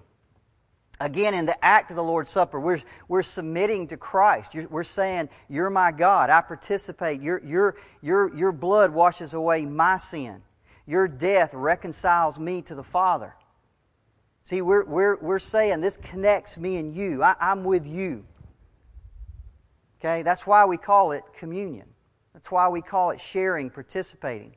Again, 1.01 1.35
in 1.35 1.45
the 1.45 1.65
act 1.65 1.91
of 1.91 1.97
the 1.97 2.03
Lord's 2.03 2.31
Supper, 2.31 2.61
we're, 2.61 2.81
we're 3.09 3.25
submitting 3.25 3.89
to 3.89 3.97
Christ. 3.97 4.55
You're, 4.55 4.69
we're 4.69 4.85
saying, 4.85 5.29
You're 5.49 5.71
my 5.71 5.91
God. 5.91 6.31
I 6.31 6.41
participate. 6.41 7.21
Your, 7.21 7.45
your, 7.45 7.77
your, 8.01 8.35
your 8.35 8.53
blood 8.53 8.93
washes 8.93 9.35
away 9.35 9.65
my 9.65 9.99
sin. 9.99 10.43
Your 10.87 11.09
death 11.09 11.53
reconciles 11.53 12.39
me 12.39 12.63
to 12.63 12.75
the 12.75 12.85
Father. 12.85 13.35
See, 14.45 14.61
we're, 14.61 14.85
we're, 14.85 15.17
we're 15.17 15.39
saying 15.39 15.81
this 15.81 15.97
connects 15.97 16.59
me 16.59 16.77
and 16.77 16.95
you. 16.95 17.23
I, 17.23 17.35
I'm 17.41 17.65
with 17.65 17.87
you. 17.87 18.25
Okay? 19.99 20.23
That's 20.23 20.47
why 20.47 20.67
we 20.67 20.77
call 20.77 21.13
it 21.13 21.25
communion. 21.37 21.87
That's 22.35 22.51
why 22.51 22.69
we 22.69 22.83
call 22.83 23.11
it 23.11 23.21
sharing, 23.21 23.71
participating. 23.71 24.55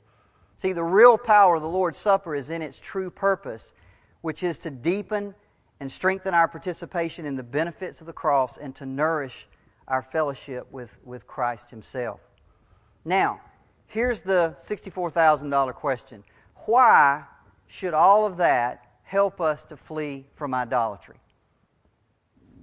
See, 0.58 0.74
the 0.74 0.84
real 0.84 1.18
power 1.18 1.56
of 1.56 1.62
the 1.62 1.70
Lord's 1.70 1.98
Supper 1.98 2.36
is 2.36 2.50
in 2.50 2.62
its 2.62 2.80
true 2.80 3.10
purpose, 3.10 3.74
which 4.22 4.44
is 4.44 4.58
to 4.60 4.70
deepen 4.70 5.34
and 5.80 5.91
strengthen 5.91 6.34
our 6.34 6.47
participation 6.47 7.25
in 7.25 7.36
the 7.36 7.43
benefits 7.43 8.01
of 8.01 8.07
the 8.07 8.13
cross 8.13 8.57
and 8.57 8.75
to 8.75 8.86
nourish 8.86 9.47
our 9.88 10.01
fellowship 10.01 10.67
with, 10.71 10.95
with 11.03 11.28
Christ 11.28 11.69
Himself. 11.69 12.19
Now, 13.05 13.39
here's 13.88 14.21
the 14.21 14.55
$64,000 14.65 15.73
question 15.75 16.23
Why 16.65 17.23
should 17.67 17.93
all 17.93 18.25
of 18.25 18.38
that 18.38 18.86
help 19.03 19.39
us 19.39 19.63
to 19.65 19.78
flee 19.78 20.25
from 20.36 20.53
idolatry? 20.53 21.17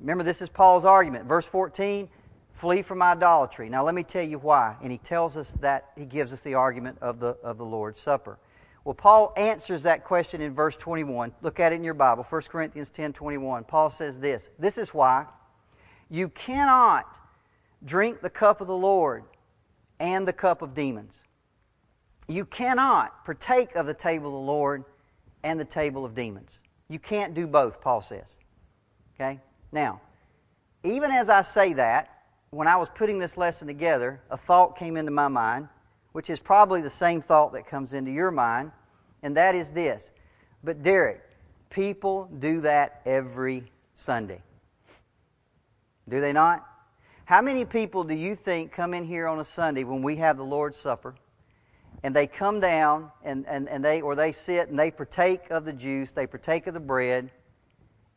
Remember, 0.00 0.24
this 0.24 0.42
is 0.42 0.48
Paul's 0.48 0.84
argument. 0.84 1.26
Verse 1.26 1.46
14 1.46 2.08
Flee 2.52 2.82
from 2.82 3.02
idolatry. 3.02 3.68
Now, 3.68 3.82
let 3.82 3.96
me 3.96 4.04
tell 4.04 4.22
you 4.22 4.38
why. 4.38 4.76
And 4.80 4.92
he 4.92 4.98
tells 4.98 5.36
us 5.36 5.50
that, 5.60 5.90
he 5.96 6.04
gives 6.04 6.32
us 6.32 6.40
the 6.40 6.54
argument 6.54 6.98
of 7.00 7.18
the, 7.18 7.36
of 7.42 7.58
the 7.58 7.64
Lord's 7.64 7.98
Supper. 7.98 8.38
Well, 8.84 8.94
Paul 8.94 9.32
answers 9.36 9.82
that 9.84 10.04
question 10.04 10.42
in 10.42 10.54
verse 10.54 10.76
21. 10.76 11.32
Look 11.40 11.58
at 11.58 11.72
it 11.72 11.76
in 11.76 11.84
your 11.84 11.94
Bible, 11.94 12.24
1 12.28 12.42
Corinthians 12.42 12.90
10 12.90 13.14
21. 13.14 13.64
Paul 13.64 13.90
says 13.90 14.18
this 14.18 14.50
This 14.58 14.76
is 14.76 14.92
why 14.92 15.26
you 16.10 16.28
cannot 16.28 17.18
drink 17.84 18.20
the 18.20 18.30
cup 18.30 18.60
of 18.60 18.66
the 18.66 18.76
Lord 18.76 19.24
and 20.00 20.28
the 20.28 20.32
cup 20.32 20.60
of 20.60 20.74
demons. 20.74 21.20
You 22.28 22.44
cannot 22.44 23.24
partake 23.24 23.74
of 23.74 23.86
the 23.86 23.94
table 23.94 24.28
of 24.28 24.32
the 24.32 24.52
Lord 24.52 24.84
and 25.42 25.58
the 25.58 25.64
table 25.64 26.04
of 26.04 26.14
demons. 26.14 26.60
You 26.88 26.98
can't 26.98 27.34
do 27.34 27.46
both, 27.46 27.80
Paul 27.80 28.00
says. 28.00 28.36
Okay? 29.14 29.40
Now, 29.72 30.00
even 30.82 31.10
as 31.10 31.30
I 31.30 31.42
say 31.42 31.72
that, 31.74 32.10
when 32.50 32.68
I 32.68 32.76
was 32.76 32.88
putting 32.94 33.18
this 33.18 33.36
lesson 33.36 33.66
together, 33.66 34.20
a 34.30 34.36
thought 34.36 34.76
came 34.76 34.96
into 34.96 35.10
my 35.10 35.28
mind, 35.28 35.68
which 36.14 36.30
is 36.30 36.38
probably 36.38 36.80
the 36.80 36.88
same 36.88 37.20
thought 37.20 37.52
that 37.52 37.66
comes 37.66 37.92
into 37.92 38.12
your 38.12 38.30
mind, 38.30 38.70
and 39.24 39.36
that 39.36 39.56
is 39.56 39.70
this. 39.70 40.12
But, 40.62 40.80
Derricke, 40.80 41.18
people 41.70 42.30
do 42.38 42.60
that 42.60 43.00
every 43.04 43.64
Sunday. 43.94 44.40
Do 46.08 46.20
they 46.20 46.32
not? 46.32 46.64
How 47.24 47.42
many 47.42 47.64
people 47.64 48.04
do 48.04 48.14
you 48.14 48.36
think 48.36 48.70
come 48.70 48.94
in 48.94 49.04
here 49.04 49.26
on 49.26 49.40
a 49.40 49.44
Sunday 49.44 49.82
when 49.82 50.02
we 50.02 50.14
have 50.16 50.36
the 50.36 50.44
Lord's 50.44 50.78
Supper 50.78 51.16
and 52.04 52.14
they 52.14 52.28
come 52.28 52.60
down 52.60 53.10
and, 53.24 53.44
and, 53.48 53.68
and 53.68 53.84
they 53.84 54.00
or 54.00 54.14
they 54.14 54.30
sit 54.30 54.68
and 54.68 54.78
they 54.78 54.92
partake 54.92 55.50
of 55.50 55.64
the 55.64 55.72
juice, 55.72 56.12
they 56.12 56.28
partake 56.28 56.68
of 56.68 56.74
the 56.74 56.80
bread, 56.80 57.28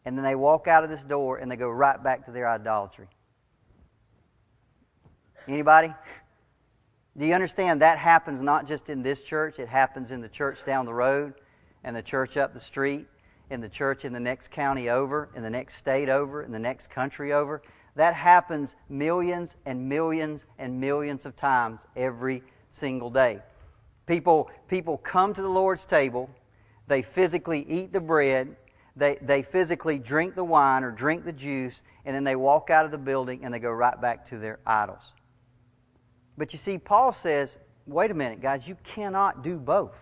and 0.06 0.16
then 0.16 0.24
they 0.24 0.36
walk 0.36 0.68
out 0.68 0.84
of 0.84 0.92
this 0.92 1.04
door 1.04 1.38
and 1.38 1.50
they 1.50 1.56
go 1.56 1.70
right 1.70 2.04
back 2.04 2.26
to 2.26 2.32
their 2.32 2.48
idolatry? 2.48 3.08
Anybody? 5.48 5.96
Do 7.18 7.26
you 7.26 7.34
understand 7.34 7.82
that 7.82 7.98
happens 7.98 8.44
not 8.44 8.68
just 8.68 8.92
in 8.92 9.02
this 9.02 9.24
church, 9.24 9.58
it 9.58 9.68
happens 9.68 10.12
in 10.12 10.22
the 10.22 10.30
church 10.30 10.64
down 10.64 10.86
the 10.86 10.94
road 10.94 11.34
and 11.84 11.96
the 11.96 12.02
church 12.02 12.38
up 12.38 12.54
the 12.54 12.60
street, 12.60 13.08
in 13.50 13.60
the 13.60 13.70
church 13.70 14.06
in 14.06 14.14
the 14.14 14.20
next 14.20 14.52
county 14.52 14.90
over, 14.90 15.30
in 15.36 15.42
the 15.42 15.50
next 15.50 15.78
state 15.78 16.10
over, 16.10 16.44
in 16.44 16.52
the 16.52 16.60
next 16.60 16.92
country 16.92 17.34
over. 17.34 17.64
That 17.96 18.14
happens 18.14 18.76
millions 18.88 19.56
and 19.66 19.90
millions 19.90 20.46
and 20.60 20.80
millions 20.80 21.26
of 21.26 21.36
times 21.36 21.82
every 21.96 22.44
single 22.70 23.10
day. 23.10 23.40
People, 24.06 24.52
people 24.68 24.98
come 25.00 25.34
to 25.34 25.42
the 25.42 25.50
Lord's 25.50 25.86
table, 25.86 26.30
they 26.86 27.02
physically 27.02 27.66
eat 27.68 27.92
the 27.92 28.00
bread, 28.00 28.56
they, 28.96 29.18
they 29.24 29.42
physically 29.42 29.98
drink 29.98 30.36
the 30.36 30.44
wine 30.44 30.84
or 30.84 30.92
drink 30.92 31.26
the 31.26 31.34
juice, 31.34 31.82
and 32.06 32.16
then 32.16 32.24
they 32.24 32.36
walk 32.36 32.70
out 32.70 32.86
of 32.86 32.92
the 32.92 32.98
building 32.98 33.44
and 33.44 33.52
they 33.52 33.60
go 33.60 33.72
right 33.72 34.00
back 34.00 34.24
to 34.28 34.38
their 34.38 34.60
idols. 34.68 35.14
But 36.38 36.54
you 36.54 36.60
see, 36.60 36.78
Paul 36.78 37.12
says, 37.12 37.58
wait 37.86 38.12
a 38.12 38.14
minute, 38.14 38.42
guys, 38.42 38.68
you 38.68 38.78
cannot 38.84 39.44
do 39.44 39.58
both. 39.58 39.96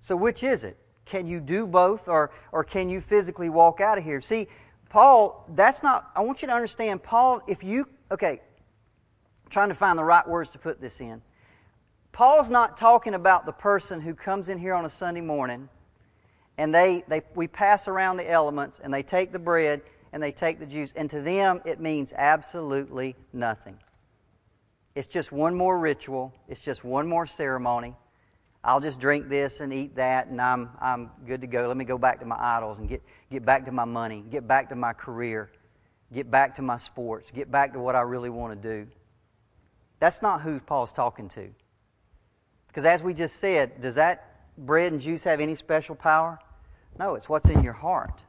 So 0.00 0.16
which 0.16 0.42
is 0.42 0.64
it? 0.64 0.76
Can 1.04 1.26
you 1.26 1.40
do 1.40 1.66
both 1.66 2.08
or, 2.08 2.30
or 2.52 2.64
can 2.64 2.88
you 2.88 3.00
physically 3.00 3.50
walk 3.50 3.80
out 3.80 3.98
of 3.98 4.04
here? 4.04 4.20
See, 4.20 4.48
Paul, 4.88 5.44
that's 5.54 5.82
not, 5.82 6.10
I 6.14 6.20
want 6.20 6.40
you 6.40 6.48
to 6.48 6.54
understand, 6.54 7.02
Paul, 7.02 7.42
if 7.46 7.62
you, 7.62 7.88
okay, 8.10 8.40
trying 9.50 9.68
to 9.68 9.74
find 9.74 9.98
the 9.98 10.04
right 10.04 10.26
words 10.26 10.50
to 10.50 10.58
put 10.58 10.80
this 10.80 11.00
in. 11.00 11.20
Paul's 12.12 12.48
not 12.48 12.78
talking 12.78 13.14
about 13.14 13.44
the 13.44 13.52
person 13.52 14.00
who 14.00 14.14
comes 14.14 14.48
in 14.48 14.58
here 14.58 14.74
on 14.74 14.84
a 14.84 14.90
Sunday 14.90 15.20
morning 15.20 15.68
and 16.56 16.74
they, 16.74 17.04
they, 17.08 17.22
we 17.34 17.48
pass 17.48 17.88
around 17.88 18.16
the 18.16 18.30
elements 18.30 18.78
and 18.82 18.94
they 18.94 19.02
take 19.02 19.32
the 19.32 19.38
bread 19.38 19.82
and 20.12 20.22
they 20.22 20.30
take 20.30 20.60
the 20.60 20.66
juice, 20.66 20.92
and 20.94 21.10
to 21.10 21.20
them 21.20 21.60
it 21.64 21.80
means 21.80 22.12
absolutely 22.16 23.16
nothing. 23.32 23.76
It's 24.94 25.08
just 25.08 25.32
one 25.32 25.54
more 25.54 25.78
ritual, 25.78 26.32
it's 26.48 26.60
just 26.60 26.84
one 26.84 27.08
more 27.08 27.26
ceremony. 27.26 27.94
I'll 28.62 28.80
just 28.80 28.98
drink 28.98 29.28
this 29.28 29.60
and 29.60 29.74
eat 29.74 29.96
that, 29.96 30.28
and 30.28 30.40
I'm, 30.40 30.70
I'm 30.80 31.10
good 31.26 31.42
to 31.42 31.46
go. 31.46 31.68
Let 31.68 31.76
me 31.76 31.84
go 31.84 31.98
back 31.98 32.20
to 32.20 32.24
my 32.24 32.36
idols 32.38 32.78
and 32.78 32.88
get, 32.88 33.02
get 33.30 33.44
back 33.44 33.66
to 33.66 33.72
my 33.72 33.84
money, 33.84 34.24
get 34.30 34.48
back 34.48 34.70
to 34.70 34.74
my 34.74 34.94
career, 34.94 35.50
get 36.14 36.30
back 36.30 36.54
to 36.54 36.62
my 36.62 36.78
sports, 36.78 37.30
get 37.30 37.50
back 37.50 37.74
to 37.74 37.78
what 37.78 37.94
I 37.94 38.00
really 38.00 38.30
want 38.30 38.62
to 38.62 38.68
do. 38.68 38.90
That's 40.00 40.22
not 40.22 40.40
who 40.40 40.60
Paul's 40.60 40.92
talking 40.92 41.28
to. 41.30 41.50
Because 42.68 42.84
as 42.86 43.02
we 43.02 43.12
just 43.12 43.36
said, 43.36 43.80
does 43.82 43.96
that 43.96 44.56
bread 44.56 44.92
and 44.92 45.00
juice 45.00 45.24
have 45.24 45.40
any 45.40 45.56
special 45.56 45.94
power? 45.94 46.38
No, 46.98 47.16
it's 47.16 47.28
what's 47.28 47.50
in 47.50 47.62
your 47.62 47.74
heart. 47.74 48.22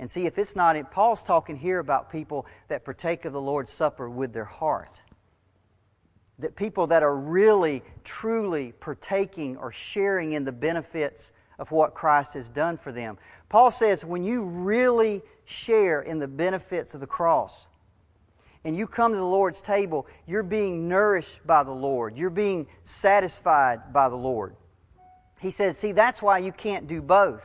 And 0.00 0.10
see, 0.10 0.26
if 0.26 0.36
it's 0.38 0.56
not, 0.56 0.90
Paul's 0.90 1.22
talking 1.22 1.56
here 1.56 1.78
about 1.78 2.10
people 2.10 2.46
that 2.68 2.84
partake 2.84 3.24
of 3.24 3.32
the 3.32 3.40
Lord's 3.40 3.72
Supper 3.72 4.10
with 4.10 4.32
their 4.32 4.44
heart 4.44 5.00
that 6.38 6.56
people 6.56 6.86
that 6.88 7.02
are 7.02 7.16
really, 7.16 7.82
truly 8.02 8.72
partaking 8.80 9.56
or 9.56 9.70
sharing 9.70 10.32
in 10.32 10.44
the 10.44 10.52
benefits 10.52 11.32
of 11.58 11.70
what 11.70 11.94
Christ 11.94 12.34
has 12.34 12.48
done 12.48 12.76
for 12.76 12.92
them. 12.92 13.18
Paul 13.48 13.70
says 13.70 14.04
when 14.04 14.24
you 14.24 14.42
really 14.42 15.22
share 15.44 16.02
in 16.02 16.18
the 16.18 16.26
benefits 16.26 16.94
of 16.94 17.00
the 17.00 17.06
cross 17.06 17.66
and 18.64 18.76
you 18.76 18.86
come 18.86 19.12
to 19.12 19.18
the 19.18 19.24
Lord's 19.24 19.60
table, 19.60 20.06
you're 20.26 20.42
being 20.42 20.88
nourished 20.88 21.46
by 21.46 21.62
the 21.62 21.70
Lord, 21.70 22.16
you're 22.16 22.30
being 22.30 22.66
satisfied 22.84 23.92
by 23.92 24.08
the 24.08 24.16
Lord. 24.16 24.56
He 25.40 25.50
says, 25.50 25.76
See, 25.76 25.92
that's 25.92 26.22
why 26.22 26.38
you 26.38 26.52
can't 26.52 26.86
do 26.86 27.02
both. 27.02 27.42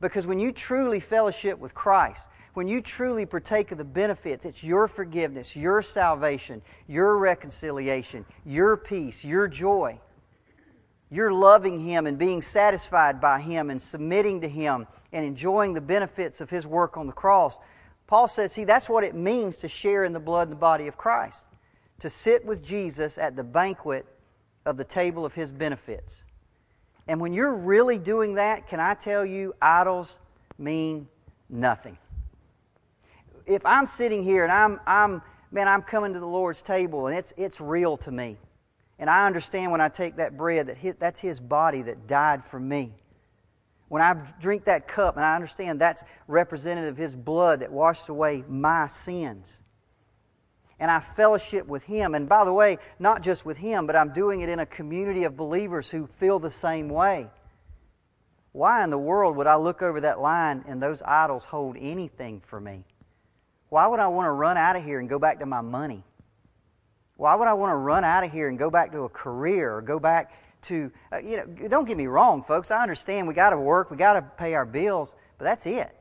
Because 0.00 0.26
when 0.26 0.40
you 0.40 0.50
truly 0.50 1.00
fellowship 1.00 1.58
with 1.58 1.74
Christ, 1.74 2.26
when 2.54 2.68
you 2.68 2.80
truly 2.80 3.26
partake 3.26 3.72
of 3.72 3.78
the 3.78 3.84
benefits, 3.84 4.46
it's 4.46 4.62
your 4.62 4.88
forgiveness, 4.88 5.54
your 5.54 5.82
salvation, 5.82 6.62
your 6.86 7.18
reconciliation, 7.18 8.24
your 8.46 8.76
peace, 8.76 9.24
your 9.24 9.48
joy. 9.48 9.98
you're 11.14 11.32
loving 11.32 11.78
Him 11.78 12.06
and 12.06 12.18
being 12.18 12.42
satisfied 12.42 13.20
by 13.20 13.40
Him 13.40 13.70
and 13.70 13.80
submitting 13.80 14.40
to 14.40 14.48
Him 14.48 14.86
and 15.12 15.24
enjoying 15.24 15.72
the 15.72 15.80
benefits 15.80 16.40
of 16.40 16.50
His 16.50 16.66
work 16.66 16.96
on 16.96 17.06
the 17.06 17.12
cross. 17.12 17.58
Paul 18.08 18.26
said, 18.26 18.50
see, 18.50 18.64
that's 18.64 18.88
what 18.88 19.04
it 19.04 19.14
means 19.14 19.56
to 19.58 19.68
share 19.68 20.04
in 20.04 20.12
the 20.12 20.20
blood 20.20 20.48
and 20.48 20.52
the 20.52 20.56
body 20.56 20.88
of 20.88 20.96
Christ. 20.96 21.44
To 22.00 22.10
sit 22.10 22.44
with 22.44 22.64
Jesus 22.64 23.16
at 23.16 23.36
the 23.36 23.44
banquet 23.44 24.06
of 24.66 24.76
the 24.76 24.84
table 24.84 25.24
of 25.24 25.34
His 25.34 25.52
benefits. 25.52 26.24
And 27.06 27.20
when 27.20 27.32
you're 27.32 27.54
really 27.54 27.98
doing 27.98 28.34
that, 28.34 28.66
can 28.66 28.80
I 28.80 28.94
tell 28.94 29.24
you, 29.24 29.54
idols 29.62 30.18
mean 30.58 31.06
nothing. 31.48 31.96
If 33.46 33.64
I'm 33.66 33.86
sitting 33.86 34.22
here 34.22 34.44
and 34.44 34.52
I'm, 34.52 34.80
I'm 34.86 35.22
man, 35.50 35.68
I'm 35.68 35.82
coming 35.82 36.12
to 36.14 36.20
the 36.20 36.26
Lord's 36.26 36.62
table 36.62 37.06
and 37.06 37.16
it's, 37.16 37.32
it's 37.36 37.60
real 37.60 37.96
to 37.98 38.10
me. 38.10 38.38
And 38.98 39.10
I 39.10 39.26
understand 39.26 39.72
when 39.72 39.80
I 39.80 39.88
take 39.88 40.16
that 40.16 40.36
bread 40.36 40.68
that 40.68 40.76
his, 40.76 40.94
that's 40.98 41.20
His 41.20 41.40
body 41.40 41.82
that 41.82 42.06
died 42.06 42.44
for 42.44 42.60
me. 42.60 42.92
When 43.88 44.00
I 44.00 44.14
drink 44.40 44.64
that 44.64 44.88
cup 44.88 45.16
and 45.16 45.24
I 45.24 45.34
understand 45.34 45.80
that's 45.80 46.04
representative 46.26 46.94
of 46.94 46.96
His 46.96 47.14
blood 47.14 47.60
that 47.60 47.72
washed 47.72 48.08
away 48.08 48.44
my 48.48 48.86
sins. 48.86 49.52
And 50.80 50.90
I 50.90 51.00
fellowship 51.00 51.66
with 51.66 51.82
Him. 51.84 52.14
And 52.14 52.28
by 52.28 52.44
the 52.44 52.52
way, 52.52 52.78
not 52.98 53.22
just 53.22 53.44
with 53.44 53.56
Him, 53.56 53.86
but 53.86 53.96
I'm 53.96 54.12
doing 54.12 54.40
it 54.40 54.48
in 54.48 54.58
a 54.58 54.66
community 54.66 55.24
of 55.24 55.36
believers 55.36 55.90
who 55.90 56.06
feel 56.06 56.38
the 56.38 56.50
same 56.50 56.88
way. 56.88 57.28
Why 58.52 58.84
in 58.84 58.90
the 58.90 58.98
world 58.98 59.36
would 59.36 59.48
I 59.48 59.56
look 59.56 59.82
over 59.82 60.00
that 60.02 60.20
line 60.20 60.64
and 60.68 60.80
those 60.80 61.02
idols 61.02 61.44
hold 61.44 61.76
anything 61.78 62.40
for 62.40 62.60
me? 62.60 62.84
Why 63.74 63.88
would 63.88 63.98
I 63.98 64.06
want 64.06 64.26
to 64.26 64.30
run 64.30 64.56
out 64.56 64.76
of 64.76 64.84
here 64.84 65.00
and 65.00 65.08
go 65.08 65.18
back 65.18 65.40
to 65.40 65.46
my 65.46 65.60
money? 65.60 66.04
Why 67.16 67.34
would 67.34 67.48
I 67.48 67.54
want 67.54 67.72
to 67.72 67.74
run 67.74 68.04
out 68.04 68.22
of 68.22 68.30
here 68.30 68.48
and 68.48 68.56
go 68.56 68.70
back 68.70 68.92
to 68.92 69.00
a 69.00 69.08
career 69.08 69.74
or 69.74 69.82
go 69.82 69.98
back 69.98 70.30
to, 70.66 70.92
uh, 71.12 71.18
you 71.18 71.38
know, 71.38 71.44
don't 71.66 71.84
get 71.84 71.96
me 71.96 72.06
wrong, 72.06 72.44
folks. 72.44 72.70
I 72.70 72.80
understand 72.80 73.26
we 73.26 73.34
got 73.34 73.50
to 73.50 73.58
work, 73.58 73.90
we 73.90 73.96
got 73.96 74.12
to 74.12 74.22
pay 74.22 74.54
our 74.54 74.64
bills, 74.64 75.12
but 75.38 75.46
that's 75.46 75.66
it. 75.66 75.92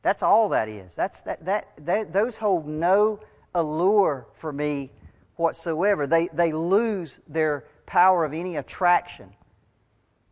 That's 0.00 0.22
all 0.22 0.48
that 0.48 0.70
is. 0.70 0.94
That's, 0.94 1.20
that, 1.20 1.44
that, 1.44 1.66
that, 1.84 2.10
those 2.10 2.38
hold 2.38 2.66
no 2.66 3.20
allure 3.54 4.26
for 4.36 4.50
me 4.50 4.90
whatsoever. 5.36 6.06
They, 6.06 6.28
they 6.28 6.54
lose 6.54 7.18
their 7.28 7.66
power 7.84 8.24
of 8.24 8.32
any 8.32 8.56
attraction 8.56 9.28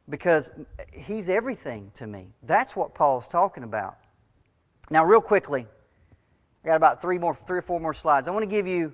because 0.08 0.50
he's 0.90 1.28
everything 1.28 1.90
to 1.96 2.06
me. 2.06 2.28
That's 2.44 2.74
what 2.74 2.94
Paul's 2.94 3.28
talking 3.28 3.62
about. 3.62 3.98
Now, 4.88 5.04
real 5.04 5.20
quickly, 5.20 5.66
I 6.68 6.72
got 6.72 6.76
about 6.76 7.00
three 7.00 7.16
more, 7.16 7.34
three 7.34 7.56
or 7.56 7.62
four 7.62 7.80
more 7.80 7.94
slides. 7.94 8.28
I 8.28 8.30
want 8.30 8.42
to 8.42 8.46
give 8.46 8.66
you 8.66 8.92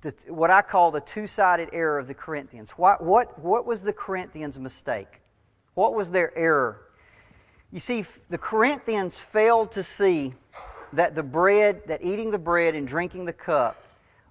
the, 0.00 0.14
what 0.28 0.50
I 0.50 0.62
call 0.62 0.90
the 0.90 1.02
two 1.02 1.26
sided 1.26 1.68
error 1.74 1.98
of 1.98 2.06
the 2.06 2.14
Corinthians. 2.14 2.70
What, 2.70 3.04
what, 3.04 3.38
what 3.38 3.66
was 3.66 3.82
the 3.82 3.92
Corinthians' 3.92 4.58
mistake? 4.58 5.20
What 5.74 5.92
was 5.92 6.10
their 6.10 6.34
error? 6.34 6.80
You 7.70 7.80
see, 7.80 8.06
the 8.30 8.38
Corinthians 8.38 9.18
failed 9.18 9.72
to 9.72 9.84
see 9.84 10.32
that 10.94 11.14
the 11.14 11.22
bread, 11.22 11.82
that 11.88 12.02
eating 12.02 12.30
the 12.30 12.38
bread 12.38 12.74
and 12.74 12.88
drinking 12.88 13.26
the 13.26 13.34
cup 13.34 13.84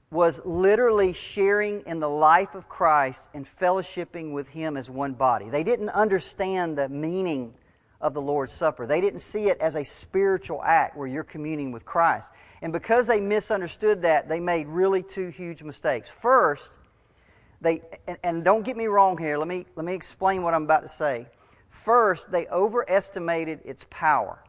was 0.10 0.42
literally 0.44 1.14
sharing 1.14 1.82
in 1.86 2.00
the 2.00 2.10
life 2.10 2.56
of 2.56 2.68
Christ 2.68 3.22
and 3.36 3.46
fellowshipping 3.46 4.32
with 4.32 4.48
Him 4.48 4.78
as 4.78 4.90
one 4.90 5.14
body. 5.14 5.48
They 5.52 5.64
didn't 5.64 5.90
understand 5.90 6.76
the 6.76 6.90
meaning 6.90 7.54
of 8.02 8.16
the 8.16 8.22
Lord's 8.22 8.54
Supper. 8.54 8.88
They 8.88 9.02
didn't 9.02 9.20
see 9.20 9.46
it 9.46 9.60
as 9.60 9.76
a 9.76 9.84
spiritual 9.84 10.64
act 10.64 10.98
where 10.98 11.08
you're 11.08 11.24
communing 11.24 11.72
with 11.72 11.86
Christ. 11.86 12.30
And 12.62 12.74
because 12.74 13.08
they 13.08 13.20
misunderstood 13.20 14.02
that, 14.02 14.28
they 14.28 14.40
made 14.40 14.68
really 14.68 15.04
two 15.04 15.28
huge 15.30 15.62
mistakes. 15.64 16.10
First, 16.10 16.72
they 17.62 17.82
and, 18.08 18.18
and, 18.24 18.44
don't 18.44 18.64
get 18.64 18.78
me 18.78 18.88
wrong 18.88 19.18
here, 19.18 19.38
let 19.38 19.48
me 19.48 19.66
let 19.76 19.86
me 19.86 19.94
explain 19.94 20.44
what 20.44 20.54
I'm 20.54 20.64
about 20.64 20.84
to 20.84 20.90
say. 20.90 21.28
First, 21.70 22.32
they 22.32 22.48
overestimated 22.48 23.62
its 23.66 23.86
power. 23.90 24.44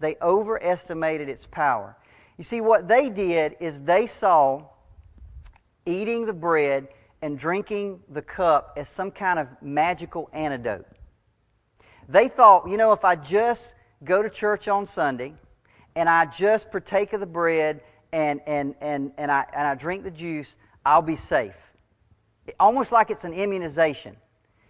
They 0.00 0.16
overestimated 0.20 1.28
its 1.28 1.46
power. 1.46 1.96
You 2.36 2.44
see, 2.44 2.60
what 2.60 2.88
they 2.88 3.10
did 3.10 3.56
is 3.60 3.82
they 3.82 4.06
saw 4.06 4.64
eating 5.86 6.26
the 6.26 6.32
bread 6.32 6.88
and 7.22 7.38
drinking 7.38 8.00
the 8.10 8.22
cup 8.22 8.74
as 8.76 8.88
some 8.88 9.10
kind 9.10 9.38
of 9.38 9.48
magical 9.62 10.28
antidote. 10.32 10.86
They 12.08 12.28
thought, 12.28 12.68
you 12.68 12.76
know, 12.76 12.92
if 12.92 13.04
I 13.04 13.16
just 13.16 13.74
go 14.04 14.22
to 14.22 14.28
church 14.28 14.68
on 14.68 14.84
Sunday 14.84 15.34
and 15.96 16.08
I 16.08 16.26
just 16.26 16.70
partake 16.70 17.12
of 17.12 17.20
the 17.20 17.26
bread 17.26 17.80
and, 18.12 18.40
and, 18.46 18.74
and, 18.80 19.12
and, 19.16 19.30
I, 19.30 19.44
and 19.52 19.66
I 19.66 19.74
drink 19.74 20.04
the 20.04 20.10
juice, 20.10 20.54
I'll 20.84 21.02
be 21.02 21.16
safe. 21.16 21.56
Almost 22.60 22.92
like 22.92 23.10
it's 23.10 23.24
an 23.24 23.32
immunization. 23.32 24.16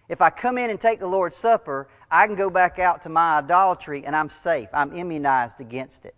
If 0.07 0.21
I 0.21 0.29
come 0.29 0.57
in 0.57 0.69
and 0.69 0.79
take 0.79 0.99
the 0.99 1.07
Lord's 1.07 1.35
Supper, 1.35 1.87
I 2.11 2.27
can 2.27 2.35
go 2.35 2.49
back 2.49 2.79
out 2.79 3.01
to 3.03 3.09
my 3.09 3.39
idolatry 3.39 4.05
and 4.05 4.15
I'm 4.15 4.29
safe. 4.29 4.69
I'm 4.73 4.95
immunized 4.95 5.61
against 5.61 6.05
it. 6.05 6.15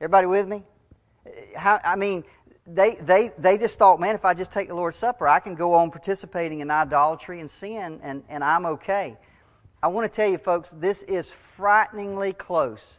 Everybody 0.00 0.26
with 0.26 0.46
me? 0.46 0.62
How, 1.56 1.80
I 1.82 1.96
mean, 1.96 2.24
they, 2.66 2.96
they, 2.96 3.32
they 3.38 3.58
just 3.58 3.78
thought, 3.78 3.98
man, 3.98 4.14
if 4.14 4.24
I 4.24 4.34
just 4.34 4.52
take 4.52 4.68
the 4.68 4.74
Lord's 4.74 4.96
Supper, 4.96 5.26
I 5.26 5.40
can 5.40 5.54
go 5.54 5.74
on 5.74 5.90
participating 5.90 6.60
in 6.60 6.70
idolatry 6.70 7.40
and 7.40 7.50
sin 7.50 7.98
and, 8.02 8.22
and 8.28 8.44
I'm 8.44 8.66
okay. 8.66 9.16
I 9.82 9.88
want 9.88 10.10
to 10.10 10.14
tell 10.14 10.30
you, 10.30 10.38
folks, 10.38 10.70
this 10.70 11.02
is 11.04 11.30
frighteningly 11.30 12.34
close 12.34 12.98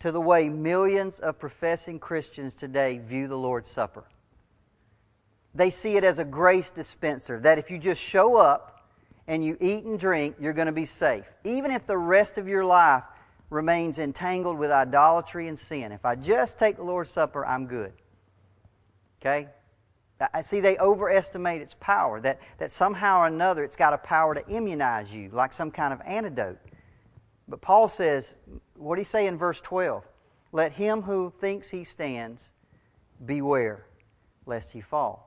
to 0.00 0.12
the 0.12 0.20
way 0.20 0.48
millions 0.48 1.18
of 1.20 1.38
professing 1.38 1.98
Christians 1.98 2.54
today 2.54 2.98
view 2.98 3.28
the 3.28 3.36
Lord's 3.36 3.70
Supper. 3.70 4.04
They 5.54 5.70
see 5.70 5.96
it 5.96 6.04
as 6.04 6.18
a 6.18 6.24
grace 6.24 6.70
dispenser, 6.70 7.40
that 7.40 7.58
if 7.58 7.70
you 7.70 7.78
just 7.78 8.00
show 8.00 8.36
up 8.36 8.88
and 9.26 9.44
you 9.44 9.56
eat 9.60 9.84
and 9.84 9.98
drink, 9.98 10.36
you're 10.40 10.52
going 10.52 10.66
to 10.66 10.72
be 10.72 10.86
safe. 10.86 11.24
Even 11.44 11.70
if 11.70 11.86
the 11.86 11.98
rest 11.98 12.38
of 12.38 12.48
your 12.48 12.64
life 12.64 13.04
remains 13.50 13.98
entangled 13.98 14.58
with 14.58 14.70
idolatry 14.70 15.48
and 15.48 15.58
sin. 15.58 15.92
If 15.92 16.04
I 16.04 16.14
just 16.14 16.58
take 16.58 16.76
the 16.76 16.84
Lord's 16.84 17.10
Supper, 17.10 17.44
I'm 17.44 17.66
good. 17.66 17.92
Okay? 19.20 19.48
I 20.32 20.42
see 20.42 20.60
they 20.60 20.78
overestimate 20.78 21.60
its 21.60 21.74
power, 21.80 22.20
that, 22.20 22.40
that 22.58 22.70
somehow 22.70 23.20
or 23.20 23.26
another 23.26 23.64
it's 23.64 23.76
got 23.76 23.92
a 23.92 23.98
power 23.98 24.34
to 24.34 24.46
immunize 24.48 25.12
you, 25.12 25.30
like 25.32 25.52
some 25.52 25.70
kind 25.70 25.92
of 25.92 26.00
antidote. 26.02 26.58
But 27.50 27.60
Paul 27.60 27.88
says, 27.88 28.34
what 28.76 28.94
do 28.94 29.00
he 29.00 29.04
say 29.04 29.26
in 29.26 29.36
verse 29.36 29.60
12? 29.60 30.04
Let 30.52 30.72
him 30.72 31.02
who 31.02 31.32
thinks 31.40 31.68
he 31.68 31.84
stands 31.84 32.50
beware 33.26 33.84
lest 34.46 34.72
he 34.72 34.80
fall. 34.80 35.26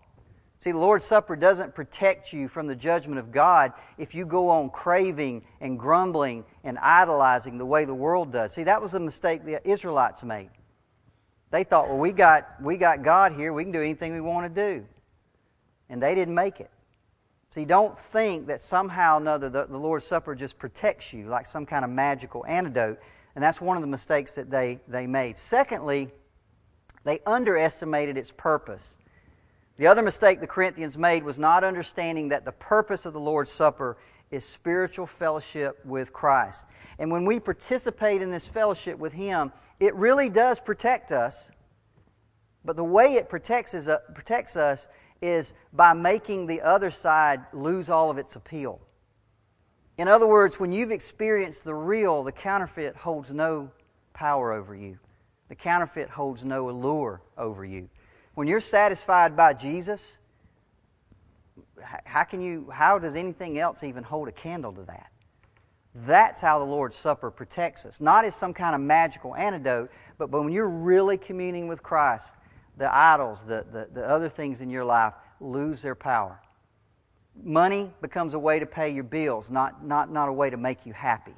See, 0.58 0.72
the 0.72 0.78
Lord's 0.78 1.04
Supper 1.04 1.36
doesn't 1.36 1.76
protect 1.76 2.32
you 2.32 2.48
from 2.48 2.68
the 2.68 2.76
judgment 2.76 3.20
of 3.20 3.34
God 3.34 3.74
if 3.98 4.16
you 4.16 4.26
go 4.26 4.50
on 4.50 4.70
craving 4.70 5.44
and 5.60 5.78
grumbling 5.78 6.46
and 6.64 6.80
idolizing 6.80 7.58
the 7.58 7.66
way 7.66 7.84
the 7.84 7.94
world 7.94 8.32
does. 8.32 8.54
See, 8.54 8.64
that 8.64 8.82
was 8.82 8.94
the 8.94 9.02
mistake 9.02 9.44
the 9.44 9.66
Israelites 9.70 10.24
made. 10.24 10.50
They 11.52 11.66
thought, 11.66 11.90
well, 11.90 11.98
we 11.98 12.14
got, 12.14 12.48
we 12.62 12.78
got 12.78 13.04
God 13.04 13.34
here. 13.34 13.52
We 13.52 13.64
can 13.64 13.74
do 13.74 13.82
anything 13.82 14.14
we 14.14 14.22
want 14.22 14.56
to 14.56 14.62
do. 14.62 14.86
And 15.90 16.02
they 16.02 16.16
didn't 16.16 16.34
make 16.34 16.62
it. 16.62 16.72
See, 17.54 17.66
don't 17.66 17.96
think 18.00 18.48
that 18.48 18.64
somehow 18.64 19.18
or 19.18 19.22
another 19.22 19.48
the, 19.48 19.68
the 19.68 19.78
Lord's 19.78 20.08
Supper 20.08 20.34
just 20.34 20.58
protects 20.58 21.14
you 21.14 21.28
like 21.28 21.46
some 21.46 21.68
kind 21.68 21.86
of 21.86 21.92
magical 21.92 22.44
antidote. 22.48 22.98
And 23.36 23.44
that's 23.44 23.62
one 23.62 23.78
of 23.78 23.82
the 23.82 23.88
mistakes 23.88 24.32
that 24.34 24.50
they, 24.50 24.80
they 24.88 25.06
made. 25.06 25.38
Secondly, 25.38 26.10
they 27.04 27.20
underestimated 27.28 28.18
its 28.18 28.32
purpose. 28.32 28.98
The 29.78 29.86
other 29.86 30.02
mistake 30.02 30.40
the 30.40 30.48
Corinthians 30.48 30.98
made 30.98 31.22
was 31.22 31.38
not 31.38 31.64
understanding 31.64 32.30
that 32.30 32.44
the 32.44 32.54
purpose 32.54 33.06
of 33.06 33.14
the 33.14 33.20
Lord's 33.20 33.52
Supper 33.52 33.98
is 34.32 34.44
spiritual 34.44 35.06
fellowship 35.06 35.78
with 35.86 36.12
Christ. 36.12 36.66
And 36.98 37.12
when 37.12 37.24
we 37.24 37.40
participate 37.40 38.24
in 38.24 38.32
this 38.32 38.48
fellowship 38.48 38.98
with 38.98 39.14
Him, 39.14 39.52
it 39.80 39.94
really 39.94 40.30
does 40.32 40.60
protect 40.60 41.12
us. 41.12 41.52
But 42.66 42.78
the 42.78 42.84
way 42.84 43.14
it 43.14 43.30
protects, 43.30 43.76
is, 43.76 43.90
uh, 43.90 44.00
protects 44.16 44.58
us 44.58 44.88
is 45.24 45.54
by 45.72 45.94
making 45.94 46.48
the 46.48 46.62
other 46.62 46.92
side 46.92 47.42
lose 47.54 47.90
all 47.90 48.12
of 48.12 48.18
its 48.18 48.36
appeal. 48.36 48.82
In 49.98 50.10
other 50.10 50.28
words, 50.28 50.60
when 50.60 50.74
you've 50.74 50.92
experienced 50.92 51.64
the 51.64 51.74
real, 51.74 52.24
the 52.24 52.32
counterfeit 52.32 52.96
holds 52.98 53.32
no 53.32 53.72
power 54.14 54.52
over 54.52 54.76
you. 54.76 55.00
The 55.48 55.56
counterfeit 55.56 56.10
holds 56.10 56.44
no 56.44 56.70
allure 56.70 57.22
over 57.38 57.64
you. 57.64 57.90
When 58.34 58.48
you're 58.48 58.60
satisfied 58.60 59.38
by 59.38 59.54
Jesus, 59.54 60.18
how 62.04 62.24
can 62.24 62.42
you 62.42 62.70
how 62.72 63.00
does 63.00 63.16
anything 63.16 63.60
else 63.60 63.84
even 63.84 64.04
hold 64.04 64.28
a 64.28 64.32
candle 64.32 64.74
to 64.74 64.84
that? 64.84 65.10
That's 65.96 66.42
how 66.42 66.60
the 66.60 66.66
Lord's 66.66 66.98
Supper 66.98 67.30
protects 67.30 67.86
us. 67.86 68.02
Not 68.02 68.26
as 68.26 68.36
some 68.36 68.54
kind 68.54 68.74
of 68.74 68.82
magical 68.82 69.36
antidote, 69.36 69.92
but 70.18 70.32
when 70.32 70.52
you're 70.52 70.68
really 70.68 71.18
communing 71.18 71.68
with 71.68 71.84
Christ, 71.84 72.30
the 72.78 72.94
idols, 72.94 73.44
the, 73.44 73.66
the, 73.72 73.88
the 73.94 74.08
other 74.08 74.30
things 74.30 74.62
in 74.62 74.70
your 74.70 74.86
life 74.86 75.14
lose 75.40 75.82
their 75.82 75.96
power. 75.96 76.40
Money 77.44 77.92
becomes 78.02 78.34
a 78.34 78.40
way 78.40 78.60
to 78.60 78.66
pay 78.66 78.92
your 78.92 79.04
bills, 79.04 79.50
not, 79.50 79.86
not, 79.86 80.12
not 80.12 80.30
a 80.30 80.34
way 80.34 80.50
to 80.50 80.58
make 80.58 80.86
you 80.86 80.94
happy. 80.94 81.34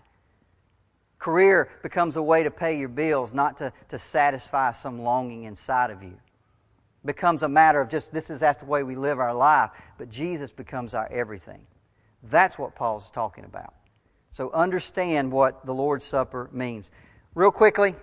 Career 1.19 1.69
becomes 1.81 2.17
a 2.17 2.21
way 2.21 2.43
to 2.43 2.51
pay 2.51 2.77
your 2.77 2.89
bills, 2.89 3.33
not 3.33 3.57
to, 3.57 3.71
to 3.89 3.97
satisfy 3.97 4.71
some 4.71 5.01
longing 5.01 5.43
inside 5.43 5.89
of 5.89 6.03
you. 6.03 6.13
Becomes 7.03 7.43
a 7.43 7.49
matter 7.49 7.79
of 7.81 7.89
just 7.89 8.11
this 8.11 8.29
is 8.29 8.41
the 8.41 8.55
way 8.65 8.83
we 8.83 8.95
live 8.95 9.19
our 9.19 9.33
life, 9.33 9.71
but 9.97 10.09
Jesus 10.09 10.51
becomes 10.51 10.93
our 10.93 11.07
everything. 11.11 11.61
That's 12.23 12.57
what 12.57 12.75
Paul's 12.75 13.09
talking 13.09 13.45
about. 13.45 13.73
So 14.31 14.51
understand 14.51 15.31
what 15.31 15.65
the 15.65 15.73
Lord's 15.73 16.03
Supper 16.03 16.49
means. 16.51 16.91
Real 17.35 17.51
quickly, 17.51 17.95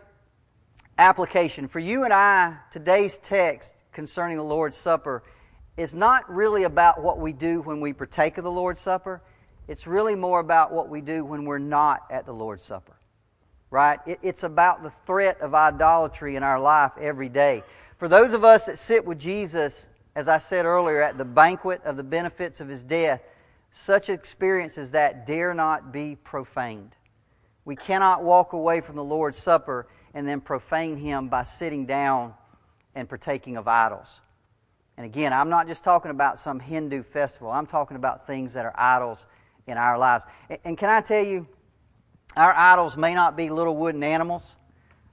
application. 1.03 1.67
For 1.67 1.81
you 1.81 2.05
and 2.05 2.13
I, 2.13 2.57
today's 2.71 3.19
text 3.19 3.75
concerning 3.93 4.37
the 4.37 4.45
Lord's 4.45 4.77
Supper 4.77 5.25
is 5.77 5.97
not 5.97 6.33
really 6.33 6.63
about 6.63 7.03
what 7.03 7.19
we 7.19 7.33
do 7.33 7.61
when 7.61 7.81
we 7.81 7.93
partake 7.93 8.39
of 8.39 8.45
the 8.45 8.51
Lord's 8.51 8.81
Supper. 8.81 9.21
It's 9.67 9.87
really 9.87 10.15
more 10.15 10.39
about 10.39 10.73
what 10.73 10.89
we 10.89 11.01
do 11.01 11.25
when 11.25 11.45
we're 11.45 11.59
not 11.59 12.05
at 12.09 12.25
the 12.25 12.33
Lord's 12.33 12.63
Supper. 12.63 12.95
Right? 13.71 13.99
it's 14.07 14.43
about 14.43 14.83
the 14.83 14.93
threat 15.07 15.41
of 15.41 15.55
idolatry 15.55 16.37
in 16.37 16.43
our 16.43 16.61
life 16.61 16.93
every 17.01 17.31
day. 17.31 17.65
For 17.97 18.07
those 18.07 18.35
of 18.35 18.45
us 18.45 18.67
that 18.67 18.79
sit 18.79 19.05
with 19.05 19.19
Jesus, 19.19 19.89
as 20.15 20.29
I 20.29 20.39
said 20.39 20.67
earlier, 20.67 21.03
at 21.03 21.17
the 21.19 21.25
banquet 21.25 21.83
of 21.85 21.97
the 21.97 22.03
benefits 22.03 22.61
of 22.61 22.69
his 22.69 22.83
death, 22.83 23.23
such 23.73 24.11
experiences 24.11 24.91
that 24.91 25.27
dare 25.27 25.55
not 25.55 25.91
be 25.91 26.17
profaned. 26.17 26.95
We 27.65 27.75
cannot 27.75 28.23
walk 28.23 28.53
away 28.53 28.83
from 28.83 28.97
the 28.97 29.05
Lord's 29.05 29.39
Supper 29.39 29.89
and 30.15 30.27
then 30.27 30.41
profane 30.41 30.97
him 30.97 31.29
by 31.29 31.43
sitting 31.43 31.87
down 31.87 32.35
and 32.95 33.09
partaking 33.09 33.57
of 33.57 33.69
idols. 33.69 34.21
And 34.97 35.07
again, 35.07 35.33
I'm 35.33 35.49
not 35.49 35.67
just 35.67 35.83
talking 35.83 36.11
about 36.11 36.39
some 36.39 36.61
Hindu 36.61 37.03
festival. 37.03 37.51
I'm 37.51 37.67
talking 37.67 37.97
about 37.97 38.27
things 38.27 38.53
that 38.55 38.67
are 38.67 38.75
idols 38.77 39.27
in 39.67 39.79
our 39.79 39.97
lives. 39.97 40.27
And 40.65 40.77
can 40.77 40.91
I 40.91 41.01
tell 41.01 41.25
you, 41.25 41.47
our 42.37 42.53
idols 42.53 42.97
may 42.97 43.15
not 43.15 43.37
be 43.37 43.51
little 43.51 43.77
wooden 43.77 44.03
animals. 44.03 44.57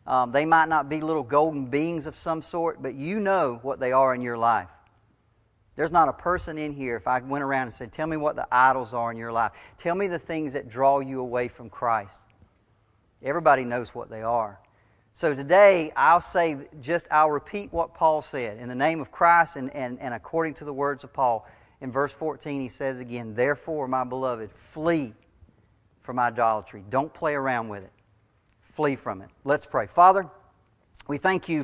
Um, 0.06 0.32
they 0.32 0.46
might 0.46 0.70
not 0.70 0.90
be 0.90 1.02
little 1.02 1.24
golden 1.24 1.68
beings 1.68 2.08
of 2.08 2.18
some 2.18 2.42
sort, 2.42 2.82
but 2.82 2.96
you 2.96 3.20
know 3.20 3.60
what 3.62 3.80
they 3.80 3.92
are 3.92 4.14
in 4.16 4.22
your 4.22 4.38
life. 4.38 4.70
There's 5.76 5.92
not 5.92 6.10
a 6.10 6.14
person 6.14 6.58
in 6.58 6.74
here, 6.74 6.98
if 6.98 7.08
I 7.08 7.20
went 7.20 7.44
around 7.44 7.64
and 7.64 7.74
said, 7.74 7.94
Tell 7.94 8.08
me 8.08 8.18
what 8.18 8.36
the 8.36 8.48
idols 8.52 8.94
are 8.94 9.12
in 9.12 9.18
your 9.18 9.32
life, 9.32 9.52
tell 9.78 9.96
me 9.96 10.08
the 10.08 10.20
things 10.20 10.54
that 10.54 10.68
draw 10.68 11.00
you 11.00 11.22
away 11.22 11.48
from 11.48 11.70
Christ. 11.70 12.20
Everybody 13.24 13.64
knows 13.64 13.96
what 13.96 14.10
they 14.10 14.22
are. 14.22 14.60
So 15.14 15.34
today, 15.34 15.92
I'll 15.96 16.22
say 16.22 16.58
just, 16.82 17.08
I'll 17.12 17.32
repeat 17.32 17.74
what 17.74 17.94
Paul 17.94 18.22
said. 18.22 18.58
In 18.58 18.70
the 18.70 18.76
name 18.76 19.02
of 19.02 19.12
Christ 19.12 19.58
and, 19.58 19.74
and, 19.76 20.00
and 20.00 20.14
according 20.14 20.54
to 20.56 20.66
the 20.66 20.74
words 20.74 21.04
of 21.04 21.12
Paul, 21.12 21.48
in 21.82 21.92
verse 21.92 22.12
14, 22.12 22.62
he 22.62 22.70
says 22.70 23.00
again, 23.00 23.34
Therefore, 23.34 23.88
my 23.88 24.04
beloved, 24.04 24.52
flee 24.52 25.14
from 26.02 26.20
idolatry. 26.20 26.84
Don't 26.90 27.14
play 27.14 27.34
around 27.34 27.70
with 27.70 27.84
it. 27.84 27.92
Flee 28.62 28.96
from 28.96 29.22
it. 29.22 29.30
Let's 29.44 29.66
pray. 29.66 29.88
Father, 29.88 30.28
we 31.08 31.18
thank 31.18 31.50
you. 31.50 31.64